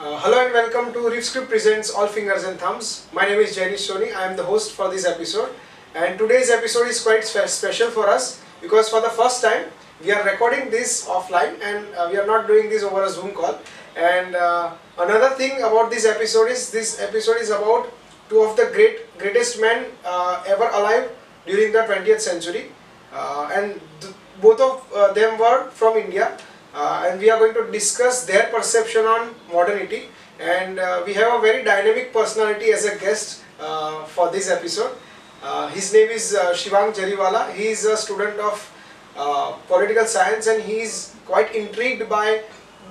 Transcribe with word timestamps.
Uh, 0.00 0.18
hello 0.20 0.42
and 0.42 0.54
welcome 0.54 0.94
to 0.94 1.00
RiffScript 1.12 1.50
presents 1.50 1.90
All 1.90 2.06
Fingers 2.06 2.44
and 2.44 2.58
Thumbs. 2.58 3.06
My 3.12 3.26
name 3.26 3.38
is 3.38 3.54
Janish 3.54 3.84
Soni. 3.84 4.14
I 4.16 4.24
am 4.28 4.34
the 4.34 4.42
host 4.42 4.72
for 4.72 4.88
this 4.88 5.04
episode. 5.04 5.50
And 5.94 6.18
today's 6.18 6.48
episode 6.48 6.88
is 6.88 7.02
quite 7.02 7.22
spe- 7.22 7.46
special 7.46 7.90
for 7.90 8.08
us 8.08 8.40
because 8.62 8.88
for 8.88 9.02
the 9.02 9.10
first 9.10 9.42
time 9.42 9.66
we 10.02 10.10
are 10.10 10.24
recording 10.24 10.70
this 10.70 11.06
offline 11.06 11.60
and 11.60 11.84
uh, 11.94 12.08
we 12.10 12.16
are 12.16 12.26
not 12.26 12.46
doing 12.46 12.70
this 12.70 12.82
over 12.82 13.04
a 13.04 13.10
Zoom 13.10 13.34
call. 13.34 13.58
And 13.94 14.34
uh, 14.34 14.72
another 14.98 15.36
thing 15.36 15.60
about 15.60 15.90
this 15.90 16.06
episode 16.06 16.50
is 16.50 16.70
this 16.70 16.98
episode 16.98 17.36
is 17.36 17.50
about 17.50 17.92
two 18.30 18.40
of 18.40 18.56
the 18.56 18.70
great 18.72 19.04
greatest 19.18 19.60
men 19.60 19.84
uh, 20.06 20.42
ever 20.46 20.70
alive 20.80 21.10
during 21.44 21.72
the 21.72 21.80
20th 21.80 22.20
century. 22.20 22.72
Uh, 23.12 23.50
and 23.52 23.78
th- 24.00 24.14
both 24.40 24.62
of 24.62 25.14
them 25.14 25.38
were 25.38 25.68
from 25.68 25.98
India. 25.98 26.38
Uh, 26.74 27.08
and 27.08 27.20
we 27.20 27.28
are 27.30 27.38
going 27.38 27.54
to 27.54 27.70
discuss 27.72 28.24
their 28.24 28.46
perception 28.48 29.04
on 29.04 29.34
modernity. 29.52 30.08
And 30.38 30.78
uh, 30.78 31.02
we 31.04 31.14
have 31.14 31.38
a 31.38 31.40
very 31.40 31.64
dynamic 31.64 32.12
personality 32.12 32.72
as 32.72 32.84
a 32.84 32.96
guest 32.98 33.42
uh, 33.58 34.04
for 34.04 34.30
this 34.30 34.48
episode. 34.48 34.96
Uh, 35.42 35.68
his 35.68 35.92
name 35.92 36.08
is 36.08 36.34
uh, 36.34 36.52
Shivang 36.52 36.94
Jariwala. 36.94 37.52
He 37.54 37.68
is 37.68 37.84
a 37.84 37.96
student 37.96 38.38
of 38.38 38.72
uh, 39.16 39.52
political 39.66 40.04
science 40.06 40.46
and 40.46 40.62
he 40.62 40.80
is 40.80 41.14
quite 41.26 41.54
intrigued 41.54 42.08
by 42.08 42.42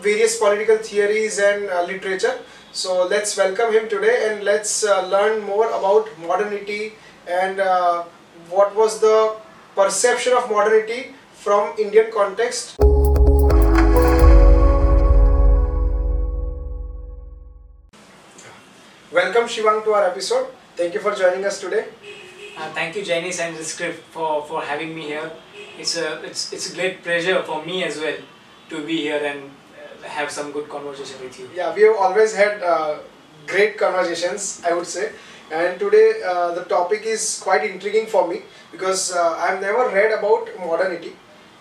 various 0.01 0.37
political 0.37 0.77
theories 0.77 1.39
and 1.39 1.65
literature. 1.87 2.37
So 2.71 3.07
let's 3.07 3.35
welcome 3.35 3.73
him 3.73 3.89
today 3.89 4.29
and 4.29 4.43
let's 4.43 4.83
learn 4.83 5.43
more 5.43 5.67
about 5.69 6.07
modernity 6.19 6.93
and 7.27 7.57
what 8.49 8.75
was 8.75 8.99
the 8.99 9.35
perception 9.75 10.33
of 10.33 10.49
modernity 10.49 11.15
from 11.33 11.73
Indian 11.79 12.11
context 12.11 12.77
Welcome 19.11 19.45
Shivang 19.45 19.83
to 19.85 19.93
our 19.93 20.05
episode. 20.07 20.47
Thank 20.75 20.93
you 20.93 20.99
for 20.99 21.13
joining 21.15 21.43
us 21.45 21.59
today. 21.59 21.85
Uh, 22.57 22.69
thank 22.73 22.95
you, 22.95 23.03
Janish 23.03 23.39
and 23.39 23.55
the 23.55 23.63
script 23.63 23.99
for, 24.11 24.43
for 24.45 24.61
having 24.61 24.95
me 24.95 25.03
here. 25.07 25.31
It's 25.77 25.97
a 25.97 26.21
it's 26.23 26.51
it's 26.53 26.71
a 26.71 26.75
great 26.75 27.03
pleasure 27.03 27.41
for 27.43 27.63
me 27.65 27.83
as 27.83 27.97
well 27.97 28.17
to 28.69 28.85
be 28.85 28.97
here 28.97 29.23
and 29.23 29.49
uh, 29.49 30.07
have 30.07 30.29
some 30.29 30.51
good 30.51 30.67
conversation 30.69 31.21
with 31.23 31.39
you. 31.39 31.49
Yeah, 31.55 31.73
we 31.73 31.83
have 31.83 31.95
always 31.95 32.35
had 32.35 32.61
uh, 32.61 32.99
great 33.47 33.77
conversations, 33.77 34.61
I 34.65 34.73
would 34.73 34.87
say. 34.87 35.11
And 35.51 35.79
today 35.79 36.21
uh, 36.25 36.51
the 36.53 36.65
topic 36.65 37.03
is 37.05 37.39
quite 37.41 37.63
intriguing 37.69 38.05
for 38.07 38.27
me 38.27 38.41
because 38.71 39.11
uh, 39.15 39.35
I've 39.39 39.61
never 39.61 39.89
read 39.89 40.11
about 40.11 40.49
modernity, 40.59 41.13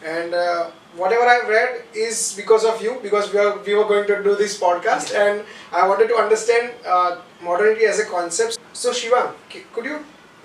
and 0.05 0.35
uh, 0.35 0.71
whatever 0.97 1.25
I've 1.25 1.49
read 1.49 1.85
is 1.95 2.35
because 2.37 2.65
of 2.65 2.81
you 2.83 2.99
because 3.03 3.33
we 3.33 3.39
are 3.39 3.59
we 3.59 3.75
were 3.75 3.85
going 3.85 4.07
to 4.07 4.23
do 4.23 4.35
this 4.37 4.59
podcast, 4.61 5.15
and 5.15 5.45
I 5.73 5.87
wanted 5.87 6.09
to 6.09 6.17
understand 6.17 6.73
uh, 6.87 7.21
modernity 7.43 7.85
as 7.85 7.99
a 7.99 8.07
concept. 8.07 8.59
So 8.73 8.93
Shiva, 8.93 9.35
could 9.75 9.85
you 9.85 10.05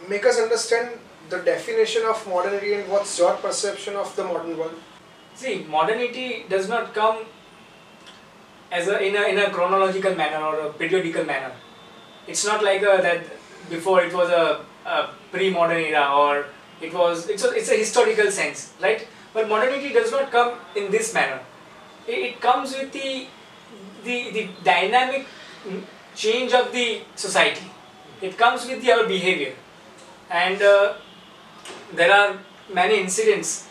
make 0.10 0.26
us 0.26 0.40
understand 0.40 1.00
the 1.30 1.40
definition 1.40 2.04
of 2.06 2.26
modernity 2.28 2.74
and 2.74 2.90
what's 2.90 3.18
your 3.18 3.34
perception 3.36 3.96
of 3.96 4.16
the 4.16 4.24
modern 4.24 4.58
world? 4.58 4.76
See, 5.36 5.66
modernity 5.70 6.46
does 6.50 6.70
not 6.70 6.94
come 6.94 7.26
as 8.72 8.88
a 8.88 9.00
in 9.04 9.16
a 9.16 9.24
in 9.32 9.38
a 9.38 9.50
chronological 9.52 10.16
manner 10.16 10.44
or 10.46 10.60
a 10.68 10.74
periodical 10.74 11.24
manner. 11.26 11.52
It's 12.28 12.46
not 12.46 12.64
like 12.64 12.82
a, 12.82 13.00
that 13.08 13.24
before 13.70 14.02
it 14.04 14.14
was 14.14 14.30
a, 14.30 14.62
a 14.86 15.10
pre-modern 15.32 15.78
era 15.78 16.10
or 16.16 16.46
it 16.82 16.94
was 16.94 17.30
it's 17.30 17.44
a, 17.44 17.52
it's 17.52 17.70
a 17.70 17.76
historical 17.78 18.32
sense, 18.32 18.74
right? 18.82 19.08
But 19.34 19.50
modernity 19.50 19.92
does 19.92 20.12
not 20.12 20.32
come 20.32 20.54
in 20.76 20.92
this 20.92 21.14
manner. 21.14 21.40
It, 22.08 22.40
comes 22.40 22.76
with 22.78 22.92
the 22.92 23.28
the 24.04 24.32
the 24.32 24.50
dynamic 24.64 25.26
change 26.16 26.54
of 26.54 26.72
the 26.72 27.02
society. 27.16 27.68
It 28.22 28.38
comes 28.38 28.66
with 28.68 28.82
the, 28.82 28.92
our 28.92 29.08
behavior, 29.08 29.54
and 30.30 30.62
uh, 30.62 30.94
there 31.94 32.12
are 32.12 32.38
many 32.74 33.00
incidents 33.00 33.68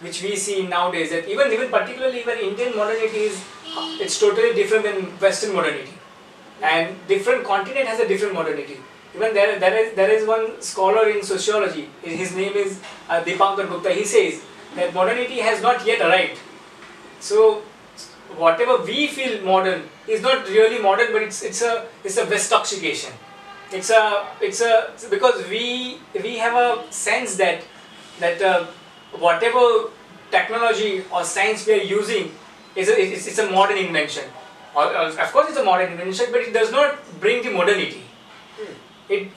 which 0.00 0.22
we 0.22 0.36
see 0.36 0.66
nowadays 0.66 1.10
that 1.10 1.28
even 1.28 1.52
even 1.52 1.68
particularly 1.70 2.20
even 2.20 2.38
Indian 2.38 2.76
modernity 2.76 3.26
is 3.30 3.42
it's 4.00 4.18
totally 4.18 4.54
different 4.54 4.84
than 4.84 5.02
Western 5.26 5.54
modernity, 5.54 5.92
and 6.62 6.96
different 7.08 7.44
continent 7.44 7.86
has 7.86 8.00
a 8.00 8.08
different 8.08 8.34
modernity. 8.34 8.78
Even 9.14 9.34
there 9.34 9.58
there 9.58 9.76
is 9.82 9.92
there 9.94 10.10
is 10.10 10.26
one 10.26 10.62
scholar 10.62 11.08
in 11.08 11.22
sociology. 11.22 11.88
His 12.02 12.34
name 12.36 12.54
is 12.54 12.80
uh, 13.08 13.22
Dipankar 13.22 13.68
Gupta. 13.68 13.92
He 13.92 14.04
says 14.04 14.42
that 14.76 14.94
modernity 14.94 15.40
has 15.40 15.62
not 15.62 15.86
yet 15.86 16.00
arrived. 16.00 16.38
So 17.20 17.62
whatever 18.36 18.82
we 18.82 19.06
feel 19.06 19.42
modern 19.44 19.82
is 20.08 20.22
not 20.22 20.48
really 20.48 20.80
modern, 20.80 21.12
but 21.12 21.22
it's 21.22 21.42
it's 21.42 21.62
a 21.62 21.86
it's 22.04 22.16
a 22.18 22.26
Westoxication. 22.26 23.12
It's 23.72 23.90
a 23.90 24.26
it's 24.40 24.60
a 24.60 24.92
because 25.10 25.48
we 25.48 25.98
we 26.22 26.38
have 26.38 26.54
a 26.54 26.92
sense 26.92 27.36
that 27.36 27.62
that 28.20 28.42
uh, 28.42 28.66
whatever 29.18 29.90
technology 30.30 31.04
or 31.12 31.24
science 31.24 31.66
we 31.66 31.74
are 31.74 31.84
using 31.84 32.32
is 32.74 32.88
a, 32.88 32.98
it's, 32.98 33.26
it's 33.26 33.38
a 33.38 33.50
modern 33.50 33.76
invention. 33.76 34.24
Of 34.74 35.32
course, 35.32 35.50
it's 35.50 35.58
a 35.58 35.64
modern 35.64 35.92
invention, 35.92 36.26
but 36.32 36.40
it 36.40 36.54
does 36.54 36.72
not 36.72 36.98
bring 37.20 37.42
the 37.42 37.50
modernity. 37.50 38.02
It 39.08 39.28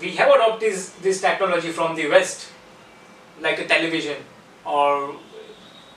we 0.00 0.12
have 0.12 0.30
adopted 0.30 0.60
this, 0.60 0.90
this 1.02 1.20
technology 1.20 1.70
from 1.72 1.96
the 1.96 2.08
West, 2.08 2.52
like 3.42 3.58
a 3.58 3.66
television 3.66 4.16
or 4.68 5.16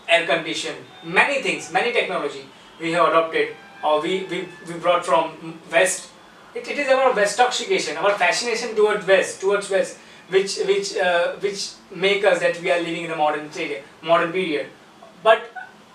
air 0.07 0.25
condition, 0.25 0.75
many 1.03 1.41
things, 1.41 1.71
many 1.71 1.91
technology 1.91 2.45
we 2.79 2.91
have 2.93 3.09
adopted 3.09 3.55
or 3.83 4.01
we, 4.01 4.23
we, 4.25 4.47
we 4.67 4.79
brought 4.79 5.05
from 5.05 5.59
West. 5.71 6.09
It, 6.53 6.67
it 6.67 6.77
is 6.77 6.87
our 6.89 7.11
Westoxication, 7.13 8.01
our 8.01 8.11
fascination 8.17 8.75
towards 8.75 9.05
West, 9.07 9.41
towards 9.41 9.69
West, 9.69 9.97
which 10.29 10.57
which 10.65 10.97
uh, 10.97 11.35
which 11.35 11.71
make 11.93 12.25
us 12.25 12.39
that 12.39 12.61
we 12.61 12.71
are 12.71 12.79
living 12.79 13.05
in 13.05 13.11
a 13.11 13.15
modern 13.15 13.49
period, 13.49 13.83
modern 14.01 14.31
period. 14.31 14.67
But 15.23 15.51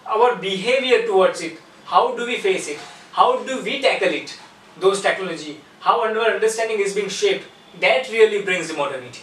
our 0.06 0.36
behavior 0.36 1.06
towards 1.06 1.40
it, 1.42 1.58
how 1.84 2.16
do 2.16 2.26
we 2.26 2.38
face 2.38 2.68
it? 2.68 2.78
How 3.12 3.42
do 3.44 3.62
we 3.62 3.80
tackle 3.82 4.08
it? 4.08 4.38
Those 4.78 5.00
technology, 5.00 5.60
how 5.80 6.00
our 6.02 6.32
understanding 6.34 6.80
is 6.80 6.94
being 6.94 7.08
shaped. 7.08 7.46
That 7.80 8.10
really 8.10 8.42
brings 8.42 8.68
the 8.68 8.74
modernity, 8.74 9.22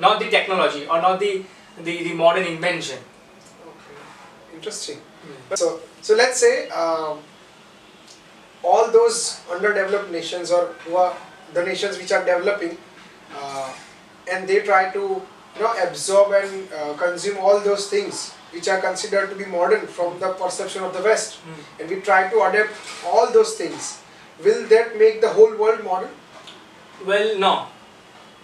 not 0.00 0.20
the 0.20 0.30
technology 0.30 0.86
or 0.86 1.00
not 1.02 1.18
the 1.20 1.44
the, 1.78 2.02
the 2.04 2.14
modern 2.14 2.44
invention. 2.44 2.98
Okay, 3.66 4.54
interesting. 4.54 4.98
So, 5.54 5.80
so 6.00 6.14
let's 6.14 6.38
say 6.38 6.68
um, 6.70 7.18
all 8.62 8.90
those 8.90 9.40
underdeveloped 9.50 10.10
nations 10.10 10.50
or 10.50 10.66
who 10.84 10.96
are 10.96 11.14
the 11.52 11.64
nations 11.64 11.98
which 11.98 12.12
are 12.12 12.24
developing, 12.24 12.76
uh, 13.36 13.72
and 14.30 14.48
they 14.48 14.60
try 14.62 14.90
to 14.90 15.00
you 15.00 15.60
know 15.60 15.72
absorb 15.82 16.32
and 16.32 16.72
uh, 16.72 16.94
consume 16.94 17.38
all 17.38 17.60
those 17.60 17.88
things 17.88 18.32
which 18.52 18.68
are 18.68 18.80
considered 18.80 19.30
to 19.30 19.36
be 19.36 19.44
modern 19.44 19.86
from 19.86 20.18
the 20.20 20.28
perception 20.34 20.82
of 20.84 20.92
the 20.94 21.02
West, 21.02 21.38
and 21.80 21.90
we 21.90 22.00
try 22.00 22.28
to 22.30 22.42
adapt 22.42 22.72
all 23.06 23.32
those 23.32 23.54
things. 23.54 24.00
Will 24.44 24.66
that 24.68 24.98
make 24.98 25.20
the 25.20 25.28
whole 25.28 25.56
world 25.56 25.84
modern? 25.84 26.10
Well, 27.06 27.38
no, 27.38 27.66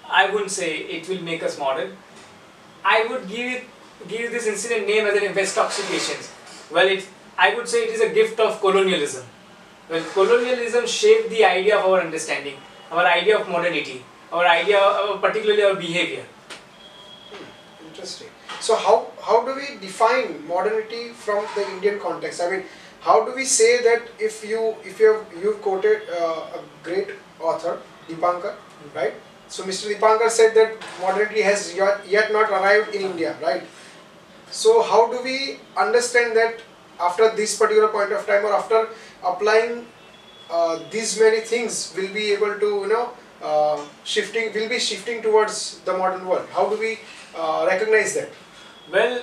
I 0.09 0.31
wouldn't 0.31 0.51
say 0.51 0.79
it 0.79 1.09
will 1.09 1.23
make 1.23 1.43
us 1.43 1.59
modern. 1.59 1.97
I 2.85 3.07
would 3.07 3.29
give 3.29 3.53
it 3.53 3.65
give 4.09 4.31
this 4.33 4.47
incident 4.47 4.87
name 4.87 5.07
as 5.07 5.23
an 5.23 5.35
Westoxication. 5.35 6.19
Well, 6.73 6.89
it 6.89 7.07
I 7.39 7.55
would 7.55 7.69
say 7.69 7.85
it 7.85 7.91
is 7.91 8.01
a 8.01 8.09
gift 8.09 8.41
of 8.41 8.61
colonialism. 8.61 9.25
Well, 9.89 10.05
colonialism 10.15 10.87
shaped 10.87 11.31
the 11.31 11.45
idea 11.45 11.79
of 11.79 11.87
our 11.87 12.01
understanding, 12.01 12.57
our 12.91 13.05
idea 13.05 13.39
of 13.39 13.49
modernity, 13.49 14.05
our 14.33 14.47
idea, 14.47 14.79
of, 14.79 15.21
particularly 15.21 15.63
our 15.63 15.75
behavior. 15.75 16.25
Interesting. 17.87 18.29
So 18.61 18.77
how 18.77 19.09
how 19.23 19.45
do 19.45 19.55
we 19.55 19.79
define 19.81 20.47
modernity 20.47 21.09
from 21.09 21.47
the 21.57 21.67
Indian 21.71 21.99
context? 21.99 22.41
I 22.41 22.51
mean, 22.51 22.65
how 23.01 23.25
do 23.25 23.35
we 23.35 23.45
say 23.45 23.83
that 23.83 24.09
if 24.19 24.45
you 24.45 24.77
if 24.85 25.01
you 25.01 25.13
have 25.13 25.43
you've 25.43 25.61
quoted 25.63 26.03
uh, 26.21 26.59
a 26.59 26.63
great 26.85 27.09
author 27.41 27.79
Dipankar, 28.09 28.55
right? 28.95 29.15
So 29.51 29.65
Mr. 29.65 29.93
Dipankar 29.93 30.31
said 30.31 30.55
that 30.55 30.77
modernity 31.03 31.43
has 31.43 31.75
yet, 31.75 32.33
not 32.33 32.51
arrived 32.51 32.95
in 32.95 33.03
India, 33.03 33.37
right? 33.43 33.65
So 34.51 34.83
how 34.83 35.11
do 35.11 35.23
we 35.25 35.59
understand 35.77 36.37
that 36.37 36.61
after 37.01 37.31
this 37.35 37.59
particular 37.59 37.89
point 37.89 38.13
of 38.13 38.27
time 38.27 38.45
or 38.45 38.53
after 38.53 38.89
applying 39.25 39.87
uh, 40.51 40.79
these 40.91 41.19
many 41.19 41.41
things 41.41 41.95
will 41.97 42.13
be 42.13 42.33
able 42.33 42.55
to 42.59 42.67
you 42.83 42.89
know 42.89 43.11
uh, 43.43 43.81
shifting 44.05 44.53
will 44.53 44.69
be 44.69 44.79
shifting 44.79 45.23
towards 45.23 45.81
the 45.81 45.97
modern 45.97 46.27
world 46.27 46.47
how 46.53 46.69
do 46.69 46.79
we 46.79 46.99
uh, 47.37 47.65
recognize 47.69 48.15
that 48.15 48.31
Well, 48.93 49.23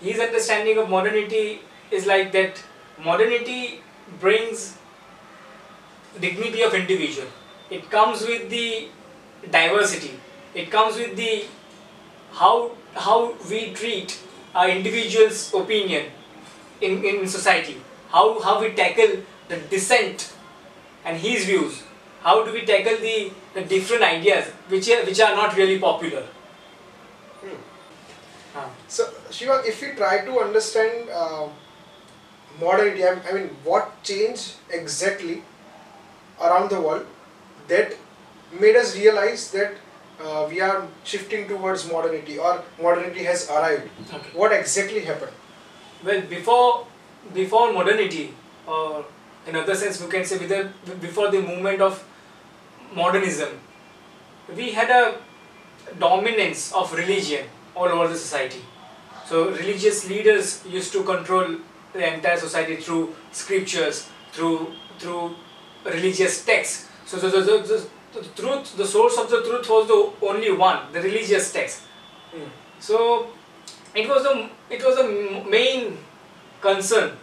his 0.00 0.20
understanding 0.20 0.78
of 0.78 0.90
modernity 0.90 1.62
is 1.90 2.06
like 2.06 2.32
that 2.32 2.62
modernity 3.02 3.80
brings 4.20 4.76
dignity 6.20 6.62
of 6.62 6.74
individual. 6.74 7.28
It 7.70 7.90
comes 7.90 8.22
with 8.22 8.50
the 8.50 8.88
diversity. 9.50 10.18
It 10.54 10.70
comes 10.70 10.96
with 10.96 11.16
the 11.16 11.44
how 12.32 12.72
how 12.94 13.34
we 13.48 13.72
treat 13.72 14.18
our 14.54 14.68
individual's 14.68 15.52
opinion 15.54 16.06
in, 16.80 17.04
in 17.04 17.26
society. 17.26 17.76
How 18.10 18.40
how 18.40 18.60
we 18.60 18.72
tackle 18.72 19.22
the 19.48 19.56
dissent 19.70 20.32
and 21.04 21.16
his 21.16 21.44
views. 21.46 21.82
How 22.22 22.44
do 22.44 22.52
we 22.52 22.64
tackle 22.64 22.98
the, 22.98 23.32
the 23.54 23.62
different 23.62 24.02
ideas 24.02 24.46
which 24.68 24.88
are, 24.88 25.04
which 25.04 25.20
are 25.20 25.34
not 25.34 25.56
really 25.56 25.78
popular? 25.78 26.22
Hmm. 27.40 28.68
So, 28.86 29.08
Shiva, 29.30 29.62
if 29.66 29.80
we 29.80 29.92
try 29.92 30.24
to 30.24 30.38
understand 30.40 31.08
uh, 31.10 31.48
modernity, 32.60 33.04
I 33.04 33.14
I 33.28 33.32
mean, 33.32 33.48
what 33.64 34.02
changed 34.04 34.54
exactly 34.70 35.42
around 36.40 36.70
the 36.70 36.80
world 36.80 37.06
that 37.68 37.94
made 38.60 38.76
us 38.76 38.96
realize 38.96 39.50
that 39.52 39.74
uh, 40.20 40.46
we 40.48 40.60
are 40.60 40.86
shifting 41.04 41.48
towards 41.48 41.90
modernity 41.90 42.38
or 42.38 42.62
modernity 42.80 43.24
has 43.24 43.48
arrived? 43.50 43.88
Okay. 44.12 44.30
What 44.34 44.52
exactly 44.52 45.00
happened? 45.00 45.32
Well, 46.04 46.20
before 46.22 46.86
before 47.32 47.72
modernity, 47.72 48.34
or 48.66 49.04
in 49.46 49.56
other 49.56 49.74
sense, 49.74 50.00
we 50.00 50.08
can 50.10 50.24
say 50.24 50.38
with 50.38 51.00
before 51.00 51.30
the 51.30 51.40
movement 51.40 51.80
of 51.80 52.04
modernism, 52.94 53.60
we 54.54 54.72
had 54.72 54.90
a 54.90 55.16
dominance 55.98 56.72
of 56.72 56.92
religion 56.92 57.46
all 57.74 57.88
over 57.88 58.08
the 58.08 58.16
society. 58.16 58.62
So 59.26 59.50
religious 59.50 60.08
leaders 60.08 60.64
used 60.66 60.92
to 60.92 61.02
control 61.04 61.56
the 61.92 62.14
entire 62.14 62.36
society 62.36 62.76
through 62.76 63.14
scriptures, 63.30 64.08
through 64.32 64.72
through 64.98 65.36
religious 65.84 66.44
texts. 66.44 66.88
So 67.06 67.16
the, 67.18 67.28
the, 67.28 67.38
the, 67.40 68.20
the 68.20 68.28
truth, 68.40 68.76
the 68.76 68.86
source 68.86 69.18
of 69.18 69.30
the 69.30 69.42
truth 69.42 69.68
was 69.68 69.88
the 69.88 70.26
only 70.26 70.52
one, 70.52 70.92
the 70.92 71.00
religious 71.00 71.52
text. 71.52 71.82
Hmm. 72.32 72.48
So 72.80 73.28
it 73.94 74.08
was 74.08 74.22
the 74.22 74.48
it 74.70 74.84
was 74.84 74.96
the 74.96 75.44
main 75.48 75.98
concern 76.60 77.16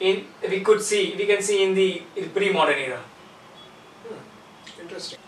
in 0.00 0.26
we 0.48 0.60
could 0.60 0.82
see 0.82 1.14
we 1.16 1.26
can 1.26 1.42
see 1.42 1.62
in 1.62 1.74
the 1.74 2.02
pre-modern 2.34 2.78
era. 2.78 3.00
Interesting. 4.80 5.18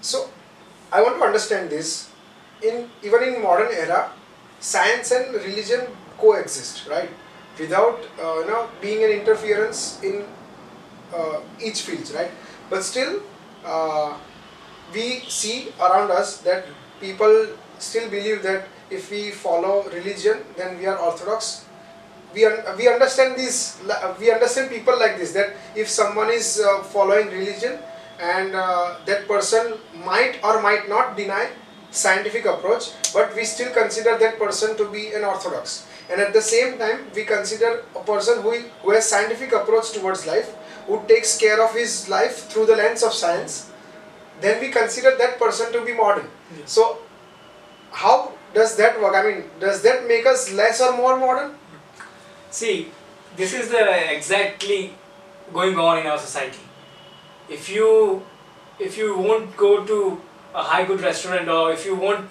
So, 0.00 0.28
I 0.92 1.00
want 1.00 1.16
to 1.16 1.24
understand 1.24 1.70
this. 1.70 2.10
In 2.62 2.88
even 3.02 3.22
in 3.22 3.42
modern 3.42 3.72
era, 3.72 4.12
science 4.60 5.10
and 5.12 5.34
religion 5.34 5.86
coexist, 6.24 6.88
right? 6.88 7.10
Without 7.58 8.00
uh, 8.20 8.38
you 8.40 8.46
know 8.46 8.62
being 8.80 9.04
an 9.04 9.10
interference 9.10 10.02
in 10.02 10.24
uh, 11.14 11.40
each 11.62 11.82
field, 11.82 12.10
right? 12.14 12.30
But 12.70 12.82
still, 12.82 13.20
uh, 13.64 14.16
we 14.94 15.20
see 15.28 15.72
around 15.80 16.10
us 16.10 16.38
that 16.48 16.64
people 17.00 17.48
still 17.78 18.08
believe 18.10 18.42
that 18.42 18.66
if 18.90 19.10
we 19.10 19.30
follow 19.30 19.84
religion, 19.90 20.44
then 20.56 20.78
we 20.78 20.86
are 20.86 20.98
orthodox 20.98 21.64
we, 22.34 22.44
un- 22.44 22.64
we 22.76 22.88
understand 22.88 23.36
these 23.38 23.80
we 24.18 24.30
understand 24.30 24.70
people 24.70 24.98
like 24.98 25.16
this 25.18 25.32
that 25.32 25.54
if 25.76 25.88
someone 25.88 26.30
is 26.30 26.60
uh, 26.60 26.82
following 26.82 27.28
religion 27.28 27.78
and 28.20 28.54
uh, 28.54 28.96
that 29.06 29.26
person 29.28 29.74
might 30.04 30.38
or 30.42 30.60
might 30.62 30.88
not 30.88 31.16
deny 31.16 31.50
scientific 31.90 32.44
approach 32.44 32.90
but 33.12 33.34
we 33.36 33.44
still 33.44 33.72
consider 33.72 34.18
that 34.18 34.38
person 34.38 34.76
to 34.76 34.90
be 34.90 35.12
an 35.14 35.24
orthodox 35.24 35.86
and 36.10 36.20
at 36.20 36.32
the 36.32 36.42
same 36.42 36.78
time 36.78 37.06
we 37.14 37.24
consider 37.24 37.82
a 37.96 38.02
person 38.04 38.42
who, 38.42 38.52
who 38.82 38.90
has 38.90 39.08
scientific 39.08 39.52
approach 39.52 39.92
towards 39.92 40.26
life 40.26 40.54
who 40.86 41.00
takes 41.08 41.38
care 41.38 41.62
of 41.64 41.74
his 41.74 42.08
life 42.08 42.48
through 42.50 42.66
the 42.66 42.76
lens 42.76 43.02
of 43.02 43.12
science 43.12 43.70
then 44.40 44.60
we 44.60 44.68
consider 44.68 45.16
that 45.16 45.38
person 45.38 45.72
to 45.72 45.84
be 45.84 45.94
modern 45.94 46.28
Yes. 46.58 46.72
so 46.72 46.98
how 47.90 48.32
does 48.54 48.76
that 48.76 49.00
work 49.00 49.14
i 49.14 49.22
mean 49.26 49.44
does 49.60 49.82
that 49.82 50.06
make 50.06 50.26
us 50.26 50.52
less 50.52 50.80
or 50.80 50.96
more 50.96 51.16
modern 51.18 51.54
See, 52.50 52.92
this 53.36 53.52
is 53.52 53.68
the 53.70 54.14
exactly 54.14 54.94
going 55.52 55.76
on 55.76 55.98
in 55.98 56.06
our 56.06 56.18
society. 56.18 56.60
If 57.48 57.68
you 57.68 58.22
if 58.78 58.96
you 58.96 59.18
won't 59.18 59.56
go 59.56 59.84
to 59.84 60.20
a 60.54 60.62
high 60.62 60.84
good 60.84 61.00
restaurant 61.00 61.48
or 61.48 61.72
if 61.72 61.84
you 61.84 61.96
won't 61.96 62.30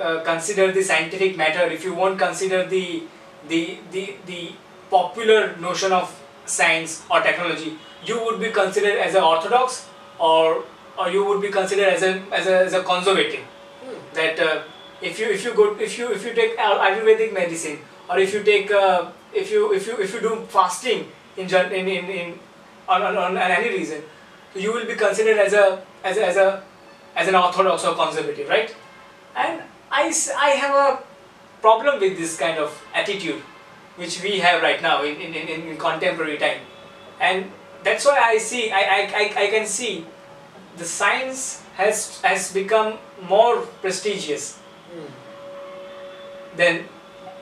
uh, 0.00 0.22
consider 0.24 0.72
the 0.72 0.82
scientific 0.82 1.36
matter, 1.36 1.66
if 1.66 1.84
you 1.84 1.94
won't 1.94 2.18
consider 2.18 2.64
the 2.66 3.02
the 3.48 3.78
the 3.90 4.16
the 4.26 4.52
popular 4.90 5.56
notion 5.56 5.92
of 5.92 6.14
science 6.44 7.04
or 7.10 7.20
technology, 7.20 7.76
you 8.04 8.22
would 8.24 8.40
be 8.40 8.50
considered 8.50 8.98
as 8.98 9.14
an 9.14 9.22
orthodox 9.22 9.88
or 10.18 10.64
or 10.98 11.10
you 11.10 11.24
would 11.24 11.42
be 11.42 11.50
considered 11.50 11.88
as 11.88 12.02
a 12.02 12.22
as 12.32 12.46
a, 12.46 12.58
as 12.66 12.72
a 12.72 12.82
conservative. 12.82 13.44
That 14.14 14.38
uh, 14.38 14.62
if 15.02 15.18
you 15.18 15.26
if 15.26 15.44
you 15.44 15.54
go 15.54 15.76
if 15.78 15.98
you 15.98 16.12
if 16.12 16.24
you 16.24 16.34
take 16.34 16.56
ayurvedic 16.56 17.32
medicine 17.32 17.78
or 18.08 18.18
if 18.18 18.32
you 18.32 18.42
take 18.42 18.70
uh, 18.70 19.10
if 19.34 19.50
you 19.50 19.72
if 19.72 19.86
you 19.86 19.96
if 19.98 20.14
you 20.14 20.20
do 20.20 20.46
fasting 20.48 21.06
in 21.36 21.46
in 21.46 21.88
in, 21.88 22.04
in 22.06 22.38
on, 22.88 23.02
on, 23.02 23.16
on 23.16 23.36
any 23.36 23.68
reason 23.68 24.02
you 24.54 24.72
will 24.72 24.86
be 24.86 24.94
considered 24.94 25.38
as 25.38 25.52
a 25.52 25.82
as 26.02 26.16
a, 26.16 26.26
as 26.26 26.36
a 26.36 26.62
as 27.14 27.28
an 27.28 27.34
orthodox 27.34 27.84
or 27.84 27.94
conservative 27.94 28.48
right? 28.48 28.74
And 29.34 29.62
I, 29.90 30.12
I 30.36 30.50
have 30.50 30.74
a 30.74 31.02
problem 31.60 32.00
with 32.00 32.18
this 32.18 32.36
kind 32.36 32.58
of 32.58 32.82
attitude 32.94 33.42
which 33.96 34.22
we 34.22 34.38
have 34.40 34.62
right 34.62 34.82
now 34.82 35.02
in, 35.02 35.16
in, 35.16 35.34
in, 35.34 35.68
in 35.68 35.76
contemporary 35.76 36.38
time 36.38 36.60
and 37.20 37.50
that's 37.82 38.04
why 38.04 38.18
I 38.18 38.38
see 38.38 38.70
I, 38.70 38.80
I, 38.80 39.00
I, 39.14 39.44
I 39.44 39.46
can 39.48 39.66
see 39.66 40.04
the 40.76 40.84
science 40.84 41.62
has 41.76 42.20
has 42.22 42.52
become 42.52 42.98
more 43.28 43.60
prestigious 43.80 44.58
than 46.56 46.84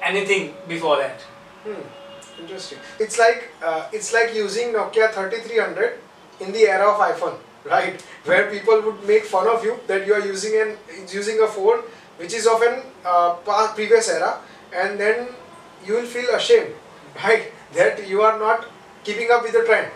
anything 0.02 0.54
before 0.68 0.98
that. 0.98 1.20
Hmm. 1.64 2.40
Interesting. 2.40 2.78
It's 2.98 3.18
like 3.18 3.50
uh, 3.62 3.88
it's 3.92 4.12
like 4.12 4.34
using 4.34 4.72
Nokia 4.72 5.12
3300 5.12 5.98
in 6.40 6.52
the 6.52 6.66
era 6.66 6.90
of 6.90 6.98
iPhone, 6.98 7.38
right? 7.64 8.00
Where 8.24 8.50
people 8.50 8.82
would 8.82 9.06
make 9.06 9.24
fun 9.24 9.46
of 9.48 9.64
you 9.64 9.78
that 9.86 10.06
you 10.06 10.14
are 10.14 10.24
using 10.26 10.60
an 10.60 10.76
using 11.08 11.40
a 11.40 11.46
phone 11.46 11.82
which 12.16 12.32
is 12.32 12.46
of 12.46 12.62
an 12.62 12.82
uh, 13.04 13.34
past 13.46 13.74
previous 13.74 14.08
era, 14.08 14.38
and 14.74 14.98
then 14.98 15.28
you 15.86 15.94
will 15.94 16.06
feel 16.06 16.30
ashamed, 16.34 16.74
right? 17.24 17.52
That 17.74 18.06
you 18.08 18.22
are 18.22 18.38
not 18.38 18.66
keeping 19.02 19.30
up 19.30 19.42
with 19.42 19.52
the 19.52 19.64
trend, 19.64 19.90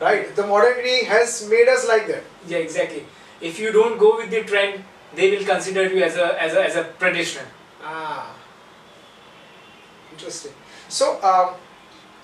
right? 0.00 0.34
The 0.34 0.46
modernity 0.46 1.04
has 1.04 1.48
made 1.48 1.68
us 1.68 1.86
like 1.86 2.06
that. 2.08 2.24
Yeah, 2.46 2.58
exactly. 2.58 3.04
If 3.40 3.58
you 3.58 3.72
don't 3.72 3.98
go 3.98 4.16
with 4.16 4.30
the 4.30 4.42
trend, 4.42 4.84
they 5.14 5.30
will 5.30 5.44
consider 5.44 5.88
you 5.88 6.02
as 6.02 6.16
a 6.16 6.42
as 6.42 6.54
a 6.54 6.64
as 6.64 6.76
a 6.76 6.84
traditional. 6.98 7.46
Ah, 7.82 8.34
interesting. 10.12 10.52
So, 10.88 11.20
um, 11.22 11.54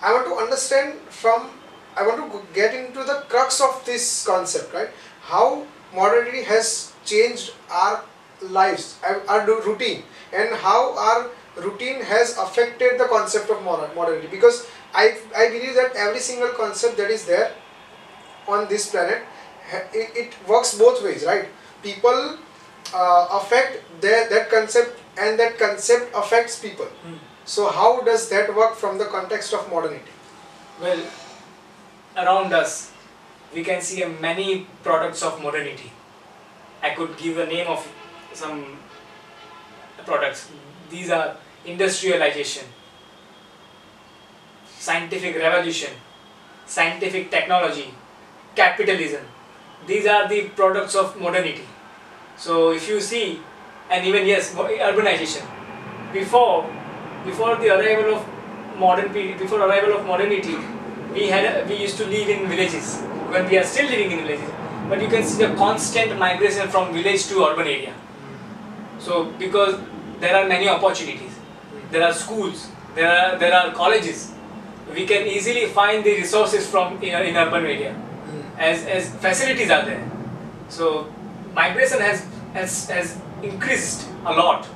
I 0.02 0.12
want 0.12 0.26
to 0.26 0.34
understand 0.36 1.00
from, 1.08 1.50
I 1.96 2.06
want 2.06 2.32
to 2.32 2.42
get 2.54 2.74
into 2.74 3.04
the 3.04 3.24
crux 3.28 3.60
of 3.60 3.84
this 3.84 4.26
concept, 4.26 4.72
right? 4.74 4.88
How 5.22 5.64
modernity 5.94 6.42
has 6.42 6.92
changed 7.04 7.52
our 7.70 8.04
lives, 8.50 8.98
our 9.28 9.46
routine, 9.46 10.04
and 10.32 10.54
how 10.56 10.96
our 10.96 11.30
routine 11.56 12.00
has 12.02 12.36
affected 12.38 12.98
the 12.98 13.04
concept 13.04 13.50
of 13.50 13.62
moder- 13.62 13.90
modernity. 13.94 14.28
Because 14.28 14.66
I, 14.94 15.18
I 15.36 15.48
believe 15.48 15.74
that 15.74 15.94
every 15.96 16.20
single 16.20 16.50
concept 16.50 16.96
that 16.96 17.10
is 17.10 17.26
there 17.26 17.52
on 18.48 18.68
this 18.68 18.90
planet, 18.90 19.22
it, 19.92 20.10
it 20.14 20.34
works 20.48 20.76
both 20.76 21.02
ways, 21.02 21.24
right? 21.24 21.48
People 21.82 22.38
uh, 22.94 23.28
affect 23.32 23.82
their, 24.00 24.28
that 24.28 24.50
concept 24.50 25.00
and 25.18 25.38
that 25.38 25.58
concept 25.58 26.12
affects 26.14 26.58
people. 26.58 26.86
So 27.44 27.68
how 27.68 28.00
does 28.02 28.28
that 28.30 28.54
work 28.54 28.74
from 28.74 28.98
the 28.98 29.04
context 29.04 29.52
of 29.54 29.68
modernity? 29.70 30.10
Well, 30.80 31.00
around 32.16 32.52
us, 32.52 32.90
we 33.54 33.62
can 33.62 33.80
see 33.80 34.04
many 34.04 34.66
products 34.82 35.22
of 35.22 35.40
modernity. 35.42 35.92
I 36.82 36.90
could 36.90 37.16
give 37.16 37.38
a 37.38 37.46
name 37.46 37.66
of 37.68 37.86
some 38.36 38.78
products. 40.04 40.50
These 40.90 41.10
are 41.10 41.36
industrialization, 41.64 42.64
scientific 44.78 45.36
revolution, 45.36 45.90
scientific 46.66 47.30
technology, 47.30 47.94
capitalism. 48.54 49.22
These 49.86 50.06
are 50.06 50.28
the 50.28 50.48
products 50.50 50.94
of 50.94 51.18
modernity. 51.20 51.64
So 52.36 52.72
if 52.72 52.88
you 52.88 53.00
see, 53.00 53.40
and 53.90 54.06
even 54.06 54.26
yes, 54.26 54.54
urbanization. 54.54 55.46
Before, 56.12 56.70
before 57.24 57.56
the 57.56 57.70
arrival 57.70 58.14
of 58.16 58.26
modern 58.78 59.12
before 59.12 59.60
arrival 59.60 59.98
of 59.98 60.06
modernity, 60.06 60.56
we 61.12 61.28
had 61.28 61.68
we 61.68 61.76
used 61.76 61.96
to 61.98 62.06
live 62.06 62.28
in 62.28 62.48
villages. 62.48 63.00
When 63.34 63.48
we 63.48 63.58
are 63.58 63.64
still 63.64 63.88
living 63.88 64.12
in 64.12 64.18
villages, 64.26 64.50
but 64.88 65.00
you 65.02 65.08
can 65.08 65.22
see 65.22 65.44
the 65.44 65.54
constant 65.54 66.18
migration 66.18 66.68
from 66.68 66.92
village 66.92 67.26
to 67.28 67.44
urban 67.44 67.66
area. 67.66 67.94
So 69.04 69.24
because 69.38 69.80
there 70.20 70.36
are 70.36 70.48
many 70.48 70.68
opportunities, 70.68 71.34
there 71.90 72.02
are 72.02 72.12
schools, 72.12 72.68
there 72.94 73.10
are 73.16 73.38
there 73.38 73.54
are 73.54 73.72
colleges. 73.72 74.32
We 74.94 75.06
can 75.06 75.26
easily 75.26 75.66
find 75.66 76.04
the 76.04 76.14
resources 76.20 76.66
from 76.66 77.02
in, 77.02 77.14
in 77.28 77.36
urban 77.36 77.64
area, 77.64 77.94
as 78.58 78.86
as 78.86 79.10
facilities 79.26 79.70
are 79.70 79.84
there. 79.84 80.04
So 80.68 81.06
migration 81.54 82.00
has 82.00 82.24
has 82.54 82.88
has 82.88 83.18
increased 83.42 84.08
a 84.24 84.32
lot, 84.32 84.66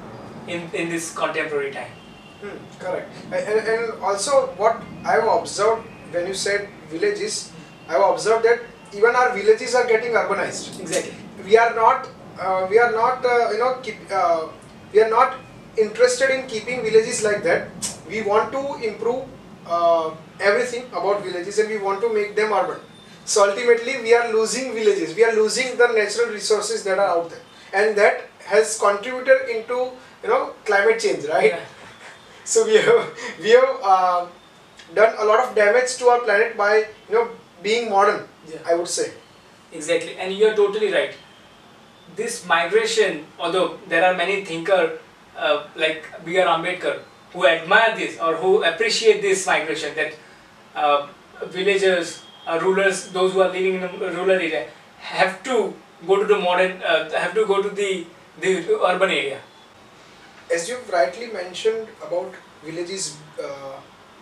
in, 0.48 0.68
in 0.72 0.88
this 0.88 1.14
contemporary 1.14 1.70
time. 1.70 1.90
Hmm, 2.40 2.56
correct. 2.78 3.12
And, 3.32 3.68
and 3.68 4.02
also 4.02 4.46
what 4.56 4.82
I've 5.04 5.26
observed 5.26 5.86
when 6.12 6.26
you 6.26 6.34
said 6.34 6.68
villages, 6.90 7.52
I've 7.88 8.02
observed 8.02 8.44
that 8.44 8.60
even 8.94 9.14
our 9.14 9.34
villages 9.34 9.74
are 9.74 9.86
getting 9.86 10.12
urbanized. 10.12 10.80
Exactly. 10.80 11.14
We 11.44 11.56
are 11.56 11.74
not, 11.74 12.08
we 12.70 12.78
are 12.78 12.92
not, 12.92 13.24
uh, 13.24 13.50
you 13.50 13.58
know, 13.58 13.74
keep, 13.82 13.96
uh, 14.10 14.48
we 14.92 15.00
are 15.00 15.10
not 15.10 15.34
interested 15.76 16.30
in 16.30 16.46
keeping 16.46 16.82
villages 16.82 17.22
like 17.22 17.42
that. 17.42 17.68
We 18.08 18.22
want 18.22 18.52
to 18.52 18.62
improve 18.88 19.24
uh, 19.66 20.10
everything 20.40 20.86
about 20.92 21.22
villages 21.22 21.58
and 21.58 21.68
we 21.68 21.78
want 21.78 22.00
to 22.00 22.12
make 22.12 22.36
them 22.36 22.52
urban. 22.52 22.80
So 23.24 23.48
ultimately 23.48 24.00
we 24.00 24.14
are 24.14 24.32
losing 24.32 24.72
villages, 24.72 25.14
we 25.14 25.24
are 25.24 25.34
losing 25.34 25.76
the 25.76 25.88
natural 25.88 26.28
resources 26.32 26.82
that 26.84 26.98
are 26.98 27.08
out 27.08 27.30
there 27.30 27.40
and 27.74 27.96
that 27.98 28.30
has 28.46 28.78
contributed 28.78 29.48
into 29.50 29.92
you 30.22 30.28
know 30.28 30.54
climate 30.64 30.98
change, 31.00 31.24
right? 31.26 31.52
Yeah. 31.52 31.60
So 32.44 32.64
we 32.64 32.76
have 32.76 33.10
we 33.42 33.50
have 33.50 33.70
uh, 33.82 34.26
done 34.94 35.14
a 35.18 35.24
lot 35.24 35.40
of 35.40 35.54
damage 35.54 35.96
to 35.98 36.06
our 36.08 36.20
planet 36.20 36.56
by 36.56 36.86
you 37.08 37.14
know 37.14 37.28
being 37.62 37.90
modern. 37.90 38.26
Yeah. 38.48 38.56
I 38.66 38.74
would 38.74 38.88
say. 38.88 39.12
Exactly, 39.70 40.16
and 40.16 40.32
you 40.32 40.46
are 40.48 40.54
totally 40.54 40.90
right. 40.90 41.12
This 42.16 42.46
migration, 42.46 43.26
although 43.38 43.78
there 43.88 44.04
are 44.04 44.14
many 44.14 44.44
thinkers 44.44 44.98
uh, 45.36 45.64
like 45.76 46.04
B.R. 46.24 46.46
Ambedkar 46.46 47.00
who 47.32 47.46
admire 47.46 47.94
this 47.96 48.18
or 48.18 48.34
who 48.36 48.64
appreciate 48.64 49.20
this 49.22 49.46
migration, 49.46 49.94
that 49.94 50.14
uh, 50.74 51.06
villagers, 51.46 52.22
uh, 52.46 52.58
rulers, 52.60 53.08
those 53.12 53.32
who 53.32 53.40
are 53.42 53.50
living 53.50 53.74
in 53.74 53.84
a 53.84 53.88
rural 53.88 54.30
area, 54.30 54.68
have 54.98 55.42
to 55.42 55.74
go 56.06 56.16
to 56.16 56.24
the 56.24 56.38
modern, 56.38 56.82
uh, 56.82 57.10
have 57.10 57.34
to 57.34 57.46
go 57.46 57.62
to 57.62 57.68
the 57.68 58.06
the 58.40 58.52
urban 58.86 59.10
area. 59.10 59.40
As 60.52 60.68
you've 60.68 60.88
rightly 60.90 61.26
mentioned 61.26 61.88
about 62.06 62.32
villages 62.64 63.16
uh, 63.42 63.80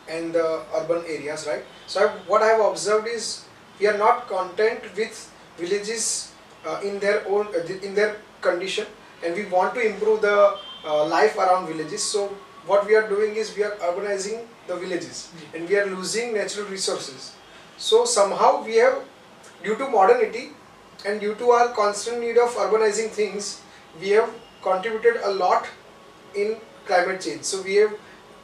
and 0.09 0.33
the 0.33 0.63
urban 0.75 1.05
areas, 1.07 1.47
right? 1.47 1.65
So 1.87 2.05
I've, 2.05 2.29
what 2.29 2.43
I've 2.43 2.61
observed 2.61 3.07
is 3.07 3.45
we 3.79 3.87
are 3.87 3.99
not 3.99 4.27
content 4.27 4.81
with 4.97 5.33
villages 5.59 6.33
uh, 6.65 6.81
in 6.83 6.99
their 6.99 7.27
own 7.29 7.49
uh, 7.55 7.67
in 7.83 7.95
their 7.95 8.17
condition, 8.41 8.87
and 9.25 9.35
we 9.35 9.45
want 9.47 9.75
to 9.75 9.81
improve 9.81 10.23
the 10.23 10.57
uh, 10.85 11.05
life 11.07 11.37
around 11.37 11.67
villages. 11.67 12.03
So 12.03 12.29
what 12.67 12.87
we 12.87 12.95
are 12.95 13.09
doing 13.09 13.37
is 13.37 13.57
we 13.57 13.63
are 13.65 13.77
urbanizing 13.83 14.47
the 14.67 14.77
villages, 14.77 15.33
and 15.55 15.69
we 15.69 15.77
are 15.77 15.87
losing 15.87 16.35
natural 16.35 16.67
resources. 16.67 17.35
So 17.77 18.05
somehow 18.05 18.65
we 18.65 18.77
have, 18.77 19.03
due 19.63 19.77
to 19.77 19.89
modernity, 19.89 20.51
and 21.05 21.21
due 21.21 21.35
to 21.35 21.51
our 21.51 21.69
constant 21.69 22.21
need 22.21 22.39
of 22.39 22.51
urbanizing 22.55 23.11
things, 23.11 23.61
we 24.01 24.11
have 24.11 24.31
contributed 24.63 25.21
a 25.23 25.31
lot 25.31 25.67
in 26.35 26.57
climate 26.87 27.21
change. 27.21 27.45
So 27.45 27.63
we 27.63 27.77
have 27.77 27.95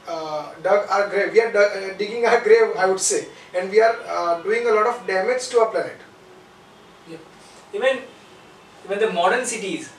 uh, 0.07 0.53
dug 0.63 0.89
our 0.91 1.09
grave. 1.09 1.33
We 1.33 1.41
are 1.41 1.53
dug, 1.53 1.77
uh, 1.77 1.97
digging 1.97 2.27
our 2.27 2.41
grave, 2.41 2.77
I 2.77 2.87
would 2.87 3.01
say, 3.01 3.27
and 3.55 3.71
we 3.71 3.81
are 3.81 3.97
uh, 4.07 4.43
doing 4.43 4.67
a 4.69 4.73
lot 4.73 4.87
of 4.87 5.07
damage 5.07 5.49
to 5.49 5.61
our 5.61 5.71
planet. 5.71 5.97
Even 7.73 7.99
even 8.85 8.99
the 8.99 9.11
modern 9.13 9.45
cities, 9.47 9.91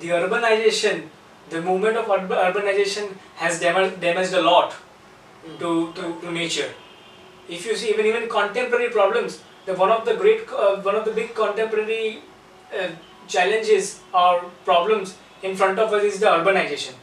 the 0.00 0.08
urbanization, 0.08 1.08
the 1.50 1.60
movement 1.60 1.96
of 1.96 2.06
urbanization 2.06 3.16
has 3.36 3.58
damaged, 3.60 4.00
damaged 4.00 4.32
a 4.32 4.40
lot 4.40 4.74
to, 5.58 5.92
to, 5.92 6.20
to 6.20 6.30
nature. 6.30 6.70
If 7.48 7.66
you 7.66 7.76
see 7.76 7.90
even 7.90 8.06
even 8.06 8.28
contemporary 8.28 8.90
problems, 8.90 9.42
the 9.66 9.74
one 9.74 9.90
of 9.90 10.04
the 10.04 10.14
great 10.14 10.48
uh, 10.50 10.80
one 10.80 10.94
of 10.94 11.04
the 11.04 11.12
big 11.12 11.34
contemporary 11.34 12.22
uh, 12.76 12.88
challenges 13.28 14.00
or 14.14 14.44
problems 14.64 15.16
in 15.42 15.56
front 15.56 15.78
of 15.78 15.92
us 15.92 16.02
is 16.02 16.20
the 16.20 16.26
urbanization, 16.26 16.94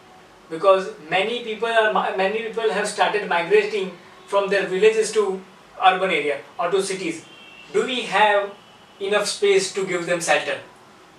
because 0.50 0.90
many 1.10 1.44
people 1.44 1.68
are 1.70 2.18
many 2.18 2.40
people 2.40 2.70
have 2.72 2.88
started 2.88 3.30
migrating 3.30 3.92
from 4.28 4.50
their 4.50 4.66
villages 4.66 5.12
to 5.12 5.42
urban 5.86 6.10
area 6.10 6.40
or 6.58 6.72
to 6.72 6.82
cities. 6.82 7.26
Do 7.74 7.86
we 7.86 8.02
have 8.04 8.52
enough 9.00 9.28
space 9.28 9.74
to 9.74 9.86
give 9.86 10.06
them 10.06 10.22
shelter? 10.22 10.60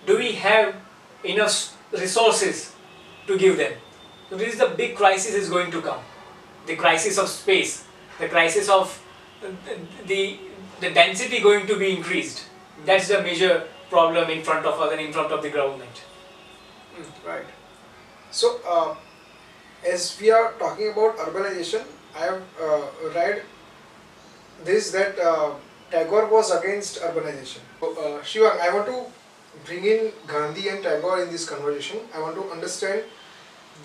Do 0.07 0.19
we 0.19 0.33
have 0.33 0.75
enough 1.25 1.77
resources 1.93 2.75
to 3.27 3.39
give 3.39 3.57
them? 3.57 3.73
So 4.31 4.37
this 4.37 4.55
is 4.55 4.59
the 4.59 4.69
big 4.69 4.97
crisis 4.97 5.35
is 5.35 5.49
going 5.49 5.71
to 5.71 5.81
come. 5.81 6.01
The 6.67 6.77
crisis 6.77 7.19
of 7.19 7.29
space, 7.29 7.85
the 8.19 8.29
crisis 8.29 8.69
of 8.69 9.01
the 10.07 10.39
the 10.81 10.91
density 10.91 11.41
going 11.41 11.67
to 11.67 11.79
be 11.79 11.97
increased. 11.97 12.45
That's 12.85 13.09
the 13.09 13.23
major 13.23 13.67
problem 13.91 14.31
in 14.31 14.43
front 14.43 14.67
of 14.67 14.81
us 14.81 14.93
and 14.93 15.01
in 15.01 15.13
front 15.13 15.33
of 15.33 15.43
the 15.43 15.51
government. 15.51 16.03
Right. 17.27 17.47
So, 18.31 18.61
uh, 18.67 18.97
as 19.87 20.19
we 20.21 20.31
are 20.31 20.53
talking 20.59 20.91
about 20.91 21.17
urbanization, 21.19 21.85
I 22.17 22.21
have 22.21 22.43
uh, 22.61 22.83
read 23.15 23.43
this 24.65 24.91
that 24.93 25.19
uh, 25.19 25.55
Tagore 25.95 26.27
was 26.27 26.51
against 26.51 27.01
urbanization. 27.01 27.61
So, 27.81 27.93
uh, 27.93 28.21
Shivang, 28.23 28.59
I 28.61 28.75
want 28.75 28.87
to 28.87 29.07
bring 29.65 29.85
in 29.85 30.11
Gandhi 30.27 30.69
and 30.69 30.83
Tagore 30.83 31.23
in 31.23 31.31
this 31.31 31.49
conversation. 31.49 32.01
I 32.15 32.19
want 32.21 32.35
to 32.35 32.51
understand 32.51 33.05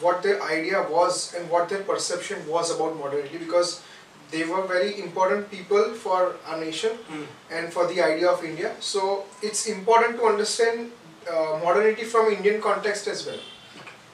what 0.02 0.24
their 0.24 0.42
idea 0.42 0.82
was 0.90 1.34
and 1.36 1.50
what 1.50 1.70
their 1.70 1.84
perception 1.84 2.48
was 2.48 2.74
about 2.76 2.98
modernity 2.98 3.38
because 3.38 3.82
they 4.32 4.44
were 4.46 4.66
very 4.66 5.00
important 5.02 5.50
people 5.52 5.94
for 5.94 6.36
our 6.48 6.60
nation 6.60 6.92
and 7.52 7.72
for 7.74 7.88
the 7.88 8.02
idea 8.02 8.30
of 8.30 8.44
India. 8.44 8.74
So 8.80 9.26
it's 9.42 9.68
important 9.68 10.18
to 10.18 10.26
understand 10.26 10.92
uh, 11.30 11.60
modernity 11.64 12.04
from 12.04 12.32
Indian 12.32 12.62
context 12.62 13.08
as 13.08 13.26
well. 13.26 13.40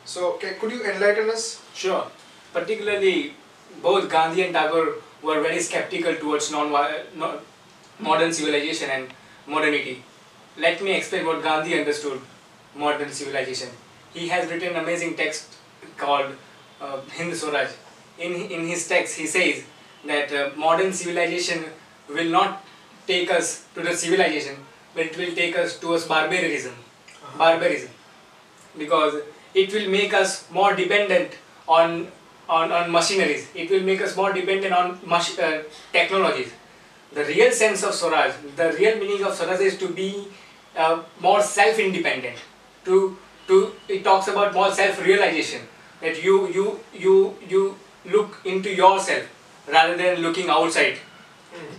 So 0.05 0.33
okay, 0.33 0.53
could 0.59 0.71
you 0.71 0.83
enlighten 0.83 1.29
us? 1.29 1.61
Sure. 1.73 2.07
Particularly, 2.53 3.33
both 3.81 4.09
Gandhi 4.09 4.43
and 4.43 4.53
Tagore 4.53 4.95
were 5.21 5.41
very 5.41 5.59
skeptical 5.59 6.15
towards 6.15 6.51
non 6.51 6.71
no, 7.15 7.39
modern 7.99 8.33
civilization 8.33 8.89
and 8.89 9.07
modernity. 9.47 10.03
Let 10.57 10.81
me 10.81 10.93
explain 10.93 11.25
what 11.25 11.43
Gandhi 11.43 11.77
understood 11.79 12.21
modern 12.75 13.11
civilization. 13.11 13.69
He 14.13 14.27
has 14.29 14.49
written 14.49 14.69
an 14.75 14.83
amazing 14.83 15.15
text 15.15 15.55
called 15.97 16.35
uh, 16.81 17.01
Hind 17.17 17.35
Swaraj. 17.35 17.69
In, 18.17 18.33
in 18.33 18.67
his 18.67 18.87
text, 18.87 19.17
he 19.17 19.27
says 19.27 19.63
that 20.05 20.31
uh, 20.31 20.51
modern 20.55 20.93
civilization 20.93 21.65
will 22.07 22.29
not 22.29 22.63
take 23.07 23.29
us 23.31 23.65
to 23.75 23.81
the 23.81 23.95
civilization, 23.95 24.55
but 24.93 25.05
it 25.05 25.17
will 25.17 25.35
take 25.35 25.57
us 25.57 25.79
towards 25.79 26.05
barbarism. 26.05 26.73
Barbarism 27.37 27.89
because 28.77 29.21
it 29.53 29.73
will 29.73 29.89
make 29.89 30.13
us 30.13 30.49
more 30.51 30.75
dependent 30.75 31.31
on 31.67 32.07
on, 32.47 32.71
on 32.71 32.91
machineries. 32.91 33.49
It 33.55 33.71
will 33.71 33.81
make 33.81 34.01
us 34.01 34.15
more 34.15 34.31
dependent 34.31 34.71
on 34.71 34.99
mach- 35.03 35.39
uh, 35.39 35.63
technologies. 35.91 36.53
The 37.13 37.23
real 37.25 37.51
sense 37.51 37.83
of 37.83 37.93
Swaraj, 37.93 38.33
the 38.55 38.73
real 38.73 38.97
meaning 38.97 39.23
of 39.23 39.33
Swaraj 39.33 39.59
is 39.61 39.77
to 39.77 39.89
be 39.89 40.27
uh, 40.75 41.01
more 41.19 41.41
self-independent. 41.41 42.37
To 42.85 43.17
to 43.47 43.73
it 43.87 44.03
talks 44.03 44.27
about 44.27 44.53
more 44.53 44.71
self-realization. 44.71 45.61
That 46.01 46.21
you 46.23 46.47
you 46.49 46.79
you 46.93 47.35
you 47.49 47.75
look 48.05 48.37
into 48.43 48.69
yourself 48.69 49.23
rather 49.67 49.95
than 49.97 50.21
looking 50.21 50.49
outside 50.49 50.97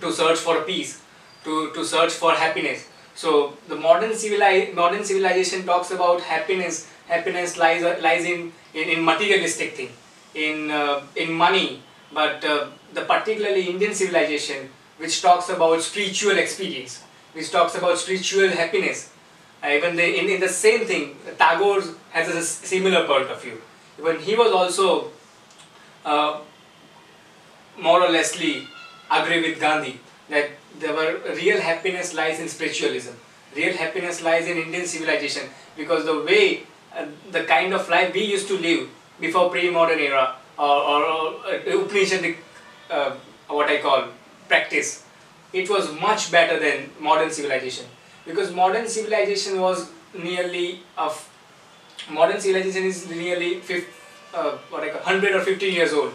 to 0.01 0.13
search 0.13 0.39
for 0.39 0.63
peace, 0.63 1.03
to, 1.45 1.71
to 1.73 1.85
search 1.85 2.13
for 2.13 2.33
happiness. 2.33 2.87
So 3.15 3.55
the 3.69 3.77
modern 3.77 4.15
civili- 4.15 4.73
modern 4.75 5.05
civilization 5.05 5.65
talks 5.65 5.91
about 5.91 6.21
happiness. 6.21 6.89
Happiness 7.09 7.57
lies 7.57 7.83
lies 8.03 8.25
in 8.25 8.53
in, 8.75 8.89
in 8.89 9.05
materialistic 9.05 9.75
thing, 9.77 9.91
in 10.35 10.71
uh, 10.71 11.03
in 11.15 11.33
money. 11.33 11.83
But 12.13 12.45
uh, 12.45 12.69
the 12.95 13.03
particularly 13.03 13.69
Indian 13.69 13.95
civilization, 13.95 14.69
which 14.99 15.23
talks 15.23 15.49
about 15.49 15.83
spiritual 15.83 16.39
experience, 16.39 17.03
which 17.33 17.51
talks 17.51 17.75
about 17.75 17.99
spiritual 17.99 18.49
happiness. 18.49 19.13
Uh, 19.63 19.69
even 19.69 19.97
the, 19.97 20.19
in, 20.19 20.29
in 20.31 20.41
the 20.41 20.49
same 20.49 20.87
thing, 20.87 21.17
Tagore 21.39 21.83
has 22.11 22.29
a 22.29 22.43
similar 22.43 23.07
point 23.07 23.31
of 23.31 23.43
view. 23.43 23.61
When 23.99 24.19
he 24.21 24.37
was 24.37 24.53
also 24.53 25.11
uh, 26.05 26.41
more 27.79 28.03
or 28.03 28.09
lessly 28.09 28.67
agree 29.11 29.43
with 29.43 29.61
Gandhi 29.61 30.01
that 30.29 30.51
there 30.79 30.95
were 30.95 31.21
real 31.35 31.61
happiness 31.61 32.15
lies 32.15 32.41
in 32.41 32.49
spiritualism. 32.49 33.13
Real 33.55 33.75
happiness 33.75 34.23
lies 34.23 34.47
in 34.47 34.59
Indian 34.59 34.87
civilization 34.87 35.49
because 35.77 36.05
the 36.05 36.23
way, 36.23 36.65
uh, 36.95 37.07
the 37.31 37.45
kind 37.45 37.73
of 37.73 37.89
life 37.89 38.13
we 38.13 38.25
used 38.25 38.49
to 38.49 38.59
live 38.59 38.89
before 39.21 39.51
pre-modern 39.51 39.99
era 39.99 40.37
or, 40.59 40.65
or, 40.65 41.05
or 41.05 41.27
uh, 41.47 41.59
Upanishadic, 41.67 42.37
uh, 42.91 43.13
what 43.49 43.69
I 43.69 43.81
call 43.81 44.09
practice, 44.49 45.05
it 45.53 45.71
was 45.71 45.93
much 46.01 46.31
better 46.31 46.59
than 46.59 46.91
modern 47.01 47.31
civilization. 47.31 47.87
Because 48.25 48.53
modern 48.53 48.89
civilization 48.89 49.61
was 49.61 49.91
nearly 50.15 50.81
of 50.97 51.31
modern 52.11 52.41
civilization 52.41 52.85
is 52.85 53.09
nearly 53.09 53.61
uh, 54.35 54.59
I 54.73 54.89
100 54.89 55.33
or 55.35 55.41
15 55.41 55.73
years 55.73 55.93
old. 55.93 56.13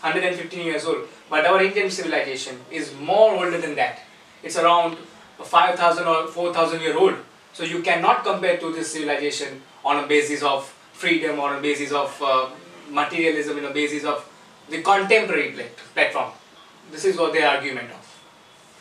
115 0.00 0.66
years 0.66 0.84
old. 0.84 1.08
But 1.30 1.46
our 1.46 1.62
Indian 1.62 1.90
civilization 1.90 2.60
is 2.70 2.94
more 3.00 3.34
older 3.34 3.58
than 3.58 3.74
that. 3.76 4.00
It's 4.42 4.58
around 4.58 4.98
5000 5.42 6.06
or 6.06 6.28
4000 6.28 6.80
year 6.80 6.96
old. 6.96 7.14
So 7.52 7.64
you 7.64 7.82
cannot 7.82 8.24
compare 8.24 8.58
to 8.58 8.72
this 8.72 8.92
civilization 8.92 9.62
on 9.84 10.04
a 10.04 10.06
basis 10.06 10.42
of 10.42 10.66
freedom 10.92 11.38
or 11.38 11.56
a 11.56 11.60
basis 11.60 11.92
of 11.92 12.20
uh, 12.22 12.50
materialism, 12.90 13.58
in 13.58 13.64
a 13.64 13.70
basis 13.70 14.04
of 14.04 14.28
the 14.68 14.82
contemporary 14.82 15.54
platform. 15.94 16.32
This 16.90 17.04
is 17.04 17.16
what 17.16 17.32
their 17.32 17.48
argument 17.48 17.90
of. 17.90 18.04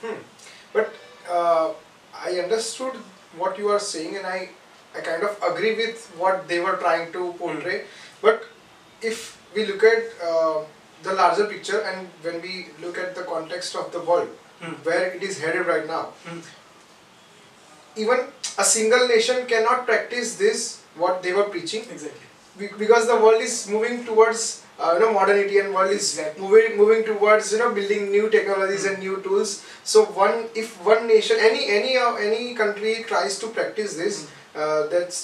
Hmm. 0.02 0.20
But 0.74 0.94
uh, 1.30 1.72
I 2.14 2.40
understood 2.40 2.94
what 3.38 3.58
you 3.58 3.70
are 3.70 3.80
saying, 3.80 4.18
and 4.18 4.26
I, 4.26 4.50
I 4.96 5.02
kind 5.02 5.24
of 5.24 5.38
agree 5.50 5.76
with 5.76 6.06
what 6.18 6.48
they 6.48 6.60
were 6.60 6.78
trying 6.78 7.12
to 7.14 7.34
portray. 7.34 7.86
But 8.22 8.44
if 9.02 9.38
we 9.56 9.66
look 9.66 9.84
at 9.84 10.04
uh, 10.24 10.62
the 11.04 11.14
larger 11.14 11.46
picture, 11.46 11.82
and 11.82 12.08
when 12.22 12.42
we 12.42 12.68
look 12.82 12.98
at 12.98 13.16
the 13.16 13.24
context 13.24 13.76
of 13.76 13.92
the 13.92 14.00
world, 14.02 14.30
Hmm. 14.62 14.74
where 14.88 15.08
it 15.12 15.22
is 15.24 15.40
headed 15.42 15.66
right 15.68 15.86
now, 15.86 16.04
Hmm. 16.26 16.40
even 17.96 18.20
a 18.58 18.64
single 18.64 19.08
nation 19.08 19.46
cannot 19.46 19.86
practice 19.86 20.36
this 20.38 20.82
what 20.96 21.22
they 21.24 21.34
were 21.34 21.44
preaching 21.56 21.84
Exactly. 21.92 22.70
because 22.78 23.08
the 23.08 23.16
world 23.16 23.42
is 23.42 23.68
moving 23.68 24.06
towards 24.06 24.64
uh, 24.84 24.94
you 24.94 25.00
know 25.02 25.14
modernity 25.14 25.60
and 25.60 25.74
world 25.74 25.92
is 25.92 26.08
moving 26.38 26.78
moving 26.78 27.04
towards 27.10 27.52
you 27.54 27.60
know 27.60 27.72
building 27.80 28.12
new 28.12 28.30
technologies 28.30 28.86
and 28.86 29.00
new 29.00 29.18
tools 29.28 29.54
so 29.84 30.06
one 30.24 30.46
if 30.64 30.74
one 30.92 31.08
nation 31.08 31.38
any 31.50 31.64
any 31.80 31.98
uh, 31.98 32.14
any 32.30 32.54
country 32.64 32.96
tries 33.14 33.40
to 33.40 33.48
practice 33.60 33.96
this 34.04 34.28
uh, 34.56 34.88
that's 34.96 35.22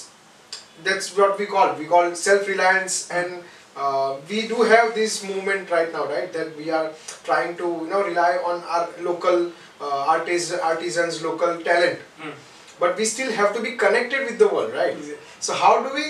that's 0.84 1.16
what 1.16 1.38
we 1.38 1.46
call 1.46 1.74
we 1.74 1.86
call 1.86 2.14
self 2.14 2.46
reliance 2.48 3.10
and 3.10 3.42
uh, 3.76 4.16
we 4.28 4.46
do 4.48 4.62
have 4.62 4.94
this 4.94 5.22
movement 5.24 5.70
right 5.70 5.92
now 5.92 6.06
right 6.06 6.32
that 6.32 6.56
we 6.56 6.70
are 6.70 6.90
trying 7.24 7.56
to 7.56 7.66
you 7.82 7.88
know 7.90 8.02
rely 8.04 8.32
on 8.52 8.62
our 8.64 8.88
local 9.00 9.50
uh, 9.80 10.04
artis- 10.16 10.52
artisans 10.72 11.22
local 11.22 11.60
talent 11.70 11.98
Hmm. 12.20 12.32
but 12.80 12.96
we 12.96 13.04
still 13.04 13.30
have 13.32 13.54
to 13.56 13.60
be 13.62 13.72
connected 13.84 14.26
with 14.30 14.38
the 14.38 14.48
world 14.48 14.72
right 14.74 14.96
Exactly. 14.96 15.16
so 15.46 15.54
how 15.54 15.74
do 15.86 15.94
we 15.94 16.06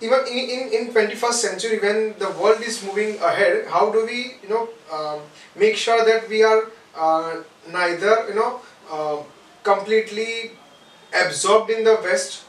even 0.00 0.20
in, 0.28 0.50
in, 0.54 0.62
in 0.72 0.92
21st 0.92 1.32
century 1.32 1.78
when 1.78 2.14
the 2.18 2.30
world 2.40 2.60
is 2.62 2.84
moving 2.84 3.16
ahead 3.20 3.66
how 3.66 3.90
do 3.90 4.04
we 4.06 4.34
you 4.42 4.48
know 4.48 4.68
um, 4.92 5.20
make 5.56 5.76
sure 5.76 6.04
that 6.04 6.28
we 6.28 6.42
are 6.42 6.70
uh, 6.96 7.36
neither 7.70 8.28
you 8.28 8.34
know 8.34 8.60
uh, 8.90 9.18
completely 9.62 10.52
absorbed 11.24 11.70
in 11.70 11.84
the 11.84 11.98
west 12.02 12.44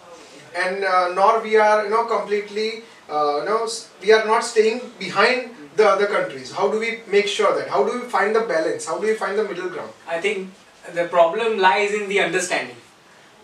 and 0.55 0.83
uh, 0.83 1.13
nor 1.13 1.41
we 1.41 1.55
are 1.57 1.83
you 1.85 1.89
know 1.89 2.05
completely 2.05 2.83
uh, 3.09 3.39
you 3.39 3.45
know 3.45 3.67
we 4.01 4.11
are 4.11 4.25
not 4.25 4.43
staying 4.43 4.81
behind 4.99 5.55
the 5.79 5.87
other 5.87 6.07
countries. 6.07 6.51
How 6.51 6.69
do 6.69 6.79
we 6.79 6.99
make 7.07 7.27
sure 7.27 7.55
that? 7.57 7.69
How 7.69 7.83
do 7.85 7.99
we 7.99 8.07
find 8.07 8.35
the 8.35 8.41
balance? 8.41 8.85
How 8.85 8.99
do 8.99 9.07
we 9.07 9.13
find 9.13 9.39
the 9.39 9.45
middle 9.45 9.69
ground? 9.69 9.91
I 10.07 10.19
think 10.19 10.51
the 10.93 11.05
problem 11.05 11.57
lies 11.57 11.93
in 11.93 12.09
the 12.09 12.19
understanding 12.19 12.75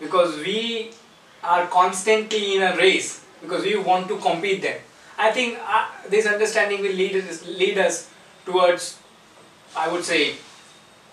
because 0.00 0.36
we 0.38 0.90
are 1.42 1.66
constantly 1.66 2.56
in 2.56 2.62
a 2.62 2.76
race 2.76 3.25
because 3.40 3.64
we 3.64 3.76
want 3.76 4.08
to 4.08 4.16
compete 4.18 4.62
them. 4.62 4.78
I 5.18 5.30
think 5.30 5.58
uh, 5.64 5.86
this 6.08 6.26
understanding 6.26 6.82
will 6.82 6.92
lead 6.92 7.16
us, 7.16 7.46
lead 7.46 7.78
us 7.78 8.10
towards, 8.44 8.98
I 9.76 9.90
would 9.90 10.04
say, 10.04 10.34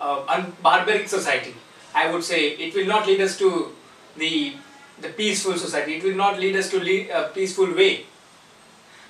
uh, 0.00 0.46
barbaric 0.62 1.08
society. 1.08 1.54
I 1.94 2.10
would 2.10 2.24
say 2.24 2.50
it 2.50 2.74
will 2.74 2.86
not 2.86 3.06
lead 3.06 3.20
us 3.20 3.38
to 3.38 3.72
the 4.16 4.56
the 5.00 5.08
peaceful 5.08 5.56
society. 5.56 5.96
It 5.96 6.04
will 6.04 6.14
not 6.16 6.38
lead 6.38 6.56
us 6.56 6.70
to 6.70 6.78
lead 6.78 7.10
a 7.10 7.28
peaceful 7.34 7.74
way. 7.74 8.06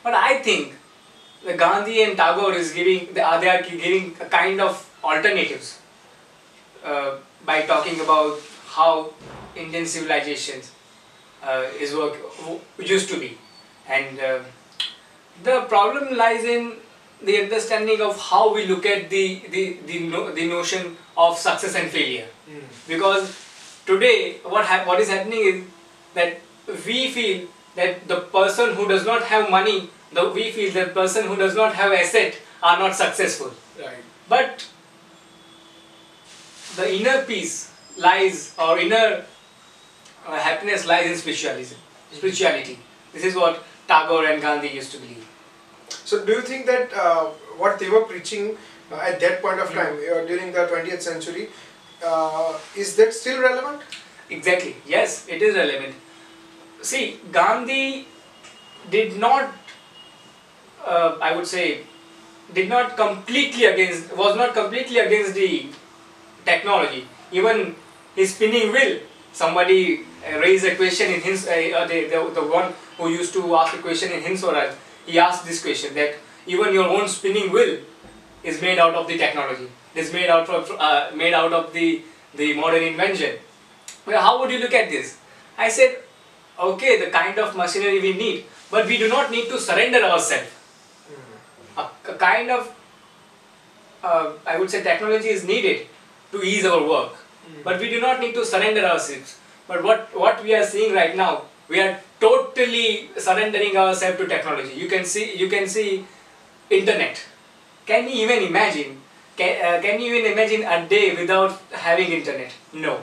But 0.03 0.15
I 0.15 0.39
think 0.43 0.75
the 1.45 1.55
Gandhi 1.55 2.03
and 2.03 2.17
Tagore 2.17 2.55
is 2.55 2.73
giving 2.73 3.13
they 3.13 3.21
are, 3.21 3.45
are 3.47 3.63
giving 3.63 4.17
a 4.21 4.27
kind 4.27 4.61
of 4.61 4.91
alternatives 5.03 5.79
uh, 6.85 7.17
by 7.45 7.63
talking 7.63 8.01
about 8.01 8.39
how 8.69 9.13
Indian 9.57 9.87
civilizations 9.87 10.71
uh, 10.71 10.74
is 11.81 11.95
work 11.95 12.17
used 12.79 13.09
to 13.11 13.19
be, 13.19 13.39
and 13.89 14.21
uh, 14.21 14.39
the 15.43 15.61
problem 15.63 16.17
lies 16.17 16.45
in 16.45 16.73
the 17.23 17.43
understanding 17.43 18.01
of 18.01 18.21
how 18.21 18.55
we 18.55 18.67
look 18.67 18.87
at 18.87 19.11
the 19.11 19.43
the 19.51 19.79
the, 19.87 20.01
no, 20.09 20.33
the 20.33 20.47
notion 20.49 20.97
of 21.17 21.39
success 21.39 21.75
and 21.75 21.91
failure. 21.91 22.29
Because 22.89 23.35
today, 23.87 24.39
what 24.45 24.67
what 24.87 25.01
is 25.01 25.09
happening 25.09 25.45
is 25.53 25.65
that 26.15 26.41
we 26.87 27.11
feel 27.11 27.47
that 27.77 28.07
the 28.09 28.21
person 28.21 28.75
who 28.75 28.89
does 28.89 29.05
not 29.05 29.23
have 29.23 29.51
money, 29.51 29.91
the, 30.13 30.29
we 30.31 30.51
feel 30.51 30.73
that 30.73 30.95
person 30.95 31.27
who 31.27 31.37
does 31.37 31.55
not 31.55 31.75
have 31.75 31.93
asset 31.93 32.39
are 32.63 32.79
not 32.79 32.95
successful. 32.95 33.53
right 33.79 34.05
But 34.29 34.67
the 36.77 36.95
inner 36.99 37.23
peace 37.23 37.71
lies, 37.97 38.55
or 38.59 38.79
inner 38.79 39.25
uh, 40.27 40.39
happiness 40.39 40.87
lies 40.87 41.11
in 41.11 41.17
spiritualism, 41.17 41.77
spirituality. 42.13 42.79
This 43.13 43.25
is 43.25 43.35
what 43.35 43.63
Tagore 43.87 44.27
and 44.27 44.41
Gandhi 44.41 44.69
used 44.69 44.93
to 44.93 44.99
believe. 44.99 45.27
So 45.89 46.25
do 46.25 46.33
you 46.33 46.43
think 46.43 46.67
that 46.67 46.93
uh, 46.93 47.27
what 47.57 47.79
they 47.79 47.89
were 47.89 48.03
preaching 48.03 48.57
uh, 48.91 48.97
at 48.97 49.21
that 49.21 49.41
point 49.43 49.61
of 49.61 49.73
time 49.73 49.95
uh, 49.95 50.25
during 50.27 50.53
the 50.53 50.67
20th 50.67 51.03
century 51.03 51.49
uh, 52.05 52.59
is 52.77 52.97
that 52.97 53.15
still 53.15 53.41
relevant? 53.41 53.83
Exactly. 54.31 54.77
Yes, 54.87 55.27
it 55.29 55.43
is 55.43 55.55
relevant. 55.55 55.95
See, 56.83 57.21
Gandhi 57.33 58.07
did 58.91 59.17
not, 59.17 59.53
uh, 60.87 61.17
I 61.21 61.35
would 61.35 61.47
say, 61.47 61.83
did 62.53 62.69
not 62.69 62.97
completely 62.97 63.65
against, 63.65 64.15
was 64.17 64.37
not 64.37 64.55
completely 64.55 64.99
against 64.99 65.35
the 65.35 65.67
technology. 66.45 67.07
Even 67.33 67.75
his 68.15 68.35
spinning 68.35 68.71
wheel, 68.73 69.01
somebody 69.35 70.07
uh, 70.25 70.39
raised 70.39 70.65
a 70.65 70.77
question 70.77 71.13
in 71.13 71.21
his, 71.21 71.47
uh, 71.47 71.51
uh, 71.51 71.87
the, 71.87 72.05
the, 72.07 72.41
the 72.41 72.47
one 72.47 72.73
who 72.97 73.11
used 73.11 73.33
to 73.35 73.55
ask 73.57 73.75
a 73.75 73.79
question 73.79 74.13
in 74.13 74.23
Hind 74.23 74.39
Swaraj, 74.39 74.73
he 75.05 75.19
asked 75.19 75.45
this 75.45 75.61
question 75.61 75.93
that 75.95 76.15
even 76.47 76.73
your 76.73 76.89
own 76.89 77.09
spinning 77.09 77.53
wheel 77.53 77.81
is 78.43 78.63
made 78.63 78.79
out 78.79 78.95
of 78.95 79.09
the 79.09 79.19
technology. 79.19 79.69
It 79.95 80.01
is 80.01 80.13
made 80.13 80.31
out 80.31 80.49
of, 80.49 80.71
uh, 80.79 81.11
made 81.15 81.35
out 81.35 81.53
of 81.53 81.73
the, 81.73 82.03
the 82.35 82.55
modern 82.55 82.83
invention. 82.83 83.37
Well, 84.07 84.21
how 84.23 84.41
would 84.41 84.51
you 84.51 84.59
look 84.59 84.73
at 84.73 84.89
this? 84.91 85.19
I 85.59 85.69
said, 85.69 85.99
okay, 86.59 87.05
the 87.05 87.11
kind 87.11 87.39
of 87.39 87.57
machinery 87.57 88.01
we 88.01 88.13
need, 88.13 88.45
but 88.71 88.87
we 88.87 88.99
do 88.99 89.09
not 89.09 89.31
need 89.31 89.49
to 89.49 89.59
surrender 89.59 90.03
ourselves. 90.03 90.51
A, 91.77 91.83
a 91.83 92.15
kind 92.15 92.51
of, 92.51 92.75
uh, 94.03 94.33
I 94.47 94.59
would 94.59 94.71
say, 94.71 94.83
technology 94.83 95.29
is 95.29 95.45
needed 95.45 95.87
to 96.33 96.43
ease 96.43 96.65
our 96.65 96.87
work, 96.87 97.17
but 97.63 97.81
we 97.81 97.91
do 97.91 98.01
not 98.01 98.21
need 98.21 98.35
to 98.35 98.45
surrender 98.45 98.85
ourselves. 98.85 99.39
But 99.67 99.83
what, 99.83 100.09
what 100.15 100.43
we 100.43 100.55
are 100.55 100.65
seeing 100.65 100.95
right 100.95 101.17
now, 101.17 101.43
we 101.69 101.81
are 101.81 101.99
totally 102.21 103.11
surrendering 103.17 103.77
ourselves 103.77 104.19
to 104.19 104.27
technology. 104.27 104.75
You 104.75 104.89
can 104.89 105.05
see, 105.05 105.35
you 105.37 105.49
can 105.49 105.67
see 105.69 106.05
internet. 106.71 107.23
Can 107.87 108.09
you 108.09 108.25
even 108.25 108.43
imagine? 108.45 109.01
Can, 109.37 109.65
uh, 109.65 109.81
can 109.83 110.01
you 110.01 110.15
even 110.15 110.33
imagine 110.33 110.63
a 110.63 110.89
day 110.89 111.15
without 111.15 111.61
having 111.73 112.13
internet? 112.13 112.53
No. 112.73 113.03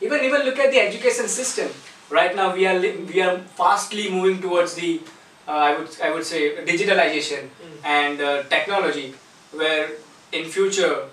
Even 0.00 0.24
even 0.24 0.42
look 0.42 0.58
at 0.58 0.70
the 0.70 0.80
education 0.80 1.28
system. 1.28 1.68
Right 2.10 2.34
now 2.34 2.54
we 2.54 2.66
are 2.66 2.78
we 2.80 3.20
are 3.20 3.38
fastly 3.60 4.10
moving 4.10 4.40
towards 4.40 4.74
the 4.74 5.00
uh, 5.46 5.50
I 5.50 5.76
would 5.78 5.88
I 6.00 6.10
would 6.12 6.24
say 6.24 6.56
digitalization 6.64 7.48
and 7.84 8.20
uh, 8.20 8.42
technology, 8.44 9.14
where 9.52 9.90
in 10.32 10.44
future 10.44 11.08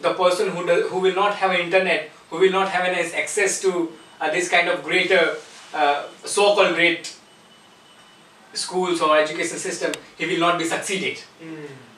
the 0.00 0.14
person 0.14 0.50
who 0.50 0.66
do, 0.66 0.88
who 0.88 0.98
will 1.00 1.14
not 1.14 1.34
have 1.34 1.50
an 1.50 1.60
internet, 1.60 2.10
who 2.30 2.38
will 2.38 2.50
not 2.52 2.68
have 2.68 2.84
an 2.84 2.94
access 2.94 3.60
to 3.62 3.92
uh, 4.20 4.30
this 4.30 4.48
kind 4.48 4.68
of 4.68 4.82
greater 4.82 5.36
uh, 5.74 6.06
so-called 6.24 6.74
great 6.74 7.16
schools 8.52 9.00
or 9.00 9.16
education 9.18 9.58
system, 9.58 9.92
he 10.18 10.26
will 10.26 10.40
not 10.40 10.58
be 10.58 10.64
succeeded. 10.64 11.18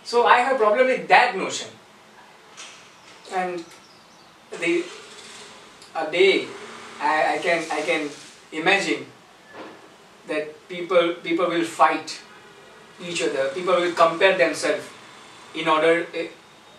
So 0.05 0.27
I 0.27 0.39
have 0.39 0.57
a 0.57 0.59
problem 0.59 0.87
with 0.87 1.09
that 1.09 1.37
notion. 1.37 1.69
And 3.33 3.65
the 4.61 4.85
a 5.95 6.11
day 6.11 6.47
I, 7.01 7.37
I 7.37 7.39
can 7.39 7.65
I 7.71 7.81
can 7.83 8.11
imagine 8.53 9.07
that 10.27 10.69
people 10.69 11.15
people 11.23 11.49
will 11.49 11.65
fight 11.65 12.21
each 13.01 13.23
other. 13.23 13.49
People 13.55 13.75
will 13.77 13.93
compare 13.93 14.37
themselves 14.37 14.85
in 15.55 15.69
order 15.69 16.07
eh, 16.15 16.29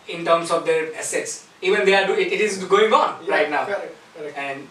in 0.07 0.25
terms 0.25 0.51
of 0.51 0.65
their 0.65 0.93
assets. 0.95 1.47
Even 1.61 1.85
they 1.85 1.95
are 1.95 2.05
do, 2.07 2.13
it, 2.13 2.31
it 2.33 2.41
is 2.41 2.63
going 2.65 2.91
on 2.93 3.25
right 3.25 3.49
now, 3.49 3.65
Correct, 3.65 3.95
correct. 4.17 4.37
and 4.37 4.67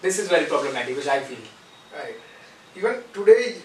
this 0.00 0.18
is 0.18 0.28
very 0.28 0.46
problematic, 0.46 0.96
which 0.96 1.06
I 1.06 1.20
feel. 1.20 1.38
Right. 1.94 2.14
Even 2.76 3.02
today, 3.12 3.56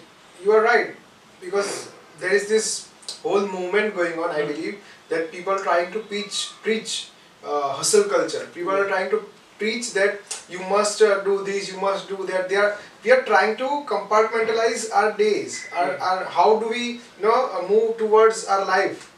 you 0.44 0.52
are 0.52 0.62
right 0.62 0.94
because 1.40 1.90
there 2.20 2.32
is 2.32 2.48
this 2.48 2.88
whole 3.22 3.46
movement 3.46 3.94
going 3.96 4.18
on. 4.18 4.30
I 4.30 4.42
Mm. 4.42 4.48
believe 4.54 4.78
that 5.08 5.32
people 5.32 5.52
are 5.54 5.62
trying 5.64 5.90
to 5.96 6.00
preach 6.10 6.38
preach 6.62 7.08
uh, 7.44 7.72
hustle 7.80 8.04
culture. 8.04 8.46
People 8.54 8.72
are 8.76 8.86
trying 8.86 9.10
to 9.10 9.20
preach 9.58 9.92
that 9.94 10.20
you 10.48 10.60
must 10.72 11.02
uh, 11.02 11.20
do 11.28 11.42
this, 11.44 11.70
you 11.72 11.80
must 11.80 12.08
do 12.08 12.18
that. 12.30 12.48
They 12.48 12.56
are 12.56 12.76
we 13.04 13.10
are 13.16 13.22
trying 13.22 13.56
to 13.62 13.68
compartmentalize 13.92 14.86
our 14.94 15.12
days. 15.22 15.58
Our, 15.74 15.90
Mm. 15.94 16.00
our 16.10 16.24
how 16.38 16.48
do 16.60 16.68
we 16.68 16.84
you 16.86 17.22
know 17.26 17.38
uh, 17.58 17.62
move 17.68 17.96
towards 18.04 18.44
our 18.46 18.64
life? 18.64 19.10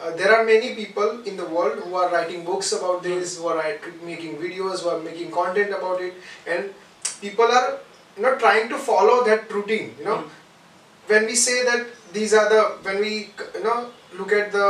Uh, 0.00 0.10
there 0.16 0.32
are 0.34 0.44
many 0.44 0.74
people 0.74 1.20
in 1.30 1.36
the 1.36 1.44
world 1.44 1.78
who 1.84 1.94
are 1.94 2.08
writing 2.10 2.44
books 2.44 2.72
about 2.72 3.02
this, 3.02 3.36
who 3.38 3.46
are 3.48 3.62
making 4.04 4.36
videos, 4.36 4.82
who 4.82 4.88
are 4.88 5.00
making 5.00 5.30
content 5.30 5.70
about 5.78 6.00
it, 6.00 6.14
and 6.46 6.70
people 7.20 7.44
are 7.44 7.78
you 8.16 8.22
know 8.22 8.36
trying 8.38 8.68
to 8.68 8.78
follow 8.78 9.16
that 9.24 9.50
routine 9.52 9.94
you 9.98 10.04
know 10.04 10.18
Mm. 10.18 10.28
when 11.12 11.26
we 11.30 11.34
say 11.34 11.56
that 11.68 11.86
these 12.16 12.32
are 12.38 12.48
the 12.54 12.62
when 12.86 12.98
we 13.04 13.10
you 13.58 13.62
know 13.66 13.78
look 14.18 14.32
at 14.38 14.50
the 14.56 14.66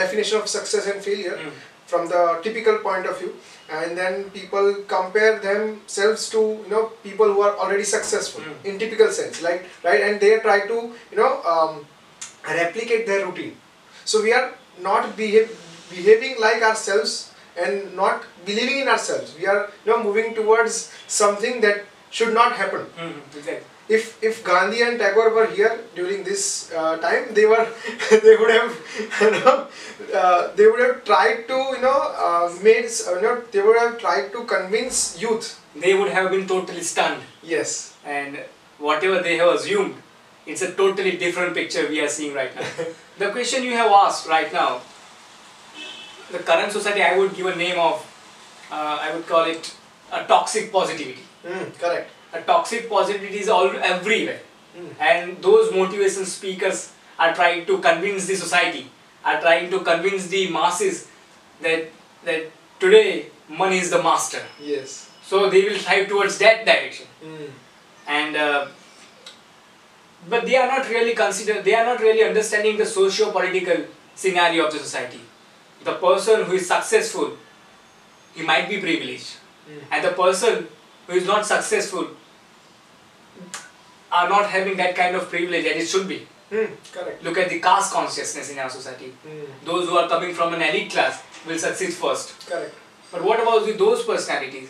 definition 0.00 0.38
of 0.42 0.48
success 0.56 0.86
and 0.92 1.02
failure 1.08 1.36
Mm. 1.44 1.52
from 1.92 2.08
the 2.12 2.22
typical 2.46 2.76
point 2.88 3.06
of 3.12 3.16
view 3.20 3.32
and 3.78 3.96
then 4.00 4.18
people 4.38 4.68
compare 4.94 5.32
themselves 5.48 6.28
to 6.34 6.42
you 6.64 6.70
know 6.74 6.82
people 7.08 7.32
who 7.34 7.42
are 7.48 7.54
already 7.64 7.86
successful 7.94 8.42
Mm. 8.50 8.68
in 8.72 8.78
typical 8.84 9.10
sense 9.20 9.40
like 9.48 9.62
right 9.88 10.02
and 10.08 10.20
they 10.26 10.32
try 10.48 10.58
to 10.72 10.78
you 11.12 11.18
know 11.22 11.32
um, 11.54 11.72
replicate 12.62 13.06
their 13.12 13.24
routine 13.26 13.54
so 14.04 14.22
we 14.26 14.32
are 14.40 14.46
not 14.80 15.16
behave, 15.16 15.50
behaving 15.90 16.36
like 16.40 16.62
ourselves 16.62 17.32
and 17.56 17.94
not 17.94 18.24
believing 18.46 18.78
in 18.80 18.88
ourselves 18.88 19.34
we 19.38 19.46
are 19.46 19.70
you 19.84 19.92
know 19.92 20.02
moving 20.02 20.34
towards 20.34 20.90
something 21.06 21.60
that 21.60 21.84
should 22.10 22.32
not 22.34 22.52
happen 22.62 22.86
Mm. 22.98 23.12
Exactly. 23.36 23.66
if 23.96 24.04
if 24.28 24.42
Gandhi 24.48 24.80
and 24.86 24.98
Tagore 24.98 25.30
were 25.36 25.46
here 25.58 25.72
during 25.94 26.22
this 26.24 26.42
uh, 26.80 26.96
time, 27.04 27.24
they 27.38 27.44
were 27.52 27.64
they 28.26 28.36
would 28.40 28.52
have 28.58 28.72
you 29.20 29.30
know 29.36 29.54
uh, 30.20 30.40
they 30.56 30.66
would 30.66 30.80
have 30.86 31.04
tried 31.04 31.46
to 31.48 31.58
you 31.76 31.80
know 31.86 31.98
uh, 32.26 32.46
made 32.68 32.86
you 33.14 33.20
know 33.24 33.34
they 33.56 33.60
would 33.66 33.78
have 33.84 33.98
tried 33.98 34.32
to 34.36 34.44
convince 34.54 35.20
youth. 35.24 35.48
They 35.84 35.94
would 35.98 36.10
have 36.12 36.30
been 36.30 36.46
totally 36.46 36.82
stunned, 36.82 37.22
Yes. 37.42 37.94
and 38.04 38.38
whatever 38.78 39.20
they 39.26 39.36
have 39.38 39.52
assumed, 39.54 39.94
it's 40.46 40.62
a 40.62 40.72
totally 40.72 41.16
different 41.16 41.54
picture 41.54 41.86
we 41.88 42.00
are 42.00 42.08
seeing 42.08 42.34
right 42.34 42.54
now. 42.54 42.66
the 43.18 43.30
question 43.30 43.62
you 43.62 43.72
have 43.72 43.90
asked 43.90 44.26
right 44.28 44.52
now, 44.52 44.80
the 46.30 46.38
current 46.38 46.72
society, 46.72 47.02
I 47.02 47.18
would 47.18 47.34
give 47.34 47.46
a 47.46 47.54
name 47.56 47.78
of, 47.78 48.00
uh, 48.70 48.98
I 49.00 49.14
would 49.14 49.26
call 49.26 49.44
it 49.44 49.74
a 50.12 50.24
toxic 50.24 50.72
positivity. 50.72 51.22
Mm, 51.46 51.78
correct. 51.78 52.10
A 52.32 52.40
toxic 52.40 52.88
positivity 52.88 53.38
is 53.40 53.48
all 53.48 53.70
everywhere. 53.92 54.40
Mm. 54.74 54.92
and 55.06 55.42
those 55.42 55.70
motivation 55.70 56.24
speakers 56.24 56.92
are 57.18 57.34
trying 57.34 57.66
to 57.66 57.74
convince 57.86 58.24
the 58.26 58.34
society 58.34 58.86
are 59.22 59.38
trying 59.38 59.66
to 59.72 59.80
convince 59.88 60.28
the 60.28 60.48
masses 60.50 61.08
that 61.60 61.90
that 62.28 62.46
today 62.84 63.26
money 63.50 63.76
is 63.82 63.90
the 63.90 64.02
master 64.02 64.40
Yes. 64.58 64.94
so 65.22 65.50
they 65.50 65.60
will 65.66 65.76
strive 65.82 66.08
towards 66.08 66.38
that 66.44 66.64
direction 66.70 67.06
Mm. 67.22 67.50
and 68.06 68.36
uh, 68.44 68.68
but 70.28 70.46
they 70.46 70.56
are 70.56 70.66
not 70.68 70.88
really 70.88 71.14
consider 71.14 71.62
they 71.62 71.74
are 71.74 71.84
not 71.84 72.00
really 72.00 72.22
understanding 72.24 72.76
the 72.76 72.86
socio-political 72.86 73.84
scenario 74.14 74.66
of 74.66 74.72
the 74.72 74.78
society 74.78 75.20
the 75.84 75.94
person 75.94 76.44
who 76.44 76.52
is 76.54 76.66
successful 76.68 77.32
he 78.34 78.42
might 78.42 78.68
be 78.68 78.78
privileged 78.88 79.38
Mm. 79.70 79.80
and 79.92 80.04
the 80.04 80.10
person 80.10 80.66
who 81.06 81.12
is 81.18 81.26
not 81.26 81.46
successful 81.46 82.06
are 84.10 84.28
not 84.28 84.48
having 84.50 84.76
that 84.76 84.94
kind 84.94 85.16
of 85.16 85.28
privilege 85.30 85.64
that 85.64 85.76
it 85.76 85.86
should 85.88 86.08
be 86.08 86.26
Mm. 86.52 86.68
Correct. 86.92 87.22
look 87.24 87.38
at 87.38 87.48
the 87.48 87.58
caste 87.60 87.92
consciousness 87.94 88.50
in 88.54 88.58
our 88.58 88.68
society 88.68 89.06
Mm. 89.26 89.44
those 89.64 89.88
who 89.88 89.96
are 90.00 90.08
coming 90.08 90.34
from 90.34 90.52
an 90.56 90.62
elite 90.62 90.90
class 90.92 91.22
will 91.46 91.58
succeed 91.58 91.94
first 91.94 92.34
Correct. 92.48 92.74
but 93.12 93.22
what 93.28 93.40
about 93.44 93.64
the, 93.66 93.72
those 93.84 94.02
personalities 94.04 94.68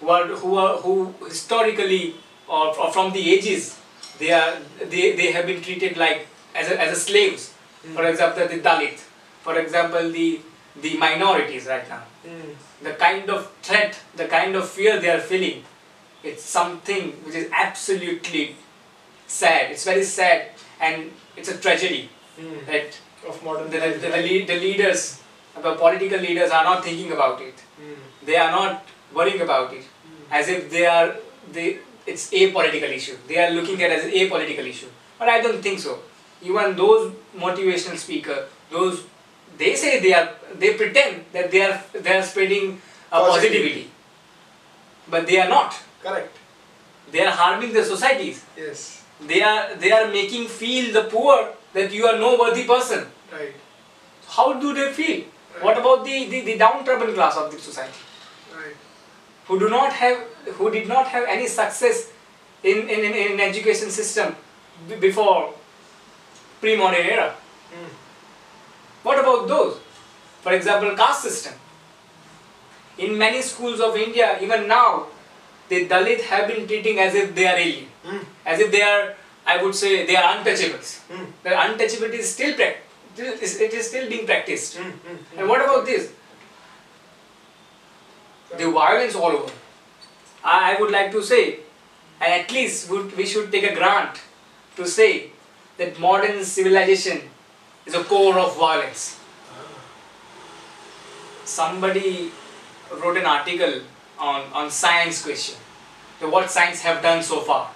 who 0.00 0.10
are 0.16 0.26
who 0.42 0.56
are 0.64 0.74
who 0.82 1.14
historically 1.28 2.02
or, 2.48 2.66
or 2.78 2.92
from 2.92 3.12
the 3.12 3.22
ages 3.36 3.70
they 4.18 4.32
are 4.32 4.56
they, 4.78 5.16
they 5.16 5.32
have 5.32 5.46
been 5.46 5.60
treated 5.62 5.96
like 5.96 6.26
as 6.54 6.70
a, 6.70 6.80
as 6.80 6.96
a 6.96 7.00
slaves. 7.00 7.52
For 7.94 8.06
example 8.06 8.46
the 8.46 8.58
dalit. 8.60 8.98
For 9.42 9.58
example 9.58 10.10
the 10.10 10.40
the 10.80 10.96
minorities 10.96 11.66
right 11.66 11.88
now. 11.88 12.02
Mm. 12.26 12.54
the 12.86 12.92
kind 12.94 13.28
of 13.28 13.50
threat 13.62 13.96
the 14.16 14.26
kind 14.26 14.54
of 14.58 14.68
fear 14.68 14.92
they 15.00 15.10
are 15.10 15.22
feeling 15.30 15.64
it's 16.22 16.44
something 16.44 17.10
which 17.24 17.34
is 17.34 17.48
absolutely 17.52 18.54
sad. 19.26 19.72
It's 19.72 19.84
very 19.84 20.04
sad 20.04 20.50
and 20.80 21.10
it's 21.36 21.48
a 21.48 21.58
tragedy 21.58 22.08
Mm. 22.40 22.66
that 22.66 22.98
Of 23.30 23.42
modern 23.44 23.70
the, 23.72 23.78
the, 23.78 24.08
the, 24.10 24.20
lead, 24.26 24.46
the 24.50 24.58
leaders 24.58 25.20
the 25.64 25.74
political 25.80 26.18
leaders 26.18 26.50
are 26.50 26.64
not 26.64 26.82
thinking 26.86 27.10
about 27.16 27.40
it. 27.48 27.54
Mm. 27.80 27.98
they 28.28 28.36
are 28.36 28.50
not 28.50 28.86
worrying 29.14 29.42
about 29.46 29.72
it. 29.78 29.84
As 30.30 30.48
if 30.48 30.70
they 30.70 30.86
are 30.86 31.08
they 31.56 31.66
it's 32.06 32.32
a 32.32 32.50
political 32.52 32.90
issue 32.98 33.16
they 33.28 33.38
are 33.44 33.50
looking 33.50 33.82
at 33.82 33.90
it 33.90 33.98
as 33.98 34.04
a 34.20 34.28
political 34.28 34.66
issue 34.66 34.88
but 35.18 35.28
i 35.28 35.40
don't 35.40 35.62
think 35.62 35.78
so 35.78 35.98
even 36.42 36.76
those 36.76 37.12
motivational 37.46 37.96
speaker 37.96 38.38
those 38.70 39.02
they 39.58 39.74
say 39.82 40.00
they 40.00 40.12
are 40.20 40.28
they 40.58 40.74
pretend 40.74 41.24
that 41.32 41.50
they 41.50 41.62
are 41.68 41.76
they 42.06 42.16
are 42.18 42.22
spreading 42.22 42.66
a 43.12 43.18
Positivity. 43.20 43.30
positivity 43.30 43.90
but 45.08 45.26
they 45.26 45.38
are 45.40 45.48
not 45.48 45.74
Correct. 46.02 46.36
they 47.12 47.20
are 47.26 47.30
harming 47.42 47.72
the 47.72 47.84
societies 47.84 48.44
Yes. 48.56 49.02
they 49.32 49.42
are 49.42 49.74
they 49.76 49.92
are 49.92 50.06
making 50.08 50.46
feel 50.48 50.92
the 50.98 51.04
poor 51.16 51.36
that 51.74 51.92
you 51.92 52.06
are 52.06 52.18
no 52.18 52.30
worthy 52.38 52.64
person 52.74 53.06
Right. 53.32 53.54
how 54.36 54.48
do 54.64 54.74
they 54.78 54.92
feel 54.92 55.20
what 55.60 55.78
about 55.78 56.04
the, 56.04 56.16
the, 56.32 56.40
the 56.48 56.56
downtrodden 56.58 57.14
class 57.14 57.36
of 57.36 57.52
the 57.52 57.58
society 57.58 57.92
Right. 57.92 58.11
Who 59.48 59.58
do 59.58 59.68
not 59.68 59.92
have 59.92 60.18
who 60.58 60.70
did 60.70 60.88
not 60.88 61.06
have 61.14 61.24
any 61.36 61.46
success 61.46 62.10
in 62.62 62.78
in, 62.88 63.00
in, 63.08 63.14
in 63.26 63.40
education 63.40 63.90
system 63.90 64.34
before 65.06 65.54
pre-modern 66.60 67.06
era 67.16 67.28
Mm. 67.72 67.88
what 69.08 69.18
about 69.20 69.48
those 69.50 69.76
for 70.42 70.52
example 70.56 70.90
caste 70.96 71.22
system 71.26 71.54
in 72.98 73.16
many 73.22 73.40
schools 73.50 73.80
of 73.86 73.96
india 73.96 74.26
even 74.46 74.66
now 74.72 75.06
the 75.70 75.78
dalit 75.92 76.20
have 76.32 76.44
been 76.50 76.66
treating 76.72 76.98
as 77.06 77.14
if 77.22 77.34
they 77.38 77.46
are 77.52 77.56
alien 77.64 77.88
Mm. 78.04 78.20
as 78.52 78.60
if 78.64 78.70
they 78.74 78.82
are 78.90 79.02
i 79.52 79.56
would 79.62 79.74
say 79.82 79.92
they 80.10 80.16
are 80.22 80.26
untouchables 80.34 80.90
Mm. 81.10 81.26
the 81.46 81.50
untouchability 81.64 82.20
is 82.26 82.30
still 82.34 82.52
prac- 82.60 82.82
it 83.66 83.72
is 83.80 83.86
still 83.88 84.06
being 84.12 84.26
practiced 84.32 84.76
Mm. 84.82 84.92
Mm. 85.12 85.18
and 85.38 85.48
what 85.52 85.64
about 85.68 85.86
this 85.92 86.10
the 88.58 88.70
violence 88.70 89.14
all 89.14 89.32
over. 89.32 89.52
I, 90.44 90.76
would 90.78 90.90
like 90.90 91.10
to 91.12 91.22
say, 91.22 91.60
and 92.20 92.32
at 92.32 92.50
least 92.50 92.90
we 92.90 93.26
should 93.26 93.50
take 93.52 93.64
a 93.64 93.74
grant 93.74 94.20
to 94.76 94.86
say 94.86 95.30
that 95.78 95.98
modern 95.98 96.44
civilization 96.44 97.22
is 97.86 97.94
a 97.94 98.04
core 98.04 98.38
of 98.38 98.56
violence. 98.56 99.18
Somebody 101.44 102.30
wrote 103.02 103.16
an 103.16 103.26
article 103.26 103.82
on, 104.18 104.42
on 104.52 104.70
science 104.70 105.22
question, 105.22 105.56
what 106.20 106.50
science 106.50 106.80
have 106.82 107.02
done 107.02 107.22
so 107.22 107.40
far. 107.40 107.70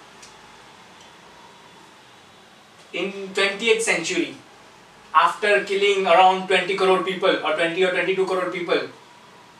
In 2.92 3.12
20th 3.34 3.80
century, 3.80 4.36
after 5.14 5.64
killing 5.64 6.06
around 6.06 6.46
20 6.46 6.76
crore 6.76 7.02
people 7.02 7.44
or 7.44 7.54
20 7.54 7.84
or 7.84 7.90
22 7.90 8.26
crore 8.26 8.50
people 8.50 8.80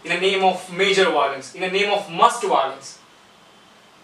in 0.07 0.15
the 0.15 0.21
name 0.21 0.45
of 0.45 0.73
major 0.73 1.11
violence, 1.11 1.55
in 1.57 1.63
the 1.63 1.71
name 1.71 1.91
of 1.91 2.09
must 2.11 2.45
violence, 2.45 2.99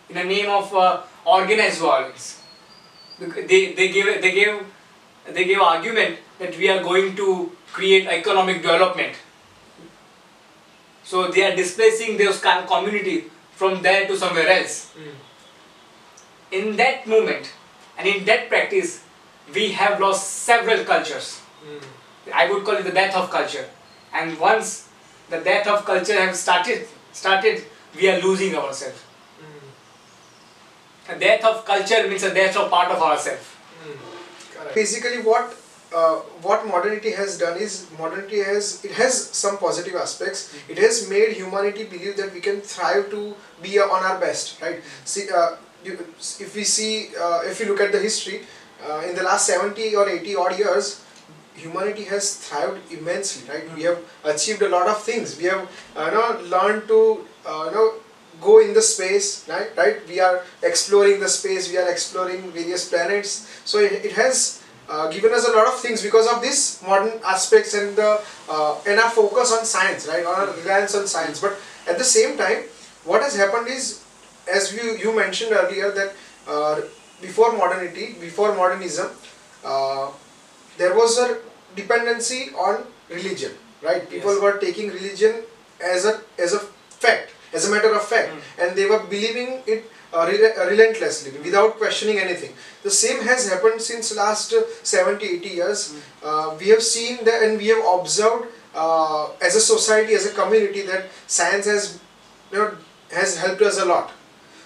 in 0.08 0.16
the 0.16 0.24
name 0.24 0.50
of 0.50 0.74
uh, 0.74 1.00
organized 1.24 1.80
violence. 1.80 2.42
They, 3.20 3.72
they 3.72 3.88
gave 3.92 4.20
they 4.20 4.32
gave 4.32 4.66
they 5.32 5.44
gave 5.44 5.60
argument 5.60 6.18
that 6.40 6.58
we 6.58 6.68
are 6.68 6.82
going 6.82 7.14
to 7.14 7.52
create 7.72 8.08
economic 8.08 8.62
development. 8.62 9.14
So 11.04 11.30
they 11.30 11.44
are 11.44 11.54
displacing 11.54 12.16
those 12.16 12.40
kind 12.40 12.64
of 12.64 12.66
community 12.66 13.30
from 13.54 13.80
there 13.82 14.08
to 14.08 14.16
somewhere 14.16 14.48
else. 14.48 14.92
Mm. 14.98 15.14
In 16.58 16.76
that 16.76 17.06
moment 17.06 17.52
and 17.96 18.08
in 18.08 18.24
that 18.24 18.48
practice, 18.48 19.04
we 19.54 19.70
have 19.72 20.00
lost 20.00 20.28
several 20.50 20.84
cultures. 20.84 21.40
Mm. 21.64 21.82
I 22.34 22.50
would 22.50 22.64
call 22.64 22.74
it 22.74 22.84
the 22.84 22.90
death 22.90 23.14
of 23.14 23.30
culture. 23.30 23.68
And 24.12 24.38
once 24.40 24.88
the 25.32 25.40
death 25.48 25.66
of 25.66 25.84
culture 25.84 26.18
has 26.20 26.40
started, 26.40 26.86
started, 27.12 27.64
we 27.96 28.10
are 28.10 28.20
losing 28.20 28.54
ourselves. 28.54 29.00
Mm. 29.40 31.16
A 31.16 31.18
death 31.24 31.44
of 31.50 31.64
culture 31.72 32.06
means 32.08 32.22
a 32.30 32.34
death 32.42 32.56
of 32.56 32.70
part 32.76 32.90
of 32.90 33.02
ourselves. 33.08 33.50
Correct. 34.54 34.74
Basically, 34.74 35.20
what 35.22 35.58
uh, 35.94 36.16
what 36.48 36.66
modernity 36.66 37.10
has 37.12 37.38
done 37.38 37.58
is 37.58 37.86
modernity 37.98 38.38
has 38.48 38.84
it 38.84 38.92
has 38.92 39.18
some 39.40 39.58
positive 39.58 39.96
aspects. 40.02 40.54
It 40.68 40.78
has 40.78 41.08
made 41.08 41.32
humanity 41.40 41.84
believe 41.84 42.16
that 42.16 42.32
we 42.32 42.40
can 42.40 42.60
thrive 42.60 43.10
to 43.10 43.34
be 43.62 43.78
uh, 43.78 43.84
on 43.84 44.02
our 44.10 44.18
best. 44.20 44.60
Right. 44.62 44.80
See, 45.04 45.28
uh, 45.30 45.56
you, 45.84 45.98
if 46.46 46.54
we 46.54 46.64
see, 46.64 46.92
uh, 47.20 47.40
if 47.44 47.60
you 47.60 47.66
look 47.66 47.80
at 47.80 47.92
the 47.92 47.98
history, 47.98 48.42
uh, 48.88 49.02
in 49.08 49.14
the 49.14 49.22
last 49.22 49.46
seventy 49.46 49.94
or 49.94 50.08
eighty 50.08 50.36
odd 50.36 50.58
years, 50.58 51.04
humanity 51.54 52.04
has 52.04 52.36
thrived 52.36 52.92
immensely. 52.92 53.48
Right. 53.48 53.64
We 53.74 53.82
have 53.82 53.98
achieved 54.24 54.62
a 54.62 54.68
lot 54.68 54.88
of 54.88 55.02
things. 55.02 55.36
We 55.38 55.44
have 55.44 55.68
uh, 55.96 56.04
you 56.06 56.12
know 56.12 56.56
learned 56.56 56.88
to 56.88 57.24
uh, 57.46 57.70
know 57.72 57.94
go 58.40 58.60
in 58.60 58.74
the 58.74 58.82
space 58.82 59.46
right 59.48 59.68
right 59.76 59.98
we 60.08 60.18
are 60.18 60.42
exploring 60.62 61.20
the 61.20 61.28
space 61.28 61.70
we 61.70 61.76
are 61.76 61.88
exploring 61.88 62.50
various 62.50 62.88
planets 62.88 63.46
so 63.64 63.78
it, 63.78 63.92
it 64.06 64.12
has 64.12 64.64
uh, 64.88 65.08
given 65.10 65.32
us 65.32 65.46
a 65.46 65.52
lot 65.52 65.66
of 65.68 65.78
things 65.78 66.02
because 66.02 66.26
of 66.26 66.40
this 66.42 66.82
modern 66.82 67.20
aspects 67.24 67.74
and 67.74 67.94
the 67.94 68.20
uh, 68.48 68.80
and 68.88 68.98
our 68.98 69.10
focus 69.10 69.52
on 69.52 69.64
science 69.64 70.08
right 70.08 70.24
on 70.24 70.34
our 70.34 70.56
reliance 70.56 70.94
on 70.96 71.06
science 71.06 71.40
but 71.40 71.56
at 71.86 71.98
the 71.98 72.04
same 72.04 72.36
time 72.36 72.64
what 73.04 73.22
has 73.22 73.36
happened 73.36 73.68
is 73.68 74.02
as 74.50 74.74
you 74.74 74.96
you 74.96 75.14
mentioned 75.14 75.52
earlier 75.52 75.92
that 75.92 76.12
uh, 76.48 76.80
before 77.22 77.56
modernity, 77.56 78.16
before 78.20 78.54
modernism, 78.54 79.08
uh, 79.64 80.10
there 80.82 80.94
was 81.00 81.18
a 81.24 81.28
dependency 81.76 82.40
on 82.66 82.84
religion, 83.08 83.52
right? 83.88 84.08
People 84.14 84.34
Yes. 84.34 84.42
were 84.46 84.56
taking 84.66 84.90
religion 84.98 85.42
as 85.94 86.04
a 86.12 86.14
as 86.46 86.52
a 86.58 86.60
fact, 87.04 87.30
as 87.58 87.66
a 87.68 87.70
matter 87.74 87.92
of 87.98 88.04
fact, 88.14 88.30
Mm. 88.32 88.42
and 88.64 88.76
they 88.80 88.86
were 88.92 89.02
believing 89.16 89.50
it 89.74 89.90
uh, 90.14 90.24
rel- 90.30 90.52
uh, 90.62 90.64
relentlessly 90.70 91.30
without 91.44 91.78
questioning 91.82 92.18
anything. 92.22 92.50
The 92.86 92.90
same 92.96 93.20
has 93.28 93.48
happened 93.52 93.80
since 93.84 94.10
last 94.18 94.52
uh, 94.58 94.62
70, 94.90 95.28
80 95.36 95.52
years. 95.60 95.84
Mm. 95.92 96.02
Uh, 96.30 96.48
we 96.62 96.68
have 96.74 96.82
seen 96.88 97.24
that 97.28 97.42
and 97.46 97.62
we 97.64 97.68
have 97.74 97.84
observed 97.94 98.44
uh, 98.74 99.28
as 99.48 99.56
a 99.60 99.62
society, 99.68 100.14
as 100.18 100.26
a 100.26 100.34
community, 100.40 100.82
that 100.90 101.08
science 101.38 101.66
has 101.74 101.86
you 102.52 102.58
know 102.58 102.68
has 103.20 103.36
helped 103.44 103.62
us 103.70 103.78
a 103.86 103.86
lot. 103.94 104.12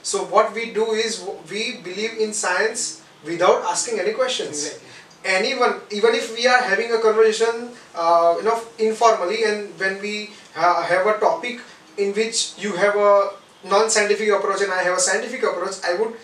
So 0.02 0.24
what 0.34 0.52
we 0.58 0.66
do 0.80 0.90
is 1.04 1.22
we 1.54 1.62
believe 1.88 2.18
in 2.26 2.34
science 2.42 2.82
without 3.30 3.62
asking 3.74 3.98
any 4.06 4.12
questions. 4.18 4.66
Exactly. 4.66 4.82
Anyone, 5.24 5.80
even 5.90 6.14
if 6.14 6.34
we 6.36 6.46
are 6.46 6.62
having 6.62 6.92
a 6.92 6.98
conversation, 6.98 7.70
uh, 7.94 8.34
you 8.38 8.44
know, 8.44 8.60
informally, 8.78 9.44
and 9.44 9.72
when 9.78 10.00
we 10.00 10.30
ha- 10.54 10.82
have 10.82 11.06
a 11.06 11.18
topic 11.18 11.60
in 11.98 12.12
which 12.14 12.54
you 12.58 12.74
have 12.76 12.94
a 12.96 13.30
non-scientific 13.64 14.28
approach 14.30 14.62
and 14.62 14.72
I 14.72 14.82
have 14.82 14.96
a 14.96 15.00
scientific 15.00 15.42
approach, 15.42 15.82
I 15.84 15.94
would, 15.94 16.14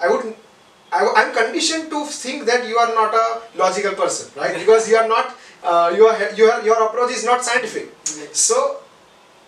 I 0.00 0.08
would, 0.08 0.34
I, 0.92 1.02
am 1.26 1.34
conditioned 1.34 1.90
to 1.90 2.04
think 2.06 2.46
that 2.46 2.68
you 2.68 2.76
are 2.78 2.94
not 2.94 3.14
a 3.14 3.42
logical 3.58 3.94
person, 3.94 4.30
right? 4.36 4.54
Because 4.62 4.88
you 4.88 4.96
are 4.96 5.08
not, 5.08 5.34
uh, 5.64 5.90
you 5.94 6.06
your 6.36 6.62
your 6.62 6.78
approach 6.86 7.10
is 7.10 7.24
not 7.24 7.42
scientific. 7.44 7.90
So 8.32 8.84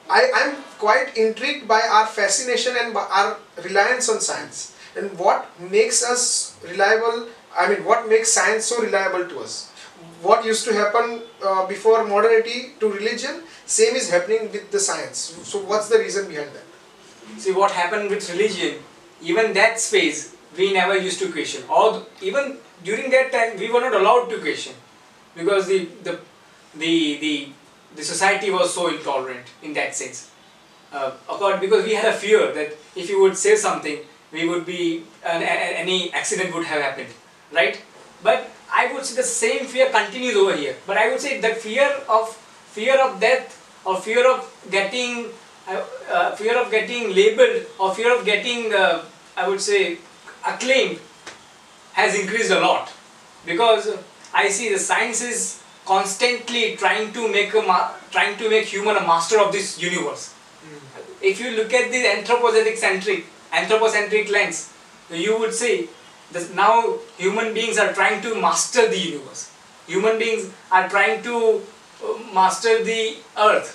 I 0.09 0.31
am 0.35 0.63
quite 0.79 1.17
intrigued 1.17 1.67
by 1.67 1.83
our 1.83 2.07
fascination 2.07 2.75
and 2.79 2.95
by 2.95 3.07
our 3.11 3.39
reliance 3.63 4.09
on 4.09 4.21
science 4.21 4.75
and 4.97 5.19
what 5.19 5.47
makes 5.61 6.03
us 6.05 6.57
reliable. 6.63 7.29
I 7.59 7.69
mean, 7.69 7.85
what 7.85 8.09
makes 8.09 8.33
science 8.33 8.67
so 8.67 8.83
reliable 8.83 9.27
to 9.29 9.41
us? 9.41 9.71
What 10.23 10.45
used 10.45 10.65
to 10.67 10.75
happen 10.75 11.23
uh, 11.45 11.67
before 11.67 12.05
modernity 12.05 12.73
to 12.81 12.91
religion, 12.91 13.43
same 13.65 13.95
is 13.95 14.11
happening 14.11 14.51
with 14.53 14.71
the 14.71 14.79
science. 14.79 15.19
So, 15.45 15.61
what's 15.61 15.89
the 15.89 15.99
reason 15.99 16.29
behind 16.29 16.51
that? 16.51 16.65
See 17.41 17.53
what 17.53 17.71
happened 17.71 18.11
with 18.11 18.29
religion, 18.31 18.79
even 19.23 19.53
that 19.55 19.81
space 19.81 20.37
we 20.57 20.73
never 20.73 20.97
used 20.97 21.19
to 21.21 21.33
question. 21.33 21.65
Or 21.69 22.07
even 22.23 22.59
during 22.85 23.11
that 23.11 23.33
time 23.33 23.59
we 23.59 23.71
were 23.71 23.81
not 23.81 23.95
allowed 23.95 24.29
to 24.31 24.39
question 24.39 24.75
because 25.35 25.67
the 25.67 25.89
the 26.03 26.19
the 26.75 27.19
the, 27.19 27.49
the 27.97 28.03
society 28.03 28.51
was 28.51 28.75
so 28.75 28.89
intolerant 28.89 29.47
in 29.63 29.73
that 29.75 29.95
sense. 29.95 30.31
Uh, 30.93 31.13
because 31.61 31.85
we 31.85 31.95
had 31.95 32.07
a 32.07 32.13
fear 32.13 32.53
that 32.55 32.73
if 32.95 33.11
you 33.11 33.21
would 33.21 33.37
say 33.37 33.57
something, 33.57 33.99
we 34.33 34.49
would 34.49 34.65
be 34.65 35.05
any 35.25 36.13
accident 36.13 36.55
would 36.55 36.65
have 36.65 36.81
happened, 36.81 37.09
right? 37.53 37.81
But 38.23 38.51
I 38.73 38.93
would 38.93 39.05
say 39.05 39.17
the 39.17 39.23
same 39.23 39.67
fear 39.67 39.91
continues 39.91 40.37
over 40.37 40.57
here. 40.57 40.77
But 40.87 40.97
I 40.97 41.09
would 41.11 41.21
say 41.21 41.41
that 41.41 41.59
fear 41.59 41.89
of 42.09 42.29
fear 42.77 43.01
of 43.01 43.21
death 43.21 43.63
or 43.85 43.97
fear 44.01 44.31
of 44.31 44.49
getting 44.71 45.27
uh, 45.69 45.85
uh, 46.11 46.31
fear 46.37 46.61
of 46.61 46.71
getting 46.71 47.15
labeled 47.15 47.67
or 47.79 47.95
fear 47.95 48.17
of 48.17 48.25
getting 48.25 48.73
uh, 48.73 49.05
I 49.37 49.49
would 49.49 49.61
say 49.61 49.99
acclaimed 50.47 51.01
has 51.93 52.19
increased 52.19 52.51
a 52.51 52.61
lot 52.61 52.93
because 53.45 53.97
I 54.35 54.49
see 54.49 54.73
the 54.73 54.79
science 54.79 55.23
is 55.23 55.63
constantly 55.87 56.77
trying 56.77 57.13
to 57.13 57.29
make 57.29 57.55
a 57.55 57.63
ma- 57.63 57.93
trying 58.11 58.37
to 58.39 58.51
make 58.51 58.67
human 58.67 58.97
a 58.97 59.01
master 59.01 59.41
of 59.41 59.53
this 59.53 59.81
universe. 59.81 60.35
If 61.23 61.41
you 61.41 61.53
look 61.53 61.73
at 61.73 61.91
the 61.91 62.07
anthropocentric 62.07 62.77
centric 62.77 63.25
anthropocentric 63.53 64.31
lens, 64.31 64.73
you 65.11 65.39
would 65.39 65.55
see 65.55 65.89
that 66.33 66.55
now 66.55 66.99
human 67.19 67.55
beings 67.55 67.79
are 67.79 67.93
trying 67.93 68.21
to 68.23 68.35
master 68.41 68.89
the 68.89 68.99
universe. 68.99 69.51
Human 69.87 70.19
beings 70.19 70.51
are 70.71 70.89
trying 70.89 71.23
to 71.23 71.63
uh, 72.05 72.19
master 72.35 72.83
the 72.85 73.17
earth, 73.39 73.71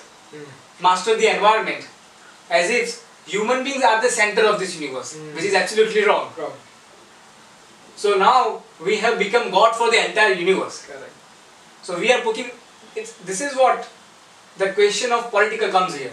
master 0.80 1.16
the 1.16 1.28
environment, 1.34 1.86
as 2.50 2.68
if 2.70 3.06
human 3.26 3.64
beings 3.64 3.82
are 3.82 4.00
the 4.02 4.08
center 4.10 4.44
of 4.44 4.58
this 4.60 4.78
universe, 4.78 5.14
Mm. 5.16 5.34
which 5.34 5.44
is 5.44 5.54
absolutely 5.54 6.04
wrong. 6.04 6.32
Wrong. 6.36 6.52
So 7.96 8.16
now 8.16 8.62
we 8.84 8.96
have 8.98 9.18
become 9.18 9.50
God 9.50 9.74
for 9.76 9.90
the 9.90 10.04
entire 10.08 10.34
universe. 10.34 10.84
Correct. 10.86 11.12
So 11.82 11.98
we 11.98 12.12
are 12.12 12.20
putting 12.20 12.50
this 12.94 13.40
is 13.40 13.56
what 13.56 13.88
the 14.58 14.72
question 14.72 15.12
of 15.12 15.30
political 15.30 15.70
comes 15.70 15.94
here. 15.96 16.12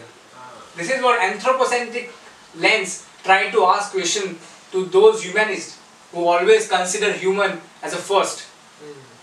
This 0.78 0.90
is 0.90 1.04
what 1.04 1.20
anthropocentric 1.20 2.12
lens 2.56 3.06
try 3.24 3.50
to 3.52 3.66
ask 3.66 3.92
question 3.92 4.38
to 4.72 4.86
those 4.86 5.24
humanists 5.24 5.79
who 6.12 6.26
always 6.26 6.68
consider 6.68 7.14
human 7.14 7.60
as 7.84 7.94
a 7.94 7.98
first, 7.98 8.48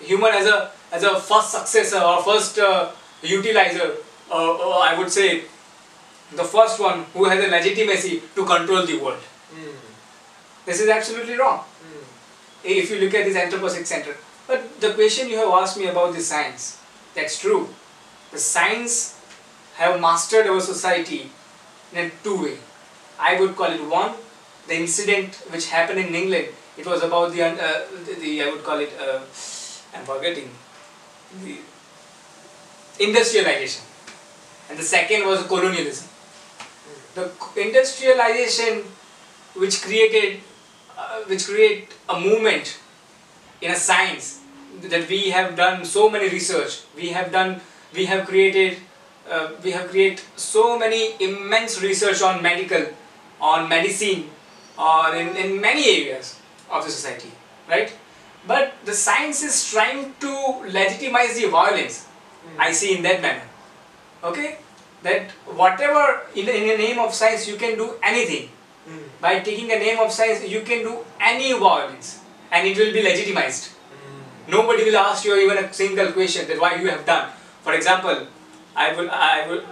human 0.00 0.32
as 0.32 0.46
a 0.46 0.70
as 0.92 1.02
a 1.02 1.18
first 1.20 1.50
successor 1.52 2.00
or 2.00 2.22
first 2.22 2.58
uh, 2.58 2.90
utilizer, 3.22 3.96
uh, 4.30 4.52
or 4.52 4.82
I 4.82 4.96
would 4.98 5.10
say 5.10 5.44
the 6.34 6.44
first 6.44 6.80
one 6.80 7.04
who 7.12 7.24
has 7.24 7.44
a 7.44 7.48
legitimacy 7.48 8.22
to 8.34 8.44
control 8.44 8.84
the 8.86 8.98
world. 8.98 9.22
This 10.64 10.80
is 10.80 10.88
absolutely 10.88 11.34
wrong 11.38 11.64
if 12.64 12.90
you 12.90 12.98
look 12.98 13.14
at 13.14 13.24
this 13.24 13.36
anthropocentric 13.36 13.86
center. 13.86 14.16
But 14.46 14.80
the 14.80 14.92
question 14.94 15.28
you 15.28 15.38
have 15.38 15.48
asked 15.48 15.78
me 15.78 15.86
about 15.86 16.14
the 16.14 16.20
science, 16.20 16.80
that's 17.14 17.38
true. 17.38 17.68
The 18.32 18.38
science 18.38 19.20
have 19.76 20.00
mastered 20.00 20.46
our 20.46 20.60
society 20.60 21.30
in 21.92 22.06
a 22.06 22.10
two 22.24 22.42
way. 22.42 22.58
I 23.18 23.40
would 23.40 23.56
call 23.56 23.70
it 23.70 23.82
one, 23.84 24.12
the 24.66 24.76
incident 24.76 25.36
which 25.50 25.70
happened 25.70 26.00
in 26.00 26.14
England. 26.14 26.48
It 26.76 26.86
was 26.86 27.02
about 27.02 27.32
the, 27.32 27.42
uh, 27.42 27.82
the, 28.20 28.42
I 28.42 28.50
would 28.50 28.62
call 28.62 28.78
it, 28.78 28.92
uh, 29.00 29.20
I'm 29.94 30.04
forgetting, 30.04 30.50
the 31.42 31.58
industrialization. 33.00 33.82
And 34.68 34.78
the 34.78 34.82
second 34.82 35.26
was 35.26 35.46
colonialism. 35.46 36.08
The 37.14 37.30
industrialization 37.56 38.84
which 39.54 39.82
created 39.82 40.40
uh, 40.98 41.20
which 41.26 41.46
create 41.46 41.92
a 42.08 42.18
movement 42.18 42.78
in 43.60 43.70
a 43.70 43.76
science 43.76 44.40
that 44.82 45.08
we 45.08 45.30
have 45.30 45.56
done 45.56 45.84
so 45.84 46.08
many 46.10 46.28
research 46.28 46.82
we 46.94 47.08
have 47.08 47.32
done 47.32 47.60
we 47.94 48.04
have 48.06 48.26
created 48.26 48.78
uh, 49.30 49.50
we 49.62 49.70
have 49.70 49.88
created 49.90 50.20
so 50.36 50.78
many 50.78 51.14
immense 51.20 51.82
research 51.82 52.22
on 52.22 52.42
medical 52.42 52.86
on 53.40 53.68
medicine 53.68 54.30
or 54.78 55.14
in, 55.14 55.36
in 55.36 55.60
many 55.60 55.84
areas 55.96 56.40
of 56.70 56.84
the 56.84 56.90
society 56.90 57.30
right? 57.68 57.92
But 58.46 58.74
the 58.84 58.94
science 58.94 59.42
is 59.42 59.70
trying 59.70 60.14
to 60.20 60.32
legitimize 60.78 61.34
the 61.40 61.48
violence 61.48 62.04
hmm. 62.04 62.60
i 62.60 62.72
see 62.72 62.96
in 62.96 63.02
that 63.02 63.20
manner 63.22 63.42
okay? 64.24 64.58
That 65.02 65.30
whatever 65.62 66.22
in, 66.34 66.48
in 66.48 66.68
the 66.68 66.76
name 66.78 66.98
of 66.98 67.14
science 67.14 67.46
you 67.46 67.56
can 67.56 67.76
do 67.76 67.94
anything. 68.02 68.48
Hmm. 68.88 69.02
By 69.20 69.40
taking 69.40 69.68
the 69.68 69.78
name 69.78 69.98
of 69.98 70.10
science 70.10 70.46
you 70.48 70.62
can 70.62 70.82
do 70.82 71.04
any 71.20 71.52
violence 71.52 72.20
and 72.50 72.66
it 72.66 72.76
will 72.78 72.92
be 72.92 73.02
legitimized. 73.02 73.66
Hmm. 73.66 74.50
Nobody 74.50 74.84
will 74.84 74.96
ask 74.96 75.24
you 75.24 75.36
even 75.36 75.58
a 75.64 75.72
single 75.72 76.12
question 76.12 76.48
that 76.48 76.60
why 76.60 76.74
you 76.76 76.88
have 76.88 77.04
done. 77.04 77.28
For 77.62 77.74
example 77.74 78.26
i 78.76 78.92
will 78.96 79.10
i 79.10 79.46
will 79.48 79.62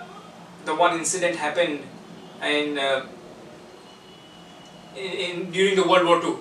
the 0.64 0.74
one 0.74 0.96
incident 0.98 1.36
happened 1.36 1.80
in, 2.42 2.78
uh, 2.78 3.04
in, 4.96 5.12
in 5.26 5.50
during 5.50 5.76
the 5.76 5.86
world 5.86 6.06
war 6.06 6.20
ii 6.24 6.34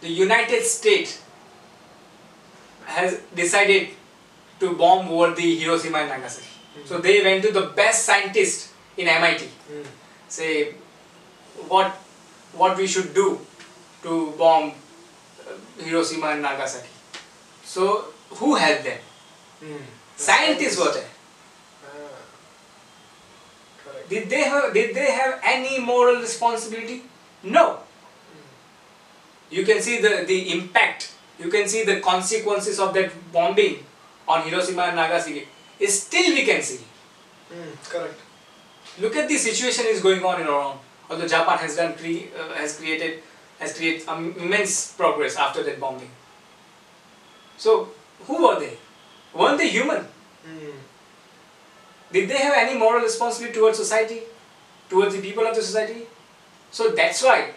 the 0.00 0.08
united 0.08 0.62
states 0.64 1.22
has 2.84 3.20
decided 3.34 3.88
to 4.58 4.74
bomb 4.74 5.08
over 5.08 5.34
the 5.34 5.48
hiroshima 5.56 5.98
and 5.98 6.08
nagasaki 6.08 6.52
hmm. 6.74 6.86
so 6.86 6.98
they 6.98 7.22
went 7.22 7.42
to 7.48 7.52
the 7.52 7.66
best 7.82 8.04
scientists 8.04 8.72
in 8.96 9.06
mit 9.24 9.42
hmm. 9.68 9.82
say 10.28 10.74
what 11.68 11.96
what 12.52 12.76
we 12.76 12.86
should 12.86 13.14
do 13.14 13.38
to 14.02 14.32
bomb 14.38 14.70
uh, 14.70 15.52
Hiroshima 15.84 16.28
and 16.28 16.42
Nagasaki. 16.42 16.88
So 17.64 18.06
who 18.30 18.54
helped 18.54 18.84
them? 18.84 18.98
Hmm. 19.60 19.84
Scientists 20.16 20.78
were 20.78 20.92
there. 20.92 21.10
Ah. 21.84 22.16
Correct. 23.84 24.08
Did 24.08 24.30
they 24.30 24.44
have 24.44 24.74
did 24.74 24.94
they 24.94 25.10
have 25.12 25.40
any 25.42 25.78
moral 25.78 26.20
responsibility? 26.20 27.02
No. 27.42 27.80
You 29.50 29.64
can 29.64 29.82
see 29.82 30.00
the, 30.00 30.24
the 30.26 30.52
impact, 30.52 31.12
you 31.38 31.48
can 31.50 31.66
see 31.68 31.84
the 31.84 32.00
consequences 32.00 32.78
of 32.78 32.94
that 32.94 33.10
bombing 33.32 33.84
on 34.28 34.42
Hiroshima 34.48 34.82
and 34.82 34.96
Nagasaki. 34.96 35.48
Is 35.78 36.02
still 36.02 36.34
we 36.34 36.44
can 36.44 36.62
see. 36.62 36.80
Correct. 37.88 38.20
Look 39.00 39.16
at 39.16 39.28
the 39.28 39.36
situation 39.36 39.86
is 39.88 40.02
going 40.02 40.24
on 40.24 40.40
in 40.40 40.46
Iran. 40.46 40.78
Although 41.08 41.26
Japan 41.26 41.58
has 41.58 41.76
done 41.76 41.94
cre- 41.94 42.28
uh, 42.38 42.54
has 42.54 42.78
created 42.78 43.22
has 43.58 43.76
created 43.76 44.06
um, 44.08 44.34
immense 44.38 44.92
progress 44.92 45.36
after 45.36 45.62
that 45.64 45.80
bombing. 45.80 46.10
So 47.56 47.88
who 48.26 48.46
were 48.46 48.60
they? 48.60 48.76
Weren't 49.34 49.58
they 49.58 49.68
human? 49.68 50.06
Did 52.12 52.28
they 52.28 52.38
have 52.38 52.54
any 52.56 52.78
moral 52.78 53.02
responsibility 53.02 53.58
towards 53.58 53.78
society, 53.78 54.20
towards 54.88 55.14
the 55.14 55.22
people 55.22 55.46
of 55.46 55.54
the 55.54 55.62
society? 55.62 56.06
So 56.70 56.90
that's 56.90 57.22
why 57.22 57.52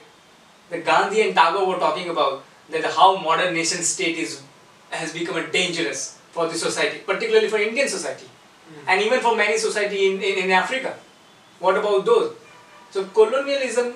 the 0.74 0.80
Gandhi 0.90 1.22
and 1.22 1.36
Tagore 1.36 1.68
were 1.68 1.80
talking 1.86 2.10
about 2.10 2.44
that 2.72 2.86
how 3.00 3.16
modern 3.18 3.54
nation 3.54 3.84
state 3.84 4.18
is 4.18 4.42
has 4.90 5.14
become 5.14 5.38
a 5.42 5.48
dangerous 5.56 6.20
for 6.32 6.48
the 6.48 6.58
society, 6.62 7.00
particularly 7.10 7.48
for 7.48 7.60
Indian 7.66 7.88
society, 7.88 8.28
and 8.88 9.02
even 9.02 9.20
for 9.20 9.36
many 9.36 9.58
society 9.58 10.08
in, 10.08 10.22
in, 10.30 10.44
in 10.46 10.52
Africa. 10.52 10.96
What 11.60 11.78
about 11.78 12.06
those? 12.06 12.34
So 12.92 13.06
colonialism 13.20 13.94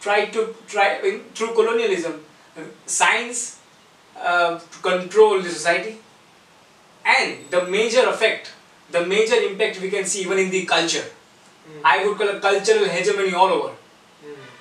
tried 0.00 0.32
to 0.32 0.54
try 0.68 0.88
in, 1.10 1.20
through 1.34 1.52
colonialism, 1.54 2.24
science 2.86 3.60
uh, 4.16 4.58
to 4.58 4.78
control 4.90 5.42
the 5.42 5.50
society, 5.50 5.96
and 7.04 7.50
the 7.50 7.64
major 7.76 8.08
effect, 8.08 8.52
the 8.90 9.04
major 9.06 9.34
impact 9.50 9.80
we 9.80 9.90
can 9.90 10.04
see 10.04 10.22
even 10.22 10.38
in 10.38 10.50
the 10.50 10.64
culture. 10.64 11.04
I 11.84 12.04
would 12.04 12.18
call 12.18 12.28
a 12.28 12.40
cultural 12.40 12.84
hegemony 12.84 13.34
all 13.34 13.48
over. 13.48 13.72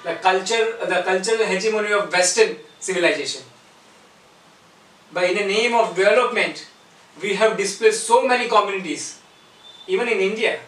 The 0.03 0.15
culture, 0.15 0.77
the 0.85 1.01
cultural 1.03 1.45
hegemony 1.45 1.93
of 1.93 2.11
Western 2.11 2.57
civilization. 2.79 3.43
But 5.13 5.25
in 5.29 5.35
the 5.37 5.45
name 5.45 5.73
of 5.75 5.95
development, 5.95 6.67
we 7.21 7.35
have 7.35 7.55
displaced 7.57 8.05
so 8.07 8.25
many 8.27 8.49
communities, 8.49 9.19
even 9.87 10.07
in 10.09 10.19
India. 10.19 10.59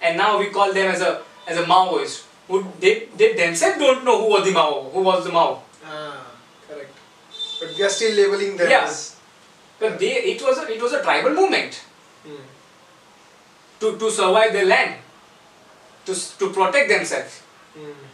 And 0.00 0.16
now 0.16 0.38
we 0.38 0.46
call 0.46 0.72
them 0.72 0.90
as 0.92 1.00
a 1.00 1.22
as 1.46 1.58
a 1.58 1.64
Maoist. 1.64 2.24
Who 2.48 2.64
they, 2.78 3.08
they 3.16 3.34
themselves 3.34 3.78
don't 3.78 4.04
know 4.04 4.20
who 4.22 4.28
was 4.30 4.44
the 4.46 4.52
Mao, 4.52 4.88
who 4.92 5.00
was 5.02 5.24
the 5.24 5.32
Mao. 5.32 5.62
Ah, 5.84 6.24
correct. 6.68 6.94
But 7.60 7.74
we 7.76 7.82
are 7.82 7.88
still 7.90 8.14
labeling 8.14 8.56
them 8.56 8.70
Yeah. 8.70 8.84
as. 8.84 9.16
But 9.80 9.98
they, 9.98 10.12
it 10.32 10.40
was 10.40 10.58
a, 10.58 10.72
it 10.72 10.80
was 10.80 10.92
a 10.92 11.02
tribal 11.02 11.30
movement 11.34 11.82
Hmm. 12.24 12.42
to, 13.80 13.98
to 13.98 14.10
survive 14.10 14.52
their 14.52 14.64
land, 14.66 14.94
to, 16.06 16.14
to 16.14 16.52
protect 16.52 16.88
themselves. 16.88 17.42
Hmm. 17.74 18.05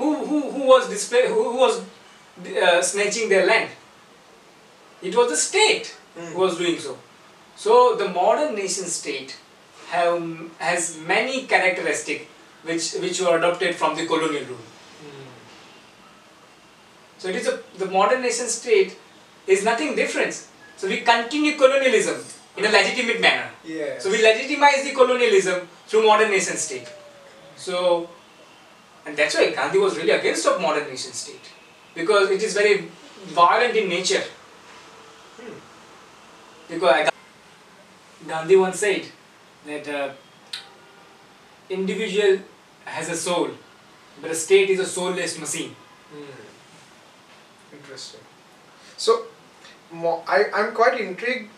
Who, 0.00 0.08
who, 0.28 0.38
who 0.56 0.66
was 0.72 0.88
display, 0.88 1.22
who, 1.28 1.56
was 1.62 1.80
uh, 1.80 2.80
snatching 2.90 3.28
their 3.28 3.46
land? 3.46 3.70
It 5.02 5.14
was 5.16 5.28
the 5.30 5.36
state 5.36 5.96
Hmm. 6.14 6.32
who 6.32 6.40
was 6.40 6.58
doing 6.58 6.78
so. 6.84 6.92
So 7.56 7.72
the 7.96 8.08
modern 8.08 8.54
nation 8.56 8.86
state 8.86 9.36
have, 9.90 10.22
has 10.58 10.98
many 11.10 11.44
characteristics 11.52 12.24
which, 12.64 12.94
which 13.02 13.20
were 13.20 13.36
adopted 13.38 13.76
from 13.76 13.94
the 13.98 14.06
colonial 14.06 14.44
rule. 14.44 14.64
Hmm. 15.02 15.28
So 17.18 17.28
it 17.28 17.36
is 17.36 17.46
a, 17.46 17.60
the 17.78 17.86
modern 17.86 18.22
nation 18.22 18.48
state 18.48 18.96
is 19.46 19.64
nothing 19.64 19.94
different. 19.94 20.34
So 20.76 20.88
we 20.88 20.98
continue 21.12 21.56
colonialism 21.56 22.24
in 22.56 22.64
a 22.64 22.70
legitimate 22.70 23.20
manner. 23.20 23.48
Yes. 23.64 24.02
So 24.02 24.10
we 24.10 24.22
legitimize 24.22 24.82
the 24.84 24.92
colonialism 24.92 25.68
through 25.86 26.06
modern 26.06 26.30
nation 26.30 26.56
state. 26.56 26.88
So, 27.56 28.08
and 29.06 29.16
that's 29.16 29.34
why 29.34 29.50
Gandhi 29.50 29.78
was 29.78 29.96
really 29.96 30.10
against 30.10 30.46
of 30.46 30.60
modern 30.60 30.88
nation 30.88 31.12
state 31.12 31.50
because 31.94 32.30
it 32.30 32.42
is 32.42 32.54
very 32.54 32.88
violent 33.26 33.76
in 33.76 33.88
nature. 33.88 34.22
Because 36.68 36.92
I- 36.92 37.10
Gandhi 38.28 38.56
once 38.56 38.78
said 38.78 39.06
that 39.66 39.88
uh, 39.88 40.12
individual 41.68 42.38
has 42.84 43.08
a 43.08 43.16
soul, 43.16 43.50
but 44.20 44.30
a 44.30 44.34
state 44.34 44.70
is 44.70 44.80
a 44.80 44.86
soulless 44.86 45.38
machine. 45.38 45.74
Hmm. 46.12 47.76
Interesting. 47.76 48.20
So, 48.96 49.24
I, 50.26 50.44
I'm 50.54 50.74
quite 50.74 51.00
intrigued, 51.00 51.50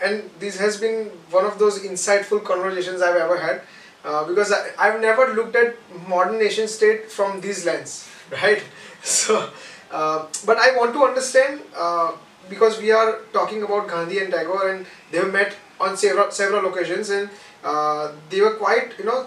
and 0.00 0.30
this 0.38 0.58
has 0.58 0.80
been 0.80 1.06
one 1.30 1.44
of 1.44 1.58
those 1.58 1.82
insightful 1.82 2.42
conversations 2.44 3.02
I've 3.02 3.16
ever 3.16 3.38
had 3.38 3.62
uh, 4.04 4.24
because 4.24 4.52
I, 4.52 4.70
I've 4.78 5.00
never 5.00 5.34
looked 5.34 5.56
at 5.56 5.76
modern 6.06 6.38
nation 6.38 6.68
state 6.68 7.10
from 7.10 7.40
these 7.40 7.64
lens, 7.66 8.08
right? 8.42 8.62
So, 9.02 9.50
uh, 9.90 10.26
but 10.46 10.58
I 10.58 10.76
want 10.76 10.92
to 10.94 11.04
understand 11.04 11.60
uh, 11.76 12.12
because 12.48 12.80
we 12.80 12.90
are 12.90 13.20
talking 13.32 13.62
about 13.62 13.88
Gandhi 13.88 14.18
and 14.18 14.32
Tagore, 14.32 14.70
and 14.70 14.86
they've 15.10 15.32
met 15.32 15.56
on 15.80 15.96
several 15.96 16.30
several 16.30 16.66
occasions, 16.66 17.10
and 17.10 17.30
uh, 17.64 18.12
they 18.30 18.40
were 18.40 18.54
quite, 18.56 18.98
you 18.98 19.04
know, 19.04 19.26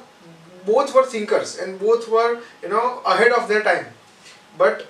both 0.65 0.93
were 0.93 1.05
thinkers 1.05 1.57
and 1.57 1.79
both 1.79 2.07
were, 2.09 2.39
you 2.61 2.69
know, 2.69 3.01
ahead 3.05 3.31
of 3.31 3.47
their 3.47 3.63
time. 3.63 3.87
But 4.57 4.87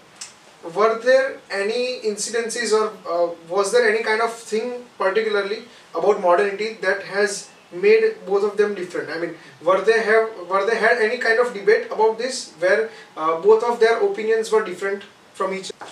were 0.76 1.00
there 1.00 1.40
any 1.50 2.02
incidences 2.02 2.72
or 2.72 2.94
uh, 3.10 3.34
was 3.50 3.72
there 3.72 3.90
any 3.90 4.04
kind 4.04 4.22
of 4.22 4.34
thing 4.34 4.86
particularly 4.98 5.64
about 5.96 6.22
modernity 6.22 6.78
that 6.82 7.04
has 7.04 7.50
made 7.74 8.04
both 8.26 8.44
of 8.44 8.58
them 8.58 8.76
different. 8.76 9.10
I 9.10 9.18
mean 9.18 9.36
were 9.64 9.82
they 9.82 10.02
have 10.04 10.30
were 10.50 10.66
they 10.66 10.78
had 10.78 10.98
any 10.98 11.18
kind 11.18 11.40
of 11.40 11.54
debate 11.54 11.88
about 11.92 12.18
this 12.18 12.54
where 12.60 12.90
uh, 13.18 13.40
both 13.40 13.64
of 13.64 13.80
their 13.80 14.00
opinions 14.04 14.52
were 14.52 14.64
different 14.64 15.04
from 15.34 15.54
each 15.54 15.72
other? 15.80 15.92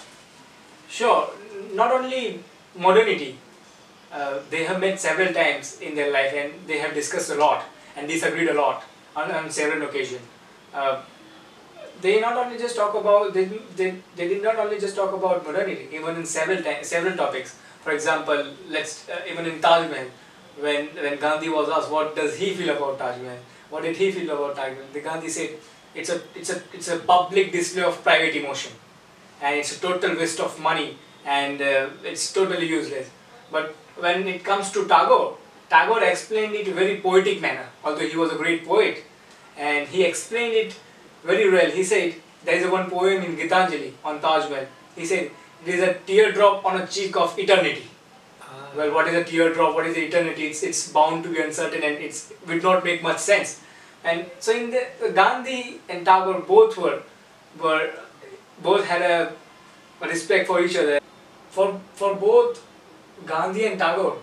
Sure, 0.89 1.29
not 1.73 1.91
only 1.91 2.43
modernity, 2.75 3.37
uh, 4.11 4.39
they 4.49 4.63
have 4.63 4.79
met 4.79 4.99
several 4.99 5.33
times 5.33 5.79
in 5.81 5.95
their 5.95 6.11
life 6.11 6.33
and 6.33 6.53
they 6.67 6.79
have 6.79 6.93
discussed 6.93 7.29
a 7.29 7.35
lot 7.35 7.63
and 7.95 8.07
disagreed 8.07 8.49
a 8.49 8.53
lot 8.53 8.83
on, 9.15 9.31
on 9.31 9.49
several 9.49 9.87
occasions. 9.87 10.21
Uh, 10.73 11.01
they 12.01 12.19
not 12.19 12.37
only 12.37 12.57
just 12.57 12.75
talk 12.75 12.95
about 12.95 13.33
they, 13.33 13.45
they, 13.75 13.95
they 14.15 14.27
did 14.27 14.41
not 14.41 14.57
only 14.57 14.79
just 14.79 14.95
talk 14.95 15.13
about 15.13 15.45
modernity 15.45 15.87
even 15.91 16.15
in 16.15 16.25
several 16.25 16.61
several 16.81 17.15
topics. 17.15 17.55
For 17.83 17.91
example 17.91 18.53
let's 18.69 19.07
uh, 19.09 19.21
even 19.29 19.45
in 19.45 19.61
Taj 19.61 19.89
Mahal 19.89 20.07
when 20.61 20.87
when 21.03 21.17
Gandhi 21.19 21.49
was 21.49 21.69
asked 21.69 21.91
what 21.91 22.15
does 22.15 22.37
he 22.37 22.53
feel 22.53 22.69
about 22.75 22.97
Taj 22.99 23.17
Mahal 23.21 23.37
what 23.69 23.83
did 23.83 23.95
he 23.95 24.11
feel 24.11 24.31
about 24.35 24.55
Taj 24.55 24.71
Mahal 24.77 24.93
the 24.93 25.01
Gandhi 25.01 25.29
said 25.29 25.57
it's 25.95 26.09
a 26.09 26.21
it's 26.35 26.49
a 26.49 26.61
it's 26.73 26.89
a 26.95 26.99
public 26.99 27.51
display 27.51 27.83
of 27.83 28.01
private 28.03 28.35
emotion 28.35 28.73
and 29.41 29.59
it's 29.59 29.77
a 29.77 29.79
total 29.81 30.15
waste 30.15 30.39
of 30.39 30.59
money 30.59 30.97
and 31.25 31.61
uh, 31.61 31.89
it's 32.03 32.31
totally 32.33 32.67
useless 32.67 33.09
but 33.51 33.75
when 33.97 34.27
it 34.27 34.43
comes 34.43 34.71
to 34.71 34.87
Tagore 34.87 35.37
Tagore 35.69 36.03
explained 36.03 36.55
it 36.55 36.67
in 36.67 36.73
a 36.73 36.75
very 36.75 36.97
poetic 37.07 37.41
manner 37.41 37.67
although 37.83 38.07
he 38.07 38.17
was 38.17 38.31
a 38.31 38.35
great 38.35 38.65
poet 38.65 39.03
and 39.57 39.87
he 39.87 40.03
explained 40.03 40.53
it 40.53 40.79
very 41.23 41.51
well. 41.51 41.69
He 41.69 41.83
said, 41.83 42.15
there 42.45 42.55
is 42.55 42.69
one 42.71 42.89
poem 42.89 43.21
in 43.23 43.35
Gitanjali 43.35 43.93
on 44.03 44.21
Taj 44.21 44.49
Mahal. 44.49 44.65
He 44.95 45.05
said, 45.05 45.31
it 45.65 45.75
is 45.75 45.83
a 45.83 45.93
teardrop 46.05 46.65
on 46.65 46.81
a 46.81 46.87
cheek 46.87 47.15
of 47.17 47.37
eternity. 47.37 47.83
Well, 48.75 48.93
what 48.93 49.08
is 49.08 49.15
a 49.15 49.23
teardrop? 49.23 49.73
What 49.73 49.88
is 49.88 49.95
the 49.95 50.05
eternity? 50.05 50.47
It's, 50.47 50.63
it's 50.63 50.91
bound 50.91 51.23
to 51.23 51.29
be 51.29 51.41
uncertain 51.41 51.84
and 51.84 51.97
it's 51.97 52.32
would 52.47 52.62
not 52.62 52.84
make 52.84 53.01
much 53.01 53.17
sense. 53.17 53.62
And 54.03 54.25
so 54.39 54.53
in 54.55 54.71
the 54.71 54.84
uh, 55.03 55.12
Gandhi 55.12 55.82
and 55.89 56.05
Tagore 56.05 56.41
both 56.41 56.77
were 56.77 57.01
were 57.62 57.91
both 58.62 58.86
had 58.86 59.01
a, 59.01 59.34
a 60.01 60.08
respect 60.08 60.47
for 60.47 60.62
each 60.62 60.77
other. 60.77 60.99
For 61.49 61.79
for 61.93 62.15
both 62.15 62.63
Gandhi 63.25 63.65
and 63.65 63.79
Tagore, 63.79 64.17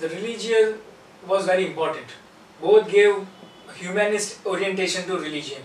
the 0.00 0.08
religion 0.08 0.78
was 1.26 1.46
very 1.46 1.66
important. 1.66 2.06
Both 2.60 2.90
gave 2.90 3.26
humanist 3.76 4.44
orientation 4.44 5.06
to 5.06 5.18
religion 5.18 5.62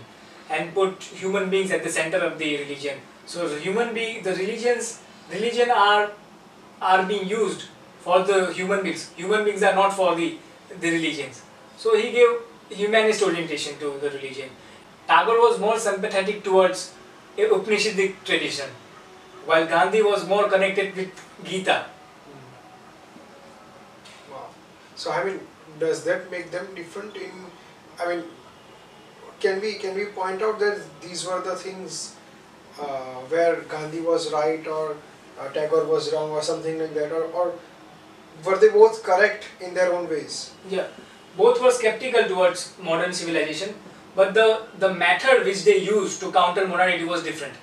and 0.48 0.74
put 0.74 1.02
human 1.02 1.50
beings 1.50 1.72
at 1.72 1.82
the 1.82 1.90
center 1.90 2.18
of 2.18 2.38
the 2.38 2.56
religion. 2.58 2.98
So 3.26 3.48
human 3.58 3.94
being, 3.94 4.22
the 4.22 4.34
religions, 4.34 5.00
religion 5.30 5.70
are 5.70 6.10
are 6.92 7.04
being 7.12 7.28
used 7.28 7.64
for 8.06 8.22
the 8.30 8.40
human 8.58 8.82
beings. 8.82 9.06
Human 9.16 9.44
beings 9.44 9.62
are 9.70 9.74
not 9.74 9.96
for 10.00 10.14
the 10.20 10.28
the 10.84 10.90
religions. 10.96 11.42
So 11.84 11.96
he 11.96 12.10
gave 12.18 12.76
humanist 12.82 13.22
orientation 13.30 13.80
to 13.84 13.94
the 14.04 14.10
religion. 14.18 14.50
Tagore 15.08 15.40
was 15.46 15.58
more 15.64 15.78
sympathetic 15.78 16.44
towards 16.44 16.84
Upanishadic 17.36 18.22
tradition, 18.24 18.70
while 19.50 19.66
Gandhi 19.74 20.02
was 20.02 20.28
more 20.34 20.48
connected 20.48 20.96
with 21.02 21.24
Gita. 21.50 21.78
so 24.96 25.12
i 25.12 25.24
mean 25.24 25.40
does 25.78 26.04
that 26.04 26.30
make 26.30 26.50
them 26.50 26.66
different 26.74 27.16
in 27.16 27.32
i 28.00 28.08
mean 28.08 28.24
can 29.40 29.60
we 29.60 29.74
can 29.74 29.94
we 29.94 30.04
point 30.18 30.42
out 30.42 30.58
that 30.58 30.78
these 31.00 31.24
were 31.26 31.40
the 31.48 31.56
things 31.56 32.16
uh, 32.80 33.18
where 33.32 33.56
gandhi 33.72 34.00
was 34.00 34.32
right 34.32 34.66
or 34.66 34.96
uh, 35.38 35.48
tagore 35.48 35.84
was 35.84 36.12
wrong 36.12 36.30
or 36.30 36.42
something 36.42 36.78
like 36.78 36.94
that 36.94 37.12
or, 37.12 37.24
or 37.24 37.54
were 38.44 38.58
they 38.58 38.68
both 38.68 39.02
correct 39.02 39.44
in 39.60 39.74
their 39.74 39.92
own 39.92 40.08
ways 40.08 40.52
Yeah, 40.68 40.86
both 41.36 41.60
were 41.60 41.70
skeptical 41.70 42.24
towards 42.24 42.74
modern 42.80 43.12
civilization, 43.12 43.74
but 44.14 44.34
the, 44.34 44.62
the 44.78 44.92
method 44.92 45.44
which 45.44 45.64
they 45.64 45.78
used 45.78 46.20
to 46.20 46.30
counter 46.32 46.66
modernity 46.66 47.04
was 47.04 47.22
different. 47.22 47.54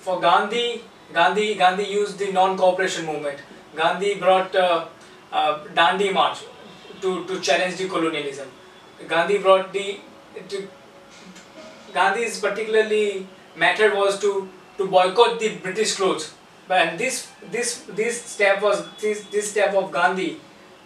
For 0.00 0.20
Gandhi, 0.20 0.82
Gandhi, 1.12 1.54
Gandhi 1.54 1.84
used 1.84 2.18
the 2.18 2.32
non-cooperation 2.32 3.06
movement. 3.06 3.38
Gandhi 3.76 4.14
brought 4.14 4.54
uh, 4.56 4.86
uh, 5.30 5.64
Dandi 5.74 6.12
March 6.12 6.38
to, 7.00 7.24
to 7.26 7.40
challenge 7.40 7.76
the 7.76 7.88
colonialism. 7.88 8.48
Gandhi 9.06 9.38
brought 9.38 9.72
the 9.72 10.00
to, 10.48 10.68
Gandhi's 11.92 12.40
particularly 12.40 13.26
method 13.54 13.94
was 13.94 14.18
to, 14.20 14.48
to 14.78 14.86
boycott 14.88 15.38
the 15.40 15.56
British 15.56 15.96
clothes. 15.96 16.34
And 16.68 16.98
this 16.98 17.28
this 17.50 17.84
this 17.88 18.22
step 18.22 18.62
was 18.62 18.86
this, 19.00 19.24
this 19.24 19.50
step 19.50 19.74
of 19.74 19.92
Gandhi 19.92 20.40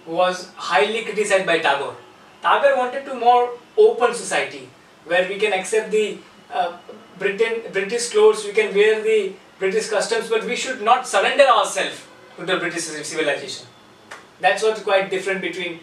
was 0.07 0.51
highly 0.57 1.05
criticized 1.05 1.47
by 1.47 1.59
Tagore. 1.59 1.97
Tagore 2.43 2.77
wanted 2.77 3.05
to 3.05 3.15
more 3.15 3.51
open 3.77 4.15
society 4.15 4.69
where 5.05 5.29
we 5.29 5.39
can 5.39 5.53
accept 5.53 5.91
the 5.91 6.19
uh, 6.53 6.77
Britain, 7.19 7.63
British 7.73 8.11
clothes, 8.11 8.45
we 8.45 8.53
can 8.53 8.75
wear 8.75 9.03
the 9.03 9.33
British 9.59 9.89
customs, 9.89 10.29
but 10.29 10.45
we 10.45 10.57
should 10.57 10.83
not 10.83 11.07
surrender 11.07 11.45
ourselves 11.45 12.03
to 12.37 12.45
the 12.45 12.57
British 12.59 12.83
civilization. 12.83 13.67
That's 14.41 14.63
what's 14.63 14.83
quite 14.83 15.11
different 15.11 15.41
between 15.41 15.81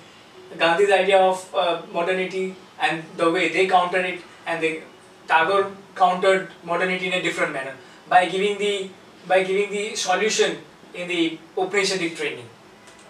Gandhi's 0.60 0.91
idea 0.91 1.20
of 1.20 1.56
uh, 1.56 1.82
modernity 1.91 2.56
and 2.80 3.04
the 3.18 3.32
way 3.32 3.49
they 3.49 3.68
countered 3.68 4.06
it, 4.06 4.22
and 4.45 4.62
the 4.62 4.82
Tagore 5.28 5.72
countered 5.95 6.49
modernity 6.64 7.08
in 7.08 7.14
a 7.14 7.22
different 7.22 7.54
manner 7.54 7.76
by 8.10 8.26
giving 8.28 8.58
the 8.58 8.89
by 9.28 9.43
giving 9.43 9.70
the 9.72 9.95
solution 9.95 10.58
in 10.93 11.08
the 11.08 11.39
Upanishadic 11.58 12.16
training, 12.16 12.49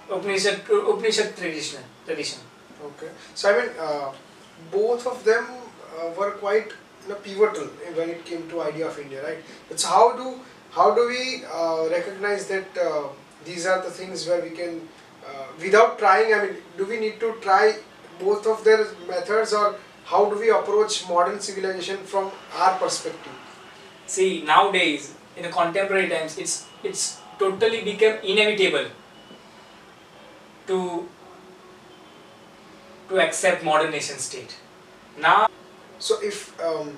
Upanishad 0.09 0.61
Upanishad 0.69 1.35
tradition 1.35 1.81
tradition. 2.05 2.39
Okay. 2.83 3.09
So 3.35 3.49
I 3.51 3.61
mean, 3.61 3.69
uh, 3.79 4.11
both 4.71 5.07
of 5.07 5.23
them 5.23 5.47
uh, 5.99 6.09
were 6.17 6.31
quite 6.31 6.67
you 7.03 7.09
know, 7.09 7.15
pivotal 7.15 7.67
when 7.95 8.09
it 8.09 8.25
came 8.25 8.49
to 8.49 8.61
idea 8.61 8.87
of 8.87 8.99
India, 8.99 9.23
right? 9.23 9.37
It's 9.69 9.83
how 9.83 10.15
do 10.15 10.39
how 10.71 10.93
do 10.95 11.07
we 11.07 11.43
uh, 11.45 11.87
recognize 11.89 12.47
that 12.47 12.77
uh, 12.77 13.07
these 13.45 13.65
are 13.65 13.81
the 13.83 13.91
things 13.91 14.27
where 14.27 14.41
we 14.41 14.49
can, 14.49 14.87
uh, 15.27 15.45
without 15.59 15.99
trying, 15.99 16.33
I 16.33 16.45
mean, 16.45 16.55
do 16.77 16.85
we 16.85 16.99
need 16.99 17.19
to 17.19 17.35
try 17.41 17.75
both 18.19 18.47
of 18.47 18.63
their 18.63 18.87
methods 19.07 19.53
or 19.53 19.75
how 20.05 20.29
do 20.29 20.39
we 20.39 20.49
approach 20.49 21.07
modern 21.07 21.39
civilization 21.39 21.97
from 21.97 22.31
our 22.55 22.77
perspective? 22.79 23.33
See, 24.05 24.43
nowadays, 24.43 25.13
in 25.37 25.43
the 25.43 25.49
contemporary 25.49 26.09
times, 26.09 26.37
it's, 26.37 26.67
it's 26.83 27.19
totally 27.39 27.83
become 27.83 28.17
inevitable 28.23 28.89
to, 30.67 31.09
to 33.09 33.19
accept 33.19 33.63
modern 33.63 33.91
nation 33.91 34.17
state. 34.17 34.57
Now, 35.19 35.47
so 35.99 36.21
if, 36.21 36.59
um, 36.61 36.97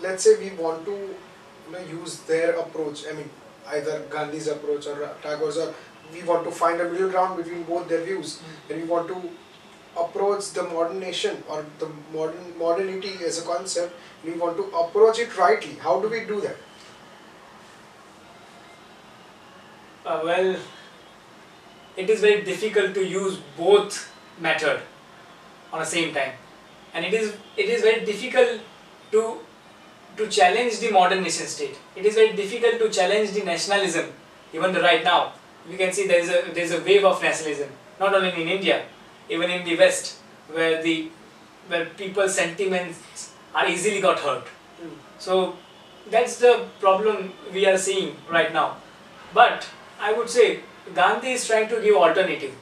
let's 0.00 0.24
say 0.24 0.38
we 0.38 0.56
want 0.56 0.84
to 0.84 0.92
you 0.92 1.72
know, 1.72 1.78
use 1.80 2.20
their 2.20 2.52
approach, 2.58 3.04
I 3.08 3.12
mean, 3.12 3.30
either 3.68 4.00
Gandhi's 4.10 4.48
approach 4.48 4.86
or 4.86 5.10
Tagore's, 5.22 5.56
or 5.56 5.74
we 6.12 6.22
want 6.22 6.44
to 6.44 6.50
find 6.50 6.80
a 6.80 6.90
middle 6.90 7.10
ground 7.10 7.36
between 7.36 7.62
both 7.64 7.88
their 7.88 8.02
views, 8.02 8.38
mm. 8.38 8.72
and 8.72 8.82
we 8.82 8.88
want 8.88 9.08
to 9.08 9.30
approach 9.96 10.50
the 10.52 10.62
modern 10.62 11.00
nation 11.00 11.42
or 11.48 11.64
the 11.78 11.88
modern 12.12 12.58
modernity 12.58 13.12
as 13.24 13.42
a 13.42 13.46
concept, 13.46 13.94
we 14.24 14.32
want 14.32 14.56
to 14.56 14.64
approach 14.76 15.18
it 15.18 15.36
rightly. 15.36 15.74
How 15.74 16.00
do 16.00 16.08
we 16.08 16.24
do 16.24 16.40
that? 16.40 16.56
Uh, 20.06 20.20
well, 20.24 20.56
it 21.96 22.08
is 22.08 22.20
very 22.20 22.42
difficult 22.42 22.94
to 22.94 23.04
use 23.04 23.38
both 23.56 24.10
method 24.40 24.80
on 25.72 25.80
the 25.80 25.86
same 25.86 26.14
time, 26.14 26.32
and 26.94 27.04
it 27.04 27.12
is 27.12 27.34
it 27.56 27.68
is 27.68 27.82
very 27.82 28.04
difficult 28.04 28.60
to 29.12 29.38
to 30.16 30.28
challenge 30.28 30.78
the 30.78 30.90
modern 30.90 31.22
nation 31.22 31.46
state. 31.46 31.76
It 31.94 32.06
is 32.06 32.14
very 32.14 32.32
difficult 32.32 32.78
to 32.78 32.88
challenge 32.88 33.32
the 33.32 33.44
nationalism, 33.44 34.06
even 34.52 34.74
right 34.74 35.04
now. 35.04 35.32
We 35.68 35.76
can 35.76 35.92
see 35.92 36.06
there 36.06 36.20
is 36.20 36.30
a 36.30 36.40
there 36.54 36.64
is 36.64 36.72
a 36.72 36.80
wave 36.82 37.04
of 37.04 37.22
nationalism, 37.22 37.68
not 37.98 38.14
only 38.14 38.32
in 38.42 38.48
India, 38.48 38.82
even 39.30 39.50
in 39.50 39.64
the 39.64 39.76
West, 39.76 40.18
where 40.52 40.82
the 40.82 41.08
where 41.68 41.86
people's 41.86 42.34
sentiments 42.34 43.32
are 43.54 43.66
easily 43.68 44.00
got 44.00 44.18
hurt. 44.18 44.44
Mm. 44.82 44.90
So 45.18 45.56
that's 46.10 46.38
the 46.38 46.66
problem 46.80 47.32
we 47.52 47.66
are 47.66 47.78
seeing 47.78 48.16
right 48.28 48.52
now. 48.52 48.76
But 49.32 49.68
I 50.00 50.12
would 50.12 50.28
say 50.28 50.60
Gandhi 50.94 51.32
is 51.32 51.46
trying 51.46 51.68
to 51.68 51.80
give 51.80 51.94
alternative 51.96 52.54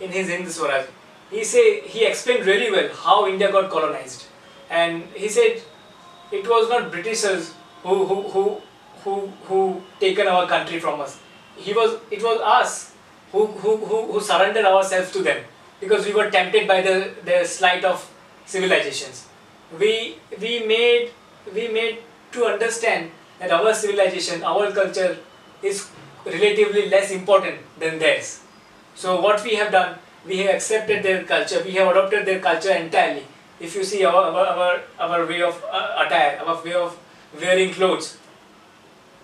in 0.00 0.10
his 0.10 0.30
Hind 0.30 0.50
Swaraj. 0.50 0.86
He 1.30 1.44
say 1.44 1.80
he 1.80 2.06
explained 2.06 2.46
really 2.46 2.70
well 2.70 2.88
how 2.94 3.26
India 3.26 3.52
got 3.52 3.70
colonized, 3.70 4.26
and 4.70 5.04
he 5.14 5.28
said 5.28 5.62
it 6.32 6.48
was 6.48 6.68
not 6.70 6.90
Britishers 6.90 7.52
who 7.82 8.06
who 8.06 8.22
who 8.34 8.44
who 9.04 9.26
who 9.48 9.60
taken 10.00 10.28
our 10.28 10.46
country 10.46 10.80
from 10.86 11.00
us. 11.00 11.18
He 11.56 11.74
was 11.74 11.98
it 12.10 12.22
was 12.22 12.40
us 12.40 12.92
who 13.32 13.46
who 13.46 13.76
who, 13.76 14.00
who 14.12 14.20
surrendered 14.20 14.64
ourselves 14.64 15.12
to 15.12 15.22
them 15.28 15.44
because 15.80 16.06
we 16.06 16.14
were 16.14 16.30
tempted 16.30 16.66
by 16.66 16.82
the, 16.82 17.12
the 17.24 17.44
slight 17.44 17.84
of 17.84 18.10
civilizations. 18.46 19.26
We, 19.78 20.16
we, 20.40 20.66
made, 20.66 21.10
we 21.54 21.68
made 21.68 21.98
to 22.32 22.44
understand 22.46 23.10
that 23.38 23.50
our 23.50 23.74
civilization, 23.74 24.42
our 24.42 24.70
culture 24.72 25.18
is 25.62 25.90
relatively 26.24 26.88
less 26.88 27.10
important 27.10 27.58
than 27.78 27.98
theirs. 27.98 28.40
So 28.94 29.20
what 29.20 29.42
we 29.44 29.54
have 29.56 29.72
done, 29.72 29.98
we 30.26 30.38
have 30.38 30.54
accepted 30.56 31.02
their 31.02 31.24
culture, 31.24 31.62
we 31.64 31.72
have 31.72 31.88
adopted 31.88 32.26
their 32.26 32.40
culture 32.40 32.72
entirely. 32.72 33.24
If 33.60 33.74
you 33.74 33.84
see 33.84 34.04
our, 34.04 34.14
our, 34.14 34.46
our, 34.46 34.80
our 34.98 35.26
way 35.26 35.42
of 35.42 35.62
uh, 35.70 36.04
attire, 36.04 36.40
our 36.44 36.62
way 36.62 36.74
of 36.74 36.98
wearing 37.40 37.72
clothes, 37.72 38.18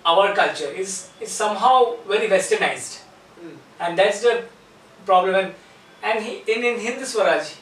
our 0.04 0.34
culture 0.34 0.70
is, 0.70 1.10
is 1.20 1.30
somehow 1.30 1.96
very 2.08 2.28
westernized. 2.28 3.02
Mm. 3.40 3.56
And 3.80 3.98
that's 3.98 4.22
the 4.22 4.44
problem. 5.04 5.34
And 5.34 5.54
and 6.02 6.24
he, 6.24 6.42
in, 6.46 6.64
in 6.64 6.80
Hind 6.80 7.06
Swaraj, 7.06 7.54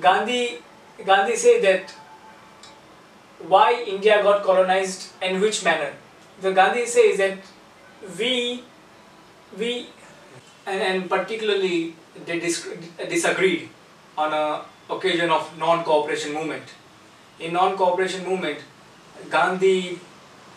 Gandhi, 0.00 0.58
Gandhi 1.04 1.36
said 1.36 1.62
that 1.62 1.94
why 3.46 3.84
India 3.86 4.22
got 4.22 4.42
colonized 4.42 5.12
and 5.22 5.40
which 5.40 5.64
manner. 5.64 5.92
The 6.40 6.52
Gandhi 6.52 6.86
says 6.86 7.18
that 7.18 7.38
we, 8.18 8.62
we 9.56 9.88
and, 10.66 10.80
and 10.82 11.10
particularly 11.10 11.94
they 12.26 12.38
dis 12.40 12.66
disagreed 13.08 13.68
on 14.16 14.32
a 14.32 14.62
occasion 14.90 15.30
of 15.30 15.56
non-cooperation 15.58 16.34
movement. 16.34 16.64
In 17.40 17.52
non-cooperation 17.52 18.24
movement, 18.26 18.58
Gandhi, 19.30 19.98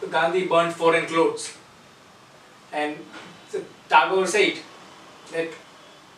Gandhi 0.10 0.48
burnt 0.48 0.74
foreign 0.74 1.06
clothes. 1.06 1.58
And 2.72 2.98
Tagore 3.90 4.26
said 4.26 4.58
that 5.32 5.50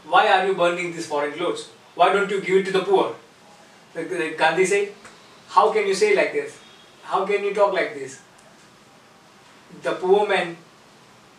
why 0.08 0.28
are 0.28 0.46
you 0.46 0.56
burning 0.56 0.92
these 0.92 1.08
foreign 1.08 1.34
clothes? 1.34 1.70
Why 1.96 2.12
don't 2.12 2.30
you 2.30 2.42
give 2.42 2.58
it 2.58 2.66
to 2.66 2.72
the 2.72 2.84
poor? 2.84 3.16
Gandhi 3.96 4.66
said, 4.66 4.94
how 5.50 5.72
can 5.72 5.88
you 5.88 5.94
say 5.94 6.16
like 6.16 6.34
this? 6.34 6.58
How 7.04 7.26
can 7.26 7.44
you 7.44 7.54
talk 7.54 7.74
like 7.74 7.94
this? 7.94 8.22
The 9.82 9.94
poor 9.94 10.28
man 10.28 10.58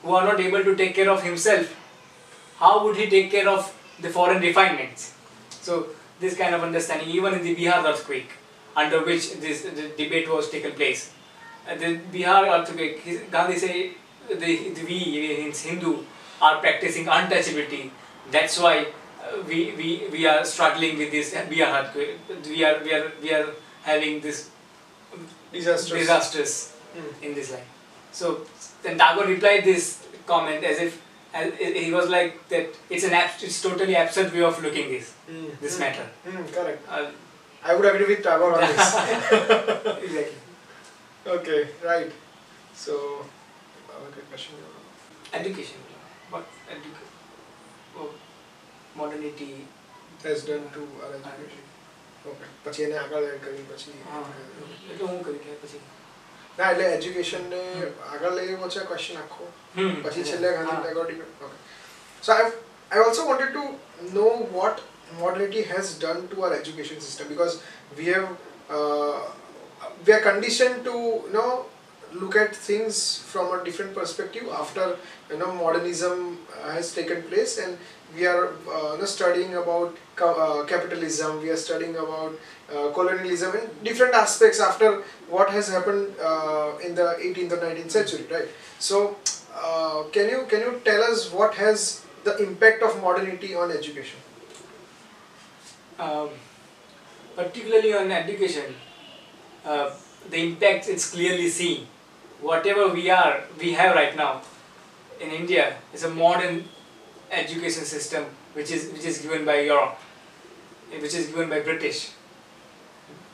who 0.02 0.14
are 0.14 0.24
not 0.24 0.40
able 0.40 0.62
to 0.62 0.76
take 0.76 0.94
care 0.94 1.10
of 1.10 1.22
himself, 1.22 1.74
how 2.58 2.84
would 2.84 2.96
he 2.96 3.08
take 3.08 3.30
care 3.30 3.48
of 3.48 3.74
the 4.00 4.10
foreign 4.10 4.40
refinements? 4.40 5.14
So 5.50 5.88
this 6.20 6.36
kind 6.36 6.54
of 6.54 6.62
understanding, 6.62 7.08
even 7.08 7.34
in 7.34 7.42
the 7.42 7.56
Bihar 7.56 7.84
earthquake, 7.84 8.30
under 8.76 9.04
which 9.04 9.34
this 9.40 9.62
debate 9.96 10.30
was 10.30 10.50
taken 10.50 10.72
place. 10.72 11.12
The 11.66 11.98
Bihar 12.12 12.46
earthquake, 12.48 13.30
Gandhi 13.30 13.58
said, 13.58 13.90
the, 14.28 14.34
the, 14.36 14.84
we, 14.84 15.50
Hindu, 15.52 16.04
are 16.40 16.60
practicing 16.60 17.06
untouchability 17.06 17.90
that's 18.30 18.58
why 18.58 18.86
uh, 19.22 19.42
we, 19.46 19.72
we, 19.72 20.08
we 20.10 20.26
are 20.26 20.44
struggling 20.44 20.98
with 20.98 21.10
this 21.10 21.34
we 21.48 21.62
are 21.62 21.90
we 21.94 22.64
are 22.64 22.82
we 22.82 22.94
are 22.94 23.12
we 23.22 23.32
are 23.32 23.48
having 23.82 24.20
this 24.20 24.50
disastrous, 25.52 26.00
disastrous 26.00 26.76
mm. 26.96 27.22
in 27.22 27.34
this 27.34 27.52
life. 27.52 27.68
So 28.12 28.46
then 28.82 28.98
Tagore 28.98 29.26
replied 29.26 29.64
this 29.64 30.06
comment 30.26 30.64
as 30.64 30.78
if 30.80 31.02
as 31.32 31.52
he 31.58 31.92
was 31.92 32.08
like 32.08 32.48
that 32.48 32.68
it's 32.88 33.04
an 33.04 33.12
it's 33.14 33.60
totally 33.62 33.94
absurd 33.94 34.32
way 34.32 34.42
of 34.42 34.62
looking 34.62 34.88
this 34.88 35.14
mm. 35.30 35.58
this 35.60 35.76
mm. 35.76 35.80
matter. 35.80 36.06
Hmm, 36.24 36.44
correct. 36.52 36.88
Uh, 36.88 37.06
I 37.64 37.74
would 37.74 37.84
agree 37.84 38.06
with 38.14 38.22
Tagore 38.22 38.54
on 38.54 38.60
this. 38.60 38.94
Exactly. 40.06 40.40
Okay 41.26 41.68
right. 41.84 42.12
So 42.74 43.26
okay 44.06 44.22
question. 44.28 44.54
Education. 45.32 45.80
What 46.30 46.46
education 46.70 47.03
modernity 48.95 49.51
has 50.23 50.45
done 50.51 50.65
to 50.77 50.83
our 51.03 51.11
education 51.19 51.65
okay 52.29 52.47
પછી 52.63 52.83
એને 52.85 52.97
આગળ 53.03 53.25
add 53.27 53.39
કરી 53.45 53.63
પછી 53.71 53.93
એટલે 54.91 55.05
હું 55.11 55.19
કરી 55.27 55.39
ગયા 55.45 55.59
પછી 55.63 55.81
ના 56.57 56.71
એટલે 56.71 56.85
એજ્યુકેશન 56.95 57.45
ને 57.53 57.61
આગળ 58.13 58.35
લઈ 58.39 58.53
એવો 58.55 58.67
છે 58.75 58.81
ક્વેશ્ચન 58.89 59.19
આખો 59.23 59.45
પછી 60.05 60.25
છેલ્લે 60.31 60.49
Gandhi 60.57 60.81
Tagore 60.85 61.05
debate 61.09 61.43
okay 61.47 61.57
so 62.27 62.31
I 62.37 62.51
I 62.91 62.99
also 63.05 63.23
wanted 63.29 63.51
to 63.57 63.63
know 64.13 64.29
what 64.57 64.79
modernity 65.17 65.61
has 65.71 65.87
done 66.05 66.21
to 66.29 66.45
our 66.45 66.53
education 66.53 66.99
system 67.07 67.27
because 67.33 67.53
we 67.97 68.05
have 68.13 68.27
uh, 68.77 69.17
we 70.05 70.13
are 70.15 70.23
conditioned 70.29 70.79
to 70.87 70.95
you 71.25 71.33
know 71.35 71.51
look 72.21 72.35
at 72.43 72.55
things 72.69 72.95
from 73.31 73.47
a 73.57 73.63
different 73.67 73.93
perspective 73.99 74.45
after 74.61 74.85
you 75.31 75.37
know 75.41 75.51
modernism 75.63 76.17
has 76.75 76.93
taken 76.99 77.21
place 77.29 77.53
and 77.65 77.77
we 78.16 78.26
are 78.26 78.52
uh, 78.72 79.04
studying 79.04 79.54
about 79.54 79.96
uh, 80.22 80.64
capitalism, 80.66 81.40
we 81.40 81.50
are 81.50 81.56
studying 81.56 81.96
about 81.96 82.38
uh, 82.72 82.90
colonialism 82.92 83.56
and 83.56 83.84
different 83.84 84.14
aspects 84.14 84.60
after 84.60 85.02
what 85.28 85.50
has 85.50 85.68
happened 85.68 86.14
uh, 86.22 86.72
in 86.84 86.94
the 86.94 87.16
18th 87.20 87.52
or 87.52 87.56
19th 87.58 87.90
century, 87.90 88.26
right? 88.30 88.48
So, 88.78 89.16
uh, 89.54 90.04
can 90.12 90.28
you 90.28 90.46
can 90.48 90.60
you 90.60 90.80
tell 90.84 91.02
us 91.02 91.30
what 91.32 91.54
has 91.54 92.04
the 92.24 92.36
impact 92.42 92.82
of 92.82 93.00
modernity 93.02 93.54
on 93.54 93.70
education? 93.70 94.18
Um, 95.98 96.30
particularly 97.36 97.94
on 97.94 98.10
education, 98.10 98.74
uh, 99.64 99.90
the 100.30 100.38
impact 100.38 100.88
is 100.88 101.10
clearly 101.10 101.48
seen. 101.48 101.86
Whatever 102.40 102.88
we 102.88 103.10
are, 103.10 103.44
we 103.58 103.72
have 103.72 103.94
right 103.94 104.16
now 104.16 104.42
in 105.20 105.30
India 105.30 105.76
is 105.92 106.02
a 106.04 106.10
modern 106.10 106.64
education 107.34 107.84
system 107.84 108.24
which 108.54 108.70
is 108.70 108.90
which 108.92 109.04
is 109.04 109.18
given 109.18 109.44
by 109.44 109.60
Europe, 109.60 109.98
which 110.90 111.14
is 111.14 111.26
given 111.28 111.48
by 111.50 111.60
British. 111.60 112.12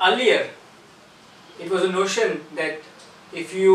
Earlier, 0.03 0.49
it 1.59 1.71
was 1.71 1.85
a 1.85 1.93
notion 1.93 2.41
that 2.57 2.81
if 3.33 3.55
you 3.55 3.75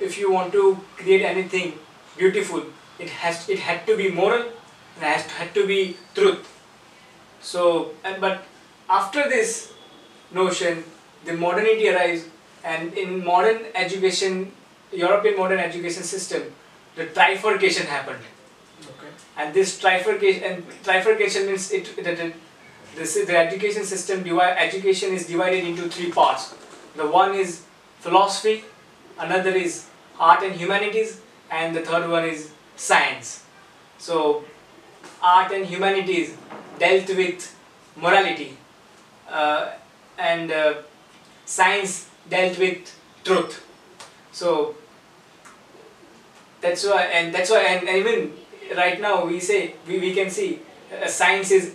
if 0.00 0.18
you 0.18 0.32
want 0.32 0.52
to 0.52 0.78
create 0.96 1.22
anything 1.22 1.78
beautiful, 2.16 2.64
it 2.98 3.10
has 3.10 3.48
it 3.48 3.58
had 3.58 3.86
to 3.86 3.96
be 3.96 4.10
moral 4.10 4.42
and 4.42 5.02
it 5.02 5.06
has 5.06 5.26
had 5.38 5.54
to 5.54 5.66
be 5.66 5.96
truth. 6.14 6.50
So, 7.40 7.92
but 8.20 8.44
after 8.88 9.28
this 9.28 9.72
notion, 10.32 10.84
the 11.24 11.34
modernity 11.34 11.88
arrives, 11.88 12.24
and 12.62 12.92
in 12.94 13.24
modern 13.24 13.64
education, 13.74 14.52
European 14.92 15.36
modern 15.36 15.58
education 15.58 16.02
system, 16.02 16.52
the 16.96 17.06
trifurcation 17.06 17.86
happened. 17.86 18.20
And 19.36 19.54
this 19.54 19.80
trifurcation 19.80 20.42
and 20.42 20.64
trifurcation 20.84 21.46
means 21.46 21.72
it 21.72 21.96
the, 21.96 22.14
the, 22.14 22.32
is 23.02 23.14
the 23.26 23.36
education 23.36 23.84
system 23.84 24.22
divide 24.22 24.56
education 24.58 25.12
is 25.12 25.26
divided 25.26 25.64
into 25.64 25.88
three 25.88 26.10
parts. 26.10 26.54
The 26.96 27.06
one 27.06 27.34
is 27.34 27.64
philosophy 28.00 28.64
another 29.18 29.50
is 29.50 29.86
art 30.18 30.42
and 30.42 30.54
humanities 30.54 31.20
and 31.50 31.74
the 31.74 31.80
third 31.80 32.10
one 32.10 32.24
is 32.24 32.50
science. 32.76 33.44
So 33.98 34.44
art 35.22 35.52
and 35.52 35.66
humanities 35.66 36.36
dealt 36.78 37.08
with 37.08 37.56
morality 37.96 38.56
uh, 39.28 39.72
and 40.18 40.50
uh, 40.50 40.74
science 41.44 42.08
dealt 42.28 42.58
with 42.58 42.94
truth. 43.24 43.64
So 44.32 44.74
that's 46.60 46.84
why 46.84 47.02
and 47.04 47.34
that's 47.34 47.50
why 47.50 47.60
and, 47.60 47.88
and 47.88 47.98
even 47.98 48.32
right 48.76 49.00
now 49.00 49.24
we 49.26 49.40
say 49.40 49.74
we, 49.86 49.98
we 49.98 50.12
can 50.14 50.30
see 50.30 50.58
uh, 50.92 51.06
science 51.06 51.50
is 51.50 51.74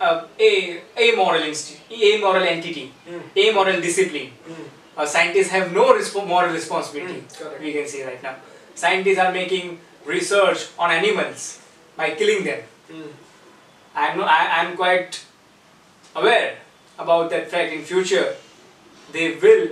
uh, 0.00 0.24
a 0.38 0.80
amoral 1.06 1.42
institute 1.42 2.02
amoral 2.14 2.42
entity 2.54 2.86
Mm. 3.08 3.22
amoral 3.46 3.80
discipline 3.80 4.30
Mm. 4.48 4.64
uh, 4.96 5.06
scientists 5.06 5.50
have 5.56 5.72
no 5.72 5.86
resp- 5.98 6.26
moral 6.26 6.52
responsibility 6.52 7.20
Mm, 7.20 7.60
we 7.60 7.72
can 7.72 7.86
see 7.94 8.02
right 8.04 8.22
now 8.22 8.34
scientists 8.74 9.18
are 9.18 9.32
making 9.32 9.78
research 10.06 10.60
on 10.78 10.90
animals 11.00 11.60
by 11.96 12.10
killing 12.20 12.44
them 12.44 12.60
Mm. 12.90 13.10
i'm 13.94 14.18
no, 14.18 14.24
I, 14.24 14.40
i'm 14.58 14.76
quite 14.76 15.20
aware 16.16 16.48
about 16.98 17.30
that 17.30 17.50
fact 17.50 17.72
in 17.72 17.82
future 17.92 18.28
they 19.12 19.26
will 19.44 19.68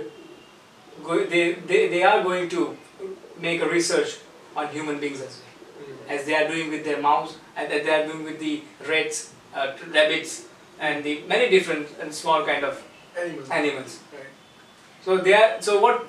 go 1.03 1.25
they, 1.25 1.53
they, 1.69 1.87
they 1.93 2.03
are 2.03 2.21
going 2.23 2.49
to 2.49 2.75
make 3.39 3.61
a 3.61 3.69
research 3.69 4.17
on 4.55 4.67
human 4.69 4.99
beings 4.99 5.21
as 5.21 5.39
well. 5.39 5.48
As 6.09 6.25
they 6.25 6.35
are 6.35 6.47
doing 6.51 6.69
with 6.75 6.83
their 6.83 7.01
mouse 7.01 7.37
and 7.55 7.71
that 7.71 7.83
they 7.85 7.93
are 7.97 8.05
doing 8.07 8.23
with 8.29 8.39
the 8.39 8.53
rats, 8.91 9.33
uh, 9.55 9.71
rabbits, 9.95 10.45
and 10.79 11.03
the 11.03 11.21
many 11.27 11.49
different 11.49 11.87
and 12.01 12.13
small 12.13 12.45
kind 12.45 12.63
of 12.65 12.83
Animals. 13.19 13.49
animals. 13.51 13.99
Right. 14.13 14.31
So 15.05 15.17
they 15.17 15.33
are 15.33 15.61
so 15.61 15.79
what 15.81 16.07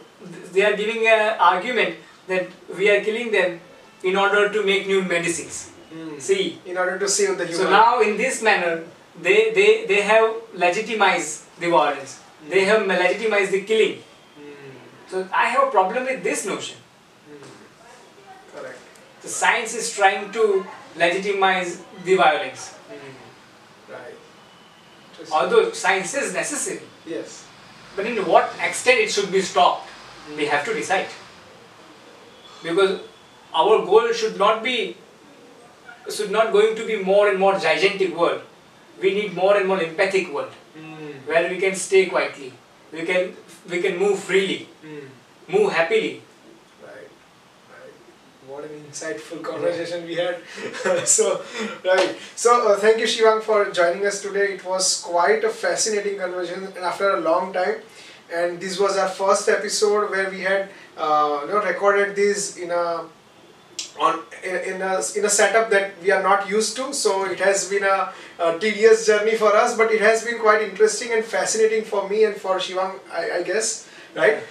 they 0.53 0.63
are 0.69 0.77
giving 0.77 1.07
an 1.07 1.37
argument 1.41 1.97
that 2.29 2.49
we 2.79 2.89
are 2.91 3.01
killing 3.09 3.31
them 3.33 3.61
in 4.03 4.17
order 4.17 4.49
to 4.57 4.63
make 4.65 4.87
new 4.87 5.03
medicines. 5.03 5.71
Mm. 5.95 6.21
See, 6.21 6.59
In 6.67 6.79
order 6.79 6.99
to 6.99 7.09
save 7.09 7.37
the 7.39 7.47
human. 7.47 7.61
so 7.67 7.71
now 7.71 8.01
in 8.01 8.17
this 8.17 8.43
manner 8.49 8.75
they 9.29 9.39
they 9.59 9.71
they 9.93 10.03
have 10.11 10.29
legitimized 10.55 11.61
the 11.65 11.71
violence. 11.77 12.21
They 12.53 12.65
have 12.71 12.87
legitimized 12.87 13.51
the 13.57 13.63
killing. 13.71 13.97
Mm. 13.97 14.77
So 15.11 15.27
I 15.35 15.47
have 15.55 15.69
a 15.69 15.71
problem 15.79 16.05
with 16.13 16.23
this 16.29 16.47
notion. 16.47 16.79
Mm. 19.21 19.23
The 19.23 19.29
science 19.29 19.75
is 19.75 19.93
trying 19.93 20.33
to 20.33 20.67
legitimize 20.97 21.83
the 22.05 22.17
violence. 22.17 22.75
Mm. 22.91 23.93
Right. 23.93 25.33
Although 25.33 25.73
science 25.73 26.15
is 26.15 26.33
necessary, 26.35 26.81
Yes. 27.07 27.45
but 27.97 28.07
in 28.07 28.25
what 28.27 28.51
extent 28.69 28.99
it 29.01 29.11
should 29.11 29.31
be 29.33 29.43
stopped, 29.43 29.89
we 30.37 30.47
have 30.47 30.65
to 30.65 30.75
decide. 30.75 31.07
Because 32.63 33.01
our 33.55 33.85
goal 33.85 34.13
should 34.13 34.39
not 34.39 34.63
be 34.63 34.97
should 36.11 36.31
not 36.31 36.51
going 36.53 36.75
to 36.77 36.87
be 36.87 36.97
more 36.97 37.29
and 37.29 37.39
more 37.39 37.59
gigantic 37.59 38.17
world. 38.17 38.41
We 39.01 39.15
need 39.15 39.35
more 39.35 39.57
and 39.57 39.69
more 39.69 39.81
empathic 39.83 40.33
world 40.33 40.53
Mm. 40.79 41.27
where 41.27 41.49
we 41.51 41.59
can 41.59 41.75
stay 41.77 42.07
quietly, 42.07 42.53
we 42.93 43.03
can 43.11 43.37
we 43.69 43.81
can 43.87 43.99
move 43.99 44.19
freely, 44.19 44.69
Mm. 44.85 45.07
move 45.57 45.73
happily. 45.73 46.23
What 48.51 48.65
an 48.65 48.71
insightful 48.91 49.43
conversation 49.43 50.05
we 50.07 50.17
had. 50.17 50.39
so, 51.07 51.43
right. 51.85 52.17
So, 52.35 52.69
uh, 52.73 52.77
thank 52.79 52.99
you, 52.99 53.07
Shivang, 53.07 53.43
for 53.43 53.71
joining 53.71 54.05
us 54.07 54.21
today. 54.23 54.55
It 54.55 54.65
was 54.65 55.03
quite 55.03 55.45
a 55.45 55.51
fascinating 55.51 56.19
conversation, 56.19 56.73
after 56.83 57.11
a 57.11 57.21
long 57.21 57.53
time. 57.53 57.77
And 58.33 58.61
this 58.61 58.79
was 58.79 58.97
our 58.97 59.09
first 59.09 59.49
episode 59.49 60.11
where 60.11 60.31
we 60.31 60.41
had, 60.41 60.69
uh, 60.97 61.41
you 61.47 61.53
know, 61.53 61.63
recorded 61.63 62.17
this 62.17 62.57
in 62.57 62.71
a 62.71 63.05
on 63.99 64.21
in, 64.45 64.57
in 64.75 64.83
a 64.83 65.01
in 65.17 65.25
a 65.25 65.31
setup 65.31 65.71
that 65.71 65.93
we 66.03 66.11
are 66.11 66.23
not 66.23 66.49
used 66.49 66.77
to. 66.77 66.93
So 66.95 67.25
it 67.27 67.39
has 67.41 67.69
been 67.69 67.85
a, 67.85 68.13
a 68.39 68.59
tedious 68.59 69.07
journey 69.07 69.37
for 69.37 69.55
us, 69.55 69.77
but 69.77 69.93
it 69.93 70.01
has 70.01 70.25
been 70.25 70.39
quite 70.39 70.63
interesting 70.63 71.13
and 71.13 71.25
fascinating 71.25 71.85
for 71.85 72.09
me 72.09 72.25
and 72.25 72.37
for 72.37 72.57
Shivang, 72.59 72.99
I, 73.13 73.39
I 73.39 73.43
guess. 73.43 73.89
Right. 74.15 74.43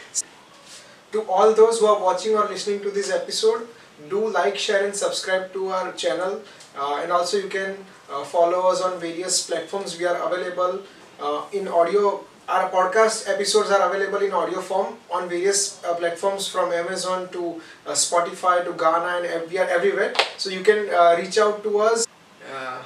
To 1.11 1.21
all 1.23 1.53
those 1.53 1.79
who 1.79 1.87
are 1.87 1.99
watching 2.01 2.35
or 2.35 2.47
listening 2.47 2.81
to 2.81 2.91
this 2.91 3.09
episode, 3.11 3.67
do 4.09 4.29
like, 4.29 4.57
share, 4.57 4.85
and 4.85 4.95
subscribe 4.95 5.51
to 5.53 5.69
our 5.69 5.91
channel. 5.93 6.41
Uh, 6.77 7.01
and 7.03 7.11
also, 7.11 7.37
you 7.37 7.49
can 7.49 7.77
uh, 8.11 8.23
follow 8.23 8.69
us 8.69 8.81
on 8.81 8.99
various 8.99 9.45
platforms. 9.45 9.97
We 9.97 10.05
are 10.05 10.15
available 10.15 10.81
uh, 11.19 11.45
in 11.51 11.67
audio. 11.67 12.23
Our 12.47 12.71
podcast 12.71 13.29
episodes 13.29 13.69
are 13.69 13.87
available 13.87 14.25
in 14.25 14.33
audio 14.33 14.61
form 14.61 14.97
on 15.11 15.29
various 15.29 15.83
uh, 15.83 15.93
platforms 15.93 16.47
from 16.47 16.71
Amazon 16.71 17.29
to 17.29 17.61
uh, 17.85 17.91
Spotify 17.91 18.63
to 18.65 18.71
Gaana, 18.71 19.21
and 19.21 19.51
we 19.51 19.59
are 19.59 19.67
everywhere. 19.67 20.13
So 20.37 20.49
you 20.49 20.61
can 20.61 20.89
uh, 20.89 21.15
reach 21.19 21.37
out 21.37 21.61
to 21.61 21.79
us. 21.79 22.07
Uh, 22.51 22.81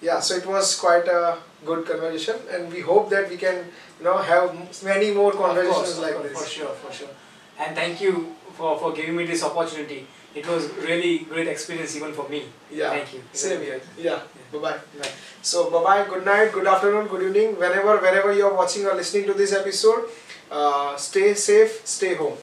yeah, 0.00 0.20
so 0.20 0.36
it 0.36 0.46
was 0.46 0.76
quite 0.78 1.08
a 1.08 1.38
good 1.66 1.84
conversation, 1.84 2.36
and 2.52 2.72
we 2.72 2.80
hope 2.80 3.10
that 3.10 3.28
we 3.28 3.36
can, 3.36 3.64
you 3.98 4.04
know, 4.04 4.18
have 4.18 4.54
many 4.84 5.10
more 5.10 5.32
conversations 5.32 5.94
course, 5.94 5.98
like 5.98 6.22
this. 6.22 6.38
For 6.38 6.46
sure, 6.46 6.74
for 6.74 6.92
sure. 6.92 7.08
And 7.58 7.74
thank 7.74 8.00
you 8.00 8.36
for, 8.52 8.78
for 8.78 8.92
giving 8.92 9.16
me 9.16 9.26
this 9.26 9.42
opportunity. 9.42 10.06
It 10.34 10.46
was 10.46 10.68
really 10.88 11.20
great 11.30 11.48
experience 11.48 11.96
even 11.96 12.12
for 12.12 12.28
me. 12.28 12.44
Yeah. 12.70 12.90
Thank 12.90 13.14
you. 13.14 13.22
Same 13.32 13.60
here. 13.62 13.80
Yeah. 13.96 14.20
Bye 14.52 14.58
bye. 14.58 14.78
Bye. 15.00 15.10
So 15.42 15.70
bye 15.70 15.82
bye. 15.82 16.08
Good 16.08 16.24
night. 16.24 16.52
Good 16.52 16.66
afternoon. 16.66 17.06
Good 17.08 17.22
evening. 17.28 17.58
Whenever 17.58 17.96
wherever 17.98 18.32
you 18.32 18.46
are 18.46 18.54
watching 18.54 18.86
or 18.86 18.94
listening 18.94 19.26
to 19.26 19.34
this 19.34 19.52
episode, 19.52 20.04
uh, 20.50 20.96
stay 20.96 21.34
safe. 21.34 21.80
Stay 21.86 22.14
home. 22.14 22.38